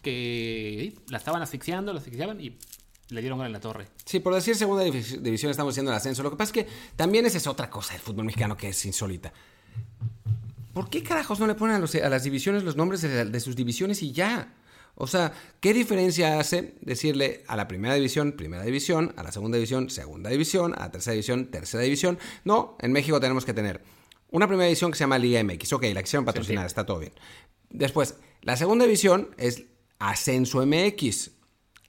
que 0.01 0.95
la 1.09 1.17
estaban 1.17 1.41
asfixiando, 1.41 1.91
la 1.91 1.99
asfixiaban 1.99 2.39
y 2.39 2.57
le 3.09 3.21
dieron 3.21 3.41
en 3.45 3.51
la 3.53 3.59
torre. 3.59 3.87
Sí, 4.05 4.19
por 4.19 4.33
decir 4.33 4.55
segunda 4.55 4.83
divis- 4.85 5.19
división 5.21 5.49
estamos 5.51 5.73
haciendo 5.73 5.91
el 5.91 5.97
ascenso. 5.97 6.23
Lo 6.23 6.29
que 6.31 6.35
pasa 6.37 6.49
es 6.59 6.65
que 6.65 6.71
también 6.95 7.25
esa 7.25 7.37
es 7.37 7.47
otra 7.47 7.69
cosa 7.69 7.93
del 7.93 8.01
fútbol 8.01 8.25
mexicano 8.25 8.57
que 8.57 8.69
es 8.69 8.85
insólita. 8.85 9.31
¿Por 10.73 10.89
qué 10.89 11.01
carajos 11.01 11.39
no 11.39 11.47
le 11.47 11.55
ponen 11.55 11.77
a, 11.77 11.79
los- 11.79 11.95
a 11.95 12.09
las 12.09 12.23
divisiones 12.23 12.63
los 12.63 12.75
nombres 12.75 13.01
de, 13.01 13.25
de 13.25 13.39
sus 13.39 13.55
divisiones 13.55 14.03
y 14.03 14.11
ya? 14.11 14.53
O 14.99 15.07
sea, 15.07 15.31
¿qué 15.59 15.73
diferencia 15.73 16.39
hace 16.39 16.75
decirle 16.81 17.43
a 17.47 17.55
la 17.55 17.67
primera 17.67 17.93
división, 17.95 18.31
primera 18.33 18.63
división, 18.63 19.13
a 19.15 19.23
la 19.23 19.31
segunda 19.31 19.57
división, 19.57 19.89
segunda 19.89 20.29
división, 20.29 20.73
a 20.75 20.81
la 20.81 20.91
tercera 20.91 21.13
división, 21.13 21.47
tercera 21.51 21.83
división? 21.83 22.17
No, 22.45 22.77
en 22.81 22.91
México 22.91 23.19
tenemos 23.19 23.45
que 23.45 23.53
tener 23.53 23.83
una 24.31 24.47
primera 24.47 24.65
división 24.67 24.91
que 24.91 24.97
se 24.97 25.03
llama 25.03 25.17
Liga 25.19 25.43
MX. 25.43 25.73
Ok, 25.73 25.85
la 25.93 26.01
quisieron 26.01 26.25
patrocinar, 26.25 26.65
está 26.65 26.85
todo 26.85 26.99
bien. 26.99 27.13
Después, 27.69 28.15
la 28.41 28.57
segunda 28.57 28.85
división 28.85 29.29
es 29.37 29.63
Ascenso 29.99 30.65
MX. 30.65 31.31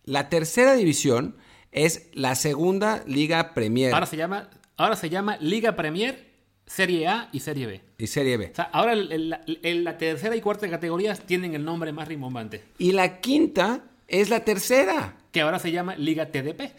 La 0.09 0.29
tercera 0.31 0.75
división 0.75 1.37
es 1.71 2.09
la 2.15 2.35
segunda 2.35 3.03
Liga 3.07 3.53
Premier 3.53 3.93
Ahora 3.93 4.07
se 4.07 4.17
llama, 4.17 4.49
ahora 4.79 4.97
se 4.97 5.11
llama 5.11 5.37
Liga 5.39 5.77
Premier, 5.77 6.33
Serie 6.67 7.07
A 7.09 7.29
y 7.31 7.41
Serie 7.41 7.67
B. 7.67 7.81
y 7.99 8.07
Serie 8.07 8.37
B. 8.39 8.49
O 8.53 8.55
sea, 8.57 8.71
ahora 8.73 8.95
el- 8.95 9.13
el- 9.13 9.61
el- 9.63 9.85
la 9.85 9.99
tercera 9.99 10.35
y 10.35 10.41
cuarta 10.41 10.69
categorías 10.71 11.21
tienen 11.21 11.55
el 11.55 11.63
nombre 11.65 11.93
más 11.93 12.09
rimbombante, 12.09 12.65
Y 12.79 12.93
la 12.93 13.21
quinta 13.21 13.85
es 14.07 14.31
la 14.31 14.41
tercera. 14.45 15.17
que 15.31 15.43
ahora 15.43 15.59
se 15.59 15.73
llama 15.73 15.95
Liga 15.97 16.27
TDP. 16.33 16.73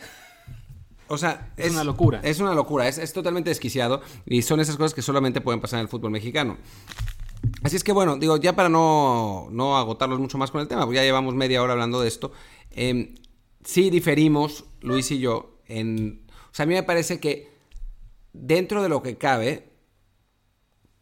O 1.07 1.17
sea, 1.17 1.51
Es 1.57 1.71
una 1.71 1.83
locura. 1.83 2.19
Es 2.23 2.39
una 2.39 2.53
locura, 2.55 2.87
es, 2.87 2.97
es 2.97 3.13
totalmente 3.13 3.49
desquiciado 3.51 4.01
y 4.25 4.41
son 4.41 4.59
esas 4.59 4.75
cosas 4.75 4.93
que 4.95 5.01
solamente 5.03 5.39
pueden 5.41 5.59
pasar 5.61 5.79
en 5.79 5.83
el 5.83 5.87
fútbol 5.87 6.09
mexicano. 6.11 6.57
Así 7.63 7.75
es 7.77 7.83
que 7.83 7.91
bueno, 7.93 8.17
digo, 8.17 8.37
ya 8.37 8.55
para 8.55 8.69
no, 8.69 9.47
no 9.51 9.77
agotarlos 9.77 10.19
mucho 10.19 10.37
más 10.37 10.51
con 10.51 10.61
el 10.61 10.67
tema, 10.67 10.81
porque 10.83 10.97
ya 10.97 11.03
llevamos 11.03 11.33
media 11.35 11.63
hora 11.63 11.73
hablando 11.73 12.01
de 12.01 12.07
esto, 12.07 12.31
eh, 12.71 13.15
sí 13.63 13.89
diferimos, 13.89 14.65
Luis 14.81 15.11
y 15.11 15.19
yo, 15.19 15.59
en... 15.67 16.25
O 16.51 16.53
sea, 16.53 16.63
a 16.63 16.65
mí 16.65 16.73
me 16.73 16.83
parece 16.83 17.19
que 17.19 17.49
dentro 18.33 18.81
de 18.81 18.89
lo 18.89 19.03
que 19.03 19.17
cabe, 19.17 19.69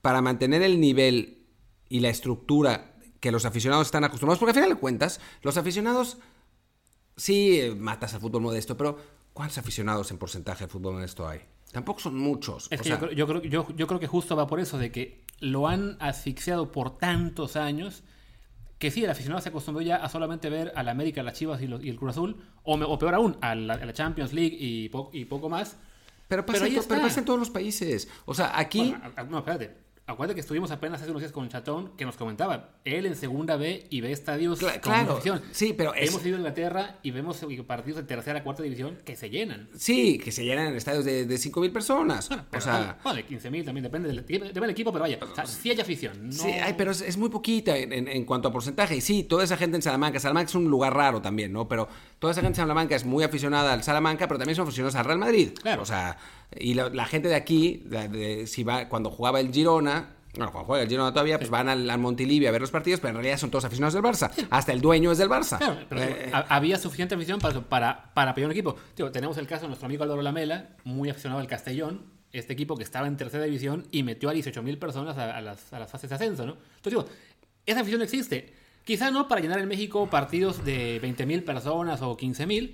para 0.01 0.21
mantener 0.21 0.61
el 0.61 0.79
nivel 0.79 1.45
y 1.89 1.99
la 1.99 2.09
estructura 2.09 2.95
que 3.19 3.31
los 3.31 3.45
aficionados 3.45 3.87
están 3.87 4.03
acostumbrados, 4.03 4.39
porque 4.39 4.51
al 4.51 4.55
final 4.55 4.69
de 4.69 4.79
cuentas, 4.79 5.19
los 5.41 5.57
aficionados 5.57 6.17
sí 7.15 7.59
eh, 7.59 7.75
matas 7.75 8.13
al 8.13 8.21
fútbol 8.21 8.41
modesto, 8.41 8.77
pero 8.77 8.97
¿cuántos 9.33 9.57
aficionados 9.57 10.11
en 10.11 10.17
porcentaje 10.17 10.65
de 10.65 10.69
fútbol 10.69 10.95
modesto 10.95 11.27
hay? 11.27 11.41
Tampoco 11.71 11.99
son 11.99 12.17
muchos. 12.17 12.67
Es 12.71 12.79
o 12.79 12.83
que 12.83 12.89
sea, 12.89 12.99
yo, 12.99 13.07
creo, 13.07 13.11
yo, 13.11 13.27
creo, 13.27 13.41
yo, 13.41 13.75
yo 13.75 13.87
creo 13.87 13.99
que 13.99 14.07
justo 14.07 14.35
va 14.35 14.47
por 14.47 14.59
eso, 14.59 14.77
de 14.77 14.91
que 14.91 15.25
lo 15.39 15.67
han 15.67 15.97
asfixiado 15.99 16.71
por 16.71 16.97
tantos 16.97 17.55
años, 17.55 18.03
que 18.77 18.91
sí, 18.91 19.03
el 19.03 19.09
aficionado 19.09 19.41
se 19.41 19.49
acostumbró 19.49 19.81
ya 19.81 19.95
a 19.97 20.07
solamente 20.09 20.49
ver 20.49 20.71
al 20.75 20.87
América, 20.89 21.23
las 21.23 21.33
Chivas 21.37 21.61
y, 21.61 21.67
los- 21.67 21.83
y 21.83 21.89
el 21.89 21.95
Cruz 21.97 22.11
Azul, 22.11 22.37
o, 22.63 22.77
me- 22.77 22.85
o 22.85 22.97
peor 22.99 23.15
aún, 23.15 23.37
a 23.41 23.55
la, 23.55 23.73
a 23.75 23.85
la 23.85 23.93
Champions 23.93 24.33
League 24.33 24.55
y, 24.59 24.89
po- 24.89 25.09
y 25.13 25.25
poco 25.25 25.49
más. 25.49 25.77
pero, 26.27 26.45
pasa, 26.45 26.59
pero 26.87 27.01
pasa 27.07 27.19
en 27.19 27.25
todos 27.25 27.39
los 27.39 27.49
países. 27.49 28.07
O 28.25 28.33
sea, 28.33 28.57
aquí... 28.59 28.95
Bueno, 29.15 29.29
no, 29.29 29.37
espérate. 29.39 29.86
Acuérdate 30.09 30.35
que 30.35 30.41
estuvimos 30.41 30.71
apenas 30.71 31.01
hace 31.01 31.09
unos 31.11 31.21
días 31.21 31.33
con 31.33 31.49
Chatón, 31.49 31.91
que 31.97 32.05
nos 32.05 32.15
comentaba, 32.15 32.69
él 32.85 33.05
en 33.05 33.15
segunda 33.17 33.57
B 33.57 33.87
y 33.89 33.99
ve 33.99 34.13
estadios 34.13 34.57
Cla- 34.61 34.79
con 34.79 34.93
claro, 34.93 35.19
sí, 35.51 35.73
pero 35.73 35.93
es- 35.93 36.09
Hemos 36.09 36.25
ido 36.25 36.35
a 36.35 36.39
Inglaterra 36.39 36.99
y 37.03 37.11
vemos 37.11 37.45
partidos 37.67 37.97
de 37.97 38.03
tercera, 38.07 38.41
cuarta 38.41 38.63
división 38.63 38.97
que 39.03 39.17
se 39.17 39.29
llenan. 39.29 39.67
Sí, 39.75 40.17
que 40.17 40.31
se 40.31 40.45
llenan 40.45 40.73
estadios 40.75 41.03
de, 41.03 41.25
de 41.25 41.35
5.000 41.35 41.73
personas. 41.73 42.29
Bueno, 42.29 42.45
o 42.55 42.61
sea... 42.61 42.97
vale, 43.03 43.27
15.000 43.27 43.65
también, 43.65 43.83
depende 43.83 44.07
del, 44.07 44.25
depende 44.25 44.53
del 44.53 44.69
equipo, 44.69 44.93
pero 44.93 45.01
vaya, 45.01 45.19
o 45.21 45.35
sea, 45.35 45.45
sí 45.45 45.71
hay 45.71 45.81
afición. 45.81 46.27
No... 46.27 46.31
Sí, 46.31 46.51
ay, 46.51 46.75
pero 46.77 46.91
es, 46.91 47.01
es 47.01 47.17
muy 47.17 47.27
poquita 47.27 47.75
en, 47.77 47.91
en- 47.91 48.07
en 48.07 48.23
cuanto 48.23 48.47
a 48.47 48.51
porcentaje. 48.53 48.95
Y 48.95 49.01
sí, 49.01 49.23
toda 49.23 49.43
esa 49.43 49.57
gente 49.57 49.75
en 49.75 49.81
Salamanca. 49.81 50.21
Salamanca 50.21 50.47
es 50.47 50.55
un 50.55 50.69
lugar 50.69 50.93
raro 50.95 51.21
también, 51.21 51.51
¿no? 51.51 51.67
Pero 51.67 51.89
toda 52.19 52.31
esa 52.31 52.39
gente 52.41 52.59
en 52.61 52.63
Salamanca 52.63 52.95
es 52.95 53.03
muy 53.03 53.25
aficionada 53.25 53.73
al 53.73 53.83
Salamanca, 53.83 54.25
pero 54.29 54.37
también 54.37 54.55
son 54.55 54.63
aficionados 54.67 54.95
al 54.95 55.03
Real 55.03 55.19
Madrid. 55.19 55.49
Claro. 55.61 55.81
O 55.81 55.85
sea, 55.85 56.17
y 56.55 56.73
la, 56.73 56.89
la 56.89 57.05
gente 57.05 57.27
de 57.27 57.35
aquí, 57.35 57.83
de- 57.85 58.07
de- 58.09 58.47
si 58.47 58.63
va, 58.63 58.87
cuando 58.89 59.09
jugaba 59.09 59.39
el 59.39 59.51
Girona. 59.51 60.13
Bueno, 60.35 60.51
cuando 60.51 60.67
juega 60.67 60.83
el 60.83 60.89
Girona 60.89 61.11
todavía, 61.11 61.39
pues 61.39 61.49
van 61.49 61.67
al, 61.67 61.89
al 61.89 61.99
Montilivi 61.99 62.45
a 62.45 62.51
ver 62.51 62.61
los 62.61 62.69
partidos, 62.69 62.99
pero 62.99 63.09
en 63.09 63.15
realidad 63.15 63.37
son 63.39 63.49
todos 63.49 63.65
aficionados 63.65 63.95
del 63.95 64.03
Barça. 64.03 64.29
Hasta 64.51 64.71
el 64.71 64.81
dueño 64.81 65.11
es 65.11 65.17
del 65.17 65.29
Barça. 65.29 65.57
Claro, 65.57 65.77
pero 65.89 66.01
Eh, 66.03 66.29
ha- 66.31 66.55
había 66.55 66.77
suficiente 66.77 67.15
afición 67.15 67.39
para, 67.39 67.59
para, 67.61 68.13
para 68.13 68.31
apoyar 68.31 68.45
un 68.47 68.51
equipo. 68.51 68.75
Tío, 68.93 69.11
tenemos 69.11 69.37
el 69.37 69.47
caso 69.47 69.63
de 69.63 69.69
nuestro 69.69 69.87
amigo 69.87 70.03
Álvaro 70.03 70.21
Lamela, 70.21 70.75
muy 70.83 71.09
aficionado 71.09 71.41
al 71.41 71.47
Castellón, 71.47 72.05
este 72.31 72.53
equipo 72.53 72.75
que 72.77 72.83
estaba 72.83 73.07
en 73.07 73.17
tercera 73.17 73.45
división 73.45 73.87
y 73.89 74.03
metió 74.03 74.29
a 74.29 74.33
18.000 74.33 74.77
personas 74.77 75.17
a, 75.17 75.35
a 75.35 75.41
las, 75.41 75.73
a 75.73 75.79
las 75.79 75.89
fases 75.89 76.09
de 76.09 76.15
ascenso, 76.15 76.45
¿no? 76.45 76.53
Entonces 76.75 76.91
digo, 76.91 77.05
esa 77.65 77.79
afición 77.81 78.01
existe. 78.03 78.53
Quizá 78.85 79.09
no 79.09 79.27
para 79.27 79.41
llenar 79.41 79.59
en 79.59 79.67
México 79.67 80.07
partidos 80.09 80.63
de 80.63 81.01
20.000 81.01 81.43
personas 81.45 82.01
o 82.03 82.15
15.000, 82.15 82.73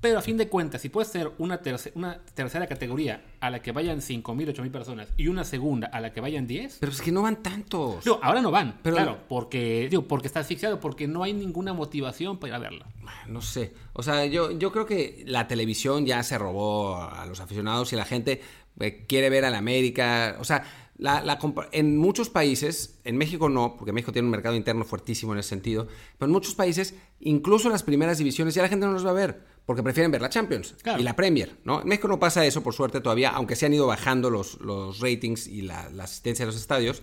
pero 0.00 0.18
a 0.18 0.22
fin 0.22 0.36
de 0.36 0.48
cuentas, 0.48 0.82
si 0.82 0.88
puede 0.88 1.08
ser 1.08 1.32
una, 1.38 1.60
terce- 1.62 1.90
una 1.94 2.18
tercera 2.34 2.66
categoría 2.66 3.22
a 3.40 3.50
la 3.50 3.60
que 3.62 3.72
vayan 3.72 3.98
5.000, 4.00 4.54
8.000 4.54 4.70
personas 4.70 5.08
y 5.16 5.28
una 5.28 5.44
segunda 5.44 5.88
a 5.88 6.00
la 6.00 6.12
que 6.12 6.20
vayan 6.20 6.46
10, 6.46 6.78
pero 6.80 6.92
es 6.92 7.00
que 7.02 7.10
no 7.12 7.22
van 7.22 7.42
tantos. 7.42 8.04
Digo, 8.04 8.20
ahora 8.22 8.40
no 8.42 8.50
van, 8.50 8.78
Pero- 8.82 8.96
claro, 8.96 9.18
porque, 9.28 9.88
digo, 9.90 10.02
porque 10.06 10.26
está 10.28 10.40
asfixiado, 10.40 10.78
porque 10.80 11.08
no 11.08 11.22
hay 11.22 11.32
ninguna 11.32 11.72
motivación 11.72 12.38
para 12.38 12.50
ir 12.50 12.54
a 12.54 12.58
verlo. 12.58 12.84
No 13.26 13.40
sé. 13.40 13.72
O 13.94 14.02
sea, 14.02 14.26
yo, 14.26 14.50
yo 14.52 14.70
creo 14.72 14.86
que 14.86 15.24
la 15.26 15.48
televisión 15.48 16.06
ya 16.06 16.22
se 16.22 16.38
robó 16.38 16.96
a 16.96 17.24
los 17.26 17.40
aficionados 17.40 17.92
y 17.92 17.96
la 17.96 18.04
gente 18.04 18.40
eh, 18.80 19.04
quiere 19.08 19.30
ver 19.30 19.44
a 19.44 19.50
la 19.50 19.58
América. 19.58 20.36
O 20.38 20.44
sea, 20.44 20.64
la, 20.98 21.22
la 21.22 21.38
en 21.72 21.96
muchos 21.98 22.30
países, 22.30 22.98
en 23.04 23.16
México 23.16 23.48
no, 23.48 23.76
porque 23.76 23.92
México 23.92 24.12
tiene 24.12 24.26
un 24.26 24.32
mercado 24.32 24.54
interno 24.56 24.84
fuertísimo 24.84 25.32
en 25.32 25.40
ese 25.40 25.50
sentido, 25.50 25.86
pero 26.18 26.26
en 26.28 26.32
muchos 26.32 26.54
países, 26.54 26.94
incluso 27.20 27.68
en 27.68 27.72
las 27.72 27.82
primeras 27.82 28.18
divisiones, 28.18 28.54
ya 28.54 28.62
la 28.62 28.68
gente 28.68 28.86
no 28.86 28.92
los 28.92 29.04
va 29.04 29.10
a 29.10 29.14
ver, 29.14 29.42
porque 29.66 29.82
prefieren 29.82 30.10
ver 30.10 30.22
la 30.22 30.28
Champions 30.30 30.74
Claro. 30.82 31.00
y 31.00 31.02
la 31.02 31.14
Premier, 31.16 31.58
¿no? 31.64 31.82
En 31.82 31.88
México 31.88 32.08
no 32.08 32.18
pasa 32.18 32.46
eso, 32.46 32.62
por 32.62 32.74
suerte, 32.74 33.00
todavía, 33.00 33.30
aunque 33.30 33.56
se 33.56 33.66
han 33.66 33.74
ido 33.74 33.86
bajando 33.86 34.30
los, 34.30 34.60
los 34.60 35.00
ratings 35.00 35.46
y 35.48 35.62
la, 35.62 35.90
la 35.90 36.04
asistencia 36.04 36.44
a 36.44 36.46
los 36.46 36.56
estadios, 36.56 37.02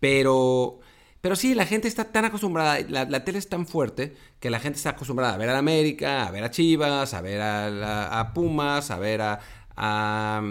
pero... 0.00 0.80
Pero 1.20 1.36
sí, 1.36 1.54
la 1.54 1.64
gente 1.64 1.88
está 1.88 2.12
tan 2.12 2.26
acostumbrada, 2.26 2.80
la, 2.86 3.06
la 3.06 3.24
tele 3.24 3.38
es 3.38 3.48
tan 3.48 3.66
fuerte 3.66 4.14
que 4.40 4.50
la 4.50 4.60
gente 4.60 4.76
está 4.76 4.90
acostumbrada 4.90 5.32
a 5.32 5.38
ver 5.38 5.48
a 5.48 5.54
la 5.54 5.60
América, 5.60 6.26
a 6.26 6.30
ver 6.30 6.44
a 6.44 6.50
Chivas, 6.50 7.14
a 7.14 7.22
ver 7.22 7.40
a, 7.40 8.32
Pumas, 8.34 8.90
a 8.90 8.98
ver 8.98 9.22
a, 9.22 9.40
a, 9.74 10.42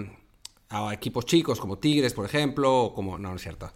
a 0.74 0.94
equipos 0.94 1.26
chicos 1.26 1.60
como 1.60 1.78
Tigres, 1.78 2.14
por 2.14 2.26
ejemplo, 2.26 2.86
o 2.86 2.94
como... 2.94 3.18
No, 3.18 3.30
no 3.30 3.36
es 3.36 3.42
cierto. 3.42 3.72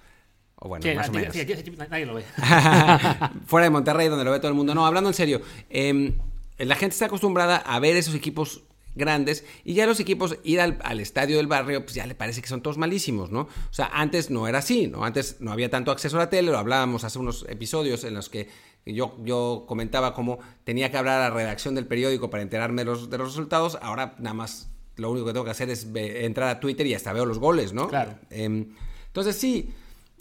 O 0.56 0.68
bueno, 0.70 0.84
Sí, 0.84 0.96
más 0.96 1.10
o 1.10 1.12
menos. 1.12 1.34
sí, 1.34 1.46
nadie 1.90 2.06
lo 2.06 2.16
ve. 2.16 2.24
Fuera 3.46 3.66
de 3.66 3.70
Monterrey, 3.70 4.08
donde 4.08 4.26
lo 4.26 4.32
ve 4.32 4.40
todo 4.40 4.50
el 4.50 4.56
mundo. 4.56 4.74
No, 4.74 4.86
hablando 4.86 5.10
en 5.10 5.14
serio. 5.14 5.42
eh, 5.70 6.18
la 6.58 6.76
gente 6.76 6.94
está 6.94 7.06
acostumbrada 7.06 7.58
a 7.58 7.80
ver 7.80 7.96
esos 7.96 8.16
equipos 8.16 8.64
grandes 8.98 9.46
y 9.64 9.76
ya 9.76 9.86
los 9.86 10.00
equipos 10.00 10.38
ir 10.44 10.60
al, 10.60 10.80
al, 10.84 11.00
estadio 11.00 11.38
del 11.38 11.48
barrio 11.48 11.84
pues 11.84 11.94
ya 11.94 12.06
le 12.06 12.16
parece 12.16 12.42
que 12.42 12.48
son 12.48 12.62
todos 12.62 12.78
malísimos, 12.78 13.32
¿no? 13.32 13.42
O 13.42 13.74
sea, 13.74 13.90
antes 13.94 14.30
no 14.30 14.48
era 14.48 14.60
así, 14.60 14.88
¿no? 14.88 15.06
Antes 15.06 15.38
no 15.40 15.52
había 15.52 15.70
tanto 15.70 15.92
acceso 15.92 16.18
a 16.18 16.22
la 16.22 16.30
tele, 16.30 16.52
lo 16.52 16.58
hablábamos 16.58 17.04
hace 17.04 17.20
unos 17.20 17.46
episodios 17.48 18.04
en 18.04 18.16
los 18.16 18.30
que 18.30 18.50
yo, 18.86 19.16
yo 19.24 19.66
comentaba 19.68 20.14
cómo 20.14 20.40
tenía 20.64 20.92
que 20.92 20.98
hablar 20.98 21.22
a 21.22 21.30
la 21.30 21.36
redacción 21.36 21.76
del 21.76 21.86
periódico 21.86 22.30
para 22.30 22.44
enterarme 22.44 22.82
de 22.82 22.86
los, 22.86 23.10
de 23.10 23.18
los 23.18 23.30
resultados, 23.30 23.78
ahora 23.82 24.16
nada 24.18 24.34
más 24.34 24.70
lo 24.98 25.12
único 25.12 25.26
que 25.26 25.34
tengo 25.34 25.46
que 25.46 25.52
hacer 25.52 25.70
es 25.70 25.88
entrar 25.96 26.50
a 26.50 26.60
Twitter 26.60 26.86
y 26.88 26.94
hasta 26.94 27.14
veo 27.14 27.26
los 27.26 27.40
goles, 27.40 27.74
¿no? 27.74 27.88
Claro. 27.88 28.16
Eh, 28.30 28.66
entonces 29.08 29.36
sí, 29.36 29.74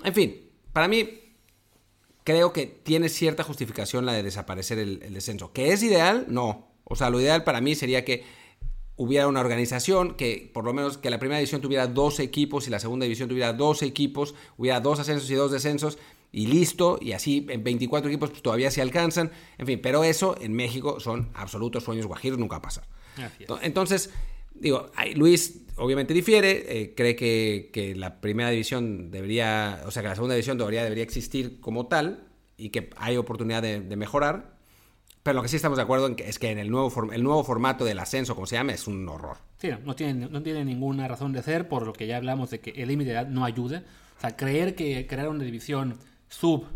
en 0.04 0.14
fin, 0.14 0.40
para 0.72 0.88
mí 0.88 1.08
creo 2.24 2.52
que 2.52 2.66
tiene 2.66 3.08
cierta 3.08 3.42
justificación 3.42 4.06
la 4.06 4.12
de 4.12 4.22
desaparecer 4.22 4.78
el, 4.78 5.02
el 5.02 5.14
descenso. 5.14 5.52
¿Que 5.52 5.72
es 5.72 5.82
ideal? 5.82 6.26
No. 6.28 6.68
O 6.84 6.96
sea, 6.96 7.10
lo 7.10 7.20
ideal 7.20 7.44
para 7.44 7.60
mí 7.60 7.74
sería 7.74 8.04
que 8.04 8.24
hubiera 8.96 9.28
una 9.28 9.40
organización 9.40 10.14
que 10.14 10.50
por 10.52 10.64
lo 10.64 10.72
menos 10.72 10.98
que 10.98 11.10
la 11.10 11.18
primera 11.18 11.38
división 11.38 11.60
tuviera 11.60 11.86
dos 11.86 12.18
equipos 12.18 12.66
y 12.66 12.70
la 12.70 12.80
segunda 12.80 13.04
división 13.04 13.28
tuviera 13.28 13.52
dos 13.52 13.82
equipos, 13.82 14.34
hubiera 14.56 14.80
dos 14.80 14.98
ascensos 14.98 15.30
y 15.30 15.34
dos 15.34 15.52
descensos 15.52 15.98
y 16.32 16.46
listo, 16.46 16.98
y 17.00 17.12
así 17.12 17.46
en 17.48 17.62
24 17.62 18.10
equipos 18.10 18.30
pues, 18.30 18.42
todavía 18.42 18.70
se 18.70 18.82
alcanzan, 18.82 19.30
en 19.58 19.66
fin, 19.66 19.80
pero 19.82 20.04
eso 20.04 20.36
en 20.40 20.52
México 20.52 21.00
son 21.00 21.30
absolutos 21.34 21.84
sueños 21.84 22.06
guajiros, 22.06 22.38
nunca 22.38 22.60
pasa. 22.60 22.82
Entonces, 23.62 24.10
digo, 24.60 24.90
Luis 25.14 25.66
obviamente 25.76 26.14
difiere, 26.14 26.80
eh, 26.80 26.94
cree 26.94 27.16
que, 27.16 27.70
que, 27.72 27.94
la 27.94 28.20
primera 28.20 28.50
división 28.50 29.10
debería, 29.10 29.82
o 29.86 29.90
sea, 29.90 30.02
que 30.02 30.08
la 30.08 30.14
segunda 30.14 30.34
división 30.34 30.58
debería, 30.58 30.82
debería 30.82 31.04
existir 31.04 31.60
como 31.60 31.86
tal 31.86 32.28
y 32.56 32.70
que 32.70 32.90
hay 32.96 33.16
oportunidad 33.16 33.62
de, 33.62 33.96
mejorar, 33.96 34.56
pero 35.22 35.34
lo 35.34 35.42
que 35.42 35.48
sí 35.48 35.56
estamos 35.56 35.76
de 35.76 35.82
acuerdo 35.82 36.14
es 36.18 36.38
que 36.38 36.50
en 36.50 36.58
el 36.58 36.70
nuevo, 36.70 37.12
el 37.12 37.22
nuevo 37.22 37.44
formato 37.44 37.84
del 37.84 37.98
ascenso, 37.98 38.34
como 38.34 38.46
se 38.46 38.56
llama, 38.56 38.72
es 38.72 38.86
un 38.86 39.08
horror. 39.08 39.38
Sí, 39.58 39.68
no, 39.68 39.78
no, 39.80 39.94
tiene, 39.94 40.28
no 40.28 40.42
tiene 40.42 40.64
ninguna 40.64 41.08
razón 41.08 41.32
de 41.32 41.42
ser, 41.42 41.68
por 41.68 41.86
lo 41.86 41.92
que 41.92 42.06
ya 42.06 42.16
hablamos 42.16 42.50
de 42.50 42.60
que 42.60 42.70
el 42.70 42.88
límite 42.88 43.10
de 43.10 43.16
edad 43.16 43.26
no 43.26 43.44
ayuda. 43.44 43.84
O 44.16 44.20
sea, 44.20 44.36
creer 44.36 44.74
que 44.74 45.06
crear 45.06 45.28
una 45.28 45.44
división 45.44 45.98
sub 46.28 46.66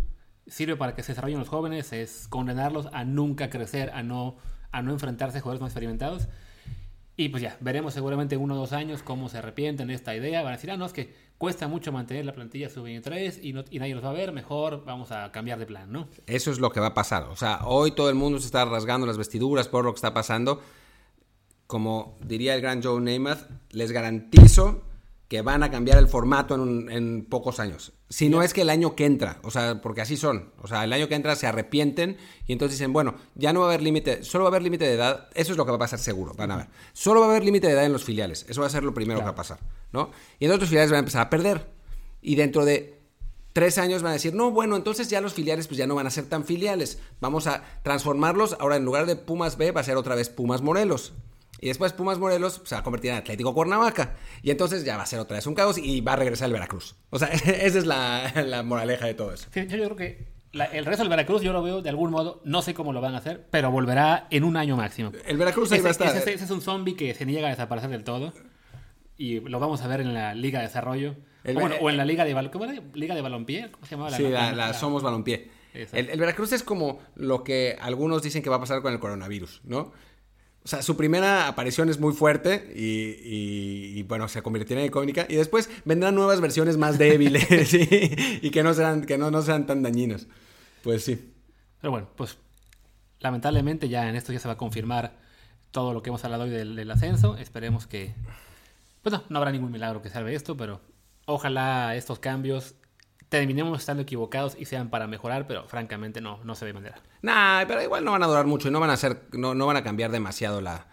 sirve 0.46 0.76
para 0.76 0.94
que 0.94 1.02
se 1.02 1.12
desarrollen 1.12 1.38
los 1.38 1.48
jóvenes 1.48 1.92
es 1.92 2.26
condenarlos 2.28 2.88
a 2.92 3.04
nunca 3.04 3.48
crecer, 3.50 3.90
a 3.90 4.02
no, 4.02 4.36
a 4.72 4.82
no 4.82 4.92
enfrentarse 4.92 5.38
a 5.38 5.40
jugadores 5.40 5.60
más 5.60 5.70
experimentados. 5.70 6.28
Y 7.20 7.28
pues 7.28 7.42
ya, 7.42 7.58
veremos 7.60 7.92
seguramente 7.92 8.34
en 8.34 8.40
uno 8.40 8.54
o 8.54 8.56
dos 8.56 8.72
años 8.72 9.02
cómo 9.02 9.28
se 9.28 9.36
arrepienten 9.36 9.88
de 9.88 9.92
esta 9.92 10.16
idea. 10.16 10.40
Van 10.40 10.54
a 10.54 10.56
decir, 10.56 10.70
ah, 10.70 10.78
no, 10.78 10.86
es 10.86 10.94
que 10.94 11.12
cuesta 11.36 11.68
mucho 11.68 11.92
mantener 11.92 12.24
la 12.24 12.32
plantilla 12.32 12.70
sub-23 12.70 13.40
y, 13.42 13.52
no, 13.52 13.62
y 13.70 13.78
nadie 13.78 13.94
los 13.94 14.02
va 14.02 14.08
a 14.08 14.14
ver, 14.14 14.32
mejor 14.32 14.86
vamos 14.86 15.12
a 15.12 15.30
cambiar 15.30 15.58
de 15.58 15.66
plan, 15.66 15.92
¿no? 15.92 16.08
Eso 16.26 16.50
es 16.50 16.60
lo 16.60 16.72
que 16.72 16.80
va 16.80 16.86
a 16.86 16.94
pasar. 16.94 17.24
O 17.24 17.36
sea, 17.36 17.66
hoy 17.66 17.90
todo 17.90 18.08
el 18.08 18.14
mundo 18.14 18.38
se 18.38 18.46
está 18.46 18.64
rasgando 18.64 19.06
las 19.06 19.18
vestiduras 19.18 19.68
por 19.68 19.84
lo 19.84 19.92
que 19.92 19.96
está 19.96 20.14
pasando. 20.14 20.62
Como 21.66 22.16
diría 22.24 22.54
el 22.54 22.62
gran 22.62 22.82
Joe 22.82 23.02
Namath, 23.02 23.50
les 23.72 23.92
garantizo 23.92 24.80
que 25.30 25.42
van 25.42 25.62
a 25.62 25.70
cambiar 25.70 25.96
el 25.98 26.08
formato 26.08 26.56
en, 26.56 26.60
un, 26.60 26.90
en 26.90 27.24
pocos 27.24 27.60
años. 27.60 27.92
Si 28.08 28.28
no 28.28 28.42
es 28.42 28.52
que 28.52 28.62
el 28.62 28.68
año 28.68 28.96
que 28.96 29.06
entra, 29.06 29.38
o 29.44 29.52
sea, 29.52 29.80
porque 29.80 30.00
así 30.00 30.16
son. 30.16 30.50
O 30.60 30.66
sea, 30.66 30.82
el 30.82 30.92
año 30.92 31.06
que 31.06 31.14
entra 31.14 31.36
se 31.36 31.46
arrepienten 31.46 32.16
y 32.48 32.52
entonces 32.52 32.76
dicen, 32.76 32.92
bueno, 32.92 33.14
ya 33.36 33.52
no 33.52 33.60
va 33.60 33.66
a 33.66 33.68
haber 33.68 33.80
límite, 33.80 34.24
solo 34.24 34.42
va 34.42 34.48
a 34.48 34.50
haber 34.50 34.62
límite 34.62 34.86
de 34.86 34.94
edad, 34.94 35.28
eso 35.34 35.52
es 35.52 35.56
lo 35.56 35.64
que 35.64 35.70
va 35.70 35.76
a 35.76 35.78
pasar 35.78 36.00
seguro, 36.00 36.34
van 36.34 36.50
a 36.50 36.56
ver. 36.56 36.66
Solo 36.92 37.20
va 37.20 37.26
a 37.26 37.30
haber 37.30 37.44
límite 37.44 37.68
de 37.68 37.74
edad 37.74 37.84
en 37.84 37.92
los 37.92 38.02
filiales, 38.02 38.44
eso 38.48 38.60
va 38.60 38.66
a 38.66 38.70
ser 38.70 38.82
lo 38.82 38.92
primero 38.92 39.20
claro. 39.20 39.30
que 39.30 39.36
va 39.36 39.40
a 39.40 39.44
pasar, 39.44 39.60
¿no? 39.92 40.10
Y 40.40 40.46
entonces 40.46 40.62
los 40.62 40.68
filiales 40.68 40.90
van 40.90 40.96
a 40.96 40.98
empezar 40.98 41.22
a 41.22 41.30
perder. 41.30 41.70
Y 42.20 42.34
dentro 42.34 42.64
de 42.64 42.98
tres 43.52 43.78
años 43.78 44.02
van 44.02 44.10
a 44.10 44.14
decir, 44.14 44.34
no, 44.34 44.50
bueno, 44.50 44.74
entonces 44.74 45.10
ya 45.10 45.20
los 45.20 45.34
filiales 45.34 45.68
pues 45.68 45.78
ya 45.78 45.86
no 45.86 45.94
van 45.94 46.08
a 46.08 46.10
ser 46.10 46.24
tan 46.24 46.44
filiales, 46.44 46.98
vamos 47.20 47.46
a 47.46 47.62
transformarlos, 47.84 48.56
ahora 48.58 48.74
en 48.74 48.84
lugar 48.84 49.06
de 49.06 49.14
Pumas 49.14 49.56
B 49.56 49.70
va 49.70 49.82
a 49.82 49.84
ser 49.84 49.96
otra 49.96 50.16
vez 50.16 50.28
Pumas 50.28 50.60
Morelos. 50.60 51.12
Y 51.60 51.68
después 51.68 51.92
Pumas 51.92 52.18
Morelos 52.18 52.62
se 52.64 52.74
va 52.74 52.80
a 52.80 52.84
convertir 52.84 53.10
en 53.10 53.18
Atlético 53.18 53.54
Cuernavaca. 53.54 54.16
Y 54.42 54.50
entonces 54.50 54.84
ya 54.84 54.96
va 54.96 55.02
a 55.02 55.06
ser 55.06 55.18
otra 55.18 55.36
vez 55.36 55.46
un 55.46 55.54
caos 55.54 55.76
y 55.76 56.00
va 56.00 56.14
a 56.14 56.16
regresar 56.16 56.46
el 56.46 56.54
Veracruz. 56.54 56.96
O 57.10 57.18
sea, 57.18 57.28
esa 57.28 57.78
es 57.78 57.86
la, 57.86 58.32
la 58.46 58.62
moraleja 58.62 59.06
de 59.06 59.14
todo 59.14 59.32
eso. 59.32 59.48
Sí, 59.52 59.66
yo, 59.66 59.76
creo 59.84 59.96
que 59.96 60.28
la, 60.52 60.64
el 60.64 60.86
resto 60.86 61.02
del 61.02 61.10
Veracruz 61.10 61.42
yo 61.42 61.52
lo 61.52 61.62
veo 61.62 61.82
de 61.82 61.90
algún 61.90 62.10
modo, 62.10 62.40
no 62.44 62.62
sé 62.62 62.72
cómo 62.72 62.92
lo 62.92 63.00
van 63.02 63.14
a 63.14 63.18
hacer, 63.18 63.46
pero 63.50 63.70
volverá 63.70 64.26
en 64.30 64.44
un 64.44 64.56
año 64.56 64.76
máximo. 64.76 65.12
El 65.26 65.36
Veracruz 65.36 65.70
ahí 65.72 65.78
ese, 65.78 65.82
va 65.84 65.88
a 65.88 65.92
estar. 65.92 66.16
Ese, 66.16 66.32
ese, 66.32 66.44
es 66.44 66.50
un 66.50 66.62
zombie 66.62 66.96
que 66.96 67.12
se 67.14 67.26
niega 67.26 67.48
a 67.48 67.50
desaparecer 67.50 67.90
del 67.90 68.04
todo. 68.04 68.32
Y 69.18 69.40
lo 69.40 69.60
vamos 69.60 69.82
a 69.82 69.86
ver 69.86 70.00
en 70.00 70.14
la 70.14 70.34
Liga 70.34 70.60
de 70.60 70.66
Desarrollo. 70.66 71.14
El, 71.44 71.58
o, 71.58 71.60
bueno, 71.60 71.76
o 71.80 71.90
en 71.90 71.98
la 71.98 72.06
Liga 72.06 72.24
de, 72.24 72.50
¿cómo 72.50 72.64
era? 72.64 72.82
Liga 72.94 73.14
de 73.14 73.20
Balompié. 73.20 73.70
¿Cómo 73.70 73.84
se 73.84 73.90
llamaba? 73.90 74.10
La, 74.10 74.16
sí, 74.16 74.22
la, 74.28 74.52
la, 74.52 74.72
Somos 74.72 75.02
Balompié. 75.02 75.50
El, 75.74 76.08
el, 76.08 76.18
Veracruz 76.18 76.52
es 76.52 76.62
como 76.62 77.00
lo 77.14 77.44
que 77.44 77.76
algunos 77.80 78.22
dicen 78.22 78.42
que 78.42 78.50
va 78.50 78.56
a 78.56 78.60
pasar 78.60 78.82
con 78.82 78.92
el 78.92 78.98
coronavirus, 78.98 79.60
¿no? 79.64 79.92
Su 80.82 80.96
primera 80.96 81.48
aparición 81.48 81.88
es 81.88 81.98
muy 81.98 82.12
fuerte 82.12 82.72
y, 82.74 84.02
bueno, 84.04 84.28
se 84.28 84.42
convirtió 84.42 84.78
en 84.78 84.86
icónica. 84.86 85.26
Y 85.28 85.36
después 85.36 85.68
vendrán 85.84 86.14
nuevas 86.14 86.40
versiones 86.40 86.76
más 86.76 86.98
débiles 86.98 87.74
y 88.42 88.50
que 88.50 88.62
no 88.62 88.72
serán, 88.74 89.04
que 89.04 89.18
no, 89.18 89.30
no 89.30 89.42
sean 89.42 89.66
tan 89.66 89.82
dañinas. 89.82 90.26
Pues 90.82 91.04
sí. 91.04 91.32
Pero 91.80 91.90
bueno, 91.90 92.08
pues 92.16 92.38
lamentablemente 93.18 93.88
ya 93.88 94.08
en 94.08 94.16
esto 94.16 94.32
ya 94.32 94.38
se 94.38 94.48
va 94.48 94.54
a 94.54 94.58
confirmar 94.58 95.18
todo 95.70 95.92
lo 95.92 96.02
que 96.02 96.10
hemos 96.10 96.24
hablado 96.24 96.44
hoy 96.44 96.50
del, 96.50 96.76
del 96.76 96.90
ascenso. 96.90 97.36
Esperemos 97.36 97.86
que... 97.86 98.14
Pues 99.02 99.12
no, 99.12 99.24
no 99.28 99.38
habrá 99.38 99.50
ningún 99.50 99.72
milagro 99.72 100.02
que 100.02 100.10
salve 100.10 100.34
esto, 100.34 100.56
pero 100.56 100.80
ojalá 101.26 101.96
estos 101.96 102.18
cambios 102.18 102.74
terminemos 103.30 103.78
estando 103.78 104.02
equivocados 104.02 104.56
y 104.58 104.66
sean 104.66 104.90
para 104.90 105.06
mejorar, 105.06 105.46
pero 105.46 105.66
francamente 105.66 106.20
no, 106.20 106.40
no 106.44 106.54
se 106.56 106.64
ve 106.64 106.72
manera. 106.74 107.00
Nah, 107.22 107.64
pero 107.66 107.80
igual 107.80 108.04
no 108.04 108.10
van 108.10 108.22
a 108.24 108.26
durar 108.26 108.44
mucho 108.44 108.68
y 108.68 108.70
no 108.72 108.80
van 108.80 108.90
a 108.90 108.96
ser, 108.96 109.22
no, 109.32 109.54
no 109.54 109.66
van 109.66 109.76
a 109.76 109.84
cambiar 109.84 110.10
demasiado 110.10 110.60
la, 110.60 110.88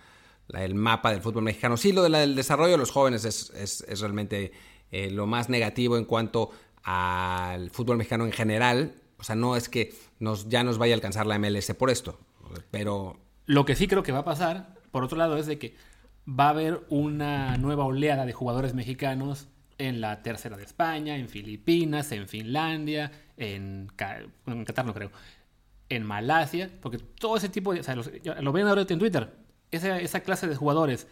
la, 0.48 0.64
el 0.64 0.76
mapa 0.76 1.12
del 1.12 1.22
fútbol 1.22 1.44
mexicano. 1.44 1.78
Sí, 1.78 1.92
lo 1.92 2.04
de 2.04 2.10
la, 2.10 2.20
del 2.20 2.36
desarrollo 2.36 2.74
de 2.74 2.78
los 2.78 2.92
jóvenes 2.92 3.26
es, 3.26 3.50
es, 3.50 3.82
es 3.82 4.00
realmente 4.02 4.54
eh, 4.92 5.10
lo 5.10 5.26
más 5.26 5.50
negativo 5.50 5.98
en 5.98 6.06
cuanto 6.06 6.52
al 6.84 7.72
fútbol 7.72 7.98
mexicano 7.98 8.26
en 8.26 8.32
general. 8.32 8.94
O 9.18 9.24
sea, 9.24 9.36
no 9.36 9.56
es 9.56 9.68
que 9.68 9.96
nos, 10.20 10.48
ya 10.48 10.64
nos 10.64 10.78
vaya 10.78 10.94
a 10.94 10.96
alcanzar 10.98 11.26
la 11.26 11.40
MLS 11.40 11.74
por 11.74 11.90
esto, 11.90 12.20
pero... 12.70 13.20
Lo 13.48 13.66
que 13.66 13.76
sí 13.76 13.88
creo 13.88 14.04
que 14.04 14.12
va 14.12 14.20
a 14.20 14.26
pasar, 14.26 14.76
por 14.92 15.04
otro 15.04 15.18
lado, 15.18 15.38
es 15.38 15.48
de 15.48 15.58
que 15.58 15.76
va 16.28 16.46
a 16.46 16.50
haber 16.50 16.86
una 16.90 17.58
nueva 17.58 17.86
oleada 17.86 18.28
de 18.28 18.34
jugadores 18.34 18.76
mexicanos 18.76 19.48
en 19.78 20.02
la 20.02 20.22
tercera 20.22 20.58
de 20.58 20.64
España, 20.64 21.16
en 21.18 21.30
Filipinas, 21.30 22.12
en 22.12 22.28
Finlandia, 22.28 23.12
en, 23.38 23.88
en 24.48 24.66
Qatar 24.66 24.86
no 24.86 24.94
creo, 24.94 25.12
en 25.90 26.04
Malasia, 26.04 26.70
porque 26.82 26.98
todo 26.98 27.38
ese 27.38 27.50
tipo 27.50 27.74
de... 27.74 27.82
O 27.82 27.84
sea, 27.84 27.96
los, 27.96 28.10
lo 28.42 28.52
ven 28.52 28.68
ahora 28.68 28.86
en 28.88 29.00
Twitter, 29.00 29.34
esa, 29.72 30.00
esa 30.00 30.22
clase 30.22 30.48
de 30.48 30.56
jugadores 30.56 31.08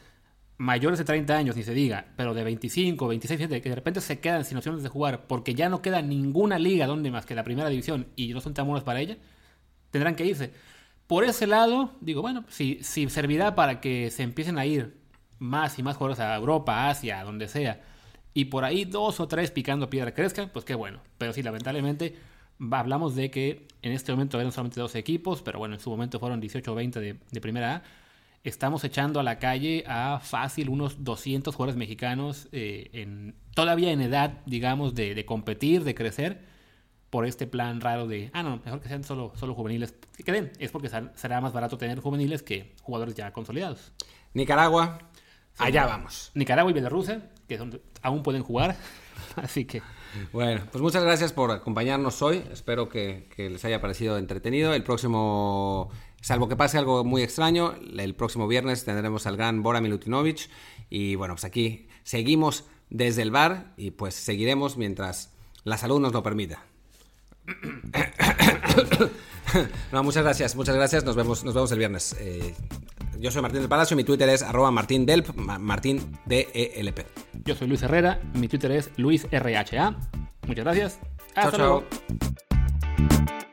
mayores 0.58 1.00
de 1.00 1.06
30 1.06 1.36
años, 1.36 1.56
ni 1.56 1.64
se 1.64 1.74
diga, 1.74 2.08
pero 2.16 2.34
de 2.34 2.44
25, 2.44 3.08
26, 3.08 3.48
que 3.48 3.70
de 3.70 3.76
repente 3.76 4.02
se 4.02 4.20
quedan 4.20 4.46
sin 4.46 4.58
opciones 4.58 4.84
de 4.84 4.90
jugar 4.90 5.28
porque 5.28 5.54
ya 5.54 5.70
no 5.70 5.82
queda 5.82 6.02
ninguna 6.02 6.60
liga 6.60 6.88
donde 6.88 7.12
más 7.12 7.26
que 7.26 7.36
la 7.36 7.44
primera 7.44 7.70
división 7.70 8.08
y 8.16 8.34
no 8.34 8.42
son 8.42 8.54
tan 8.54 8.66
buenos 8.66 8.84
para 8.84 9.02
ella, 9.02 9.18
tendrán 9.92 10.16
que 10.16 10.26
irse. 10.26 10.54
Por 11.08 11.24
ese 11.24 11.46
lado, 11.46 11.92
digo, 12.02 12.22
bueno, 12.22 12.46
si, 12.50 12.80
si 12.84 13.10
servirá 13.10 13.54
para 13.56 13.82
que 13.82 14.10
se 14.12 14.24
empiecen 14.24 14.58
a 14.58 14.66
ir 14.66 14.98
más 15.40 15.78
y 15.78 15.84
más 15.84 15.98
jugadores 15.98 16.20
a 16.20 16.36
Europa, 16.36 16.90
Asia, 16.90 17.24
donde 17.24 17.48
sea, 17.48 17.82
y 18.36 18.46
por 18.46 18.66
ahí 18.66 18.84
dos 18.84 19.22
o 19.22 19.30
tres 19.30 19.50
picando 19.50 19.90
piedra 19.90 20.14
crezcan, 20.14 20.50
pues 20.50 20.66
qué 20.66 20.76
bueno. 20.76 21.00
Pero 21.18 21.32
sí, 21.32 21.42
lamentablemente, 21.42 22.18
hablamos 22.70 23.16
de 23.16 23.32
que 23.32 23.66
en 23.82 23.94
este 23.94 24.12
momento 24.12 24.38
eran 24.38 24.52
solamente 24.52 24.82
dos 24.82 24.94
equipos, 24.96 25.42
pero 25.42 25.58
bueno, 25.58 25.76
en 25.76 25.80
su 25.80 25.90
momento 25.90 26.20
fueron 26.20 26.42
18 26.42 26.70
o 26.70 26.76
20 26.76 27.00
de, 27.00 27.16
de 27.32 27.42
primera 27.42 27.76
A. 27.78 27.84
Estamos 28.44 28.84
echando 28.84 29.22
a 29.22 29.24
la 29.24 29.40
calle 29.40 29.86
a 29.88 30.20
fácil 30.20 30.68
unos 30.68 31.06
200 31.06 31.56
jugadores 31.56 31.78
mexicanos, 31.78 32.50
eh, 32.52 32.90
en, 32.92 33.36
todavía 33.56 33.92
en 33.92 34.02
edad, 34.02 34.42
digamos, 34.46 34.96
de, 34.96 35.16
de, 35.16 35.26
competir, 35.26 35.86
de 35.86 35.96
crecer, 35.96 36.42
por 37.10 37.26
este 37.26 37.48
plan 37.48 37.80
raro 37.80 38.06
de, 38.06 38.32
ah, 38.34 38.44
no, 38.44 38.62
mejor 38.66 38.82
que 38.82 38.90
sean 38.90 39.06
solo, 39.06 39.32
solo 39.38 39.56
juveniles. 39.56 39.96
Que 40.18 40.24
queden, 40.24 40.52
es 40.60 40.72
porque 40.72 40.90
será 40.90 41.40
más 41.40 41.54
barato 41.54 41.78
tener 41.78 42.02
juveniles 42.02 42.44
que 42.44 42.76
jugadores 42.82 43.16
ya 43.16 43.32
consolidados. 43.32 43.94
Nicaragua, 44.34 45.00
allá 45.58 45.86
vamos. 45.86 46.32
Nicaragua 46.34 46.70
y 46.70 46.74
Bielorrusia, 46.74 47.32
que 47.48 47.82
aún 48.02 48.24
pueden 48.24 48.44
jugar. 48.44 48.78
Así 49.36 49.66
que. 49.66 49.82
Bueno, 50.32 50.62
pues 50.72 50.82
muchas 50.82 51.04
gracias 51.04 51.34
por 51.34 51.52
acompañarnos 51.52 52.22
hoy. 52.22 52.44
Espero 52.52 52.88
que, 52.88 53.28
que, 53.36 53.50
les 53.50 53.66
haya 53.66 53.82
parecido 53.82 54.18
entretenido. 54.18 54.74
El 54.74 54.84
próximo, 54.84 55.90
salvo 56.22 56.48
que 56.48 56.56
pase 56.56 56.78
algo 56.78 57.04
muy 57.04 57.22
extraño, 57.22 57.76
el 57.98 58.16
próximo 58.16 58.48
viernes 58.48 58.86
tendremos 58.86 59.28
al 59.28 59.36
gran 59.36 59.62
Bora 59.62 59.82
Milutinovic. 59.82 60.50
Y 60.90 61.16
bueno, 61.16 61.34
pues 61.34 61.46
aquí 61.46 61.88
seguimos 62.04 62.66
desde 62.90 63.24
el 63.24 63.32
bar 63.32 63.74
y 63.78 63.92
pues 63.92 64.16
seguiremos 64.16 64.78
mientras 64.78 65.34
la 65.64 65.78
salud 65.78 66.00
nos 66.00 66.14
lo 66.14 66.24
permita. 66.24 66.64
no, 69.92 70.04
muchas 70.04 70.24
gracias, 70.24 70.56
muchas 70.56 70.76
gracias. 70.76 71.04
Nos 71.04 71.16
vemos, 71.16 71.44
nos 71.44 71.54
vemos 71.54 71.72
el 71.72 71.80
viernes. 71.80 72.16
Eh, 72.20 72.56
yo 73.20 73.32
soy 73.32 73.42
Martín 73.42 73.62
del 73.62 73.70
Palacio, 73.70 73.96
mi 73.96 74.04
Twitter 74.04 74.30
es 74.30 74.44
arroba 74.44 74.72
martindelp, 74.72 75.36
martín 75.36 76.18
D-E-L-P. 76.26 77.06
Yo 77.46 77.56
soy 77.56 77.68
Luis 77.68 77.84
Herrera, 77.84 78.20
mi 78.34 78.48
Twitter 78.48 78.72
es 78.72 78.92
luisrha. 78.98 79.96
Muchas 80.48 80.64
gracias. 80.66 81.00
Hasta 81.36 81.58
chao, 81.58 81.60
luego. 81.60 81.84
Chao. 81.90 83.50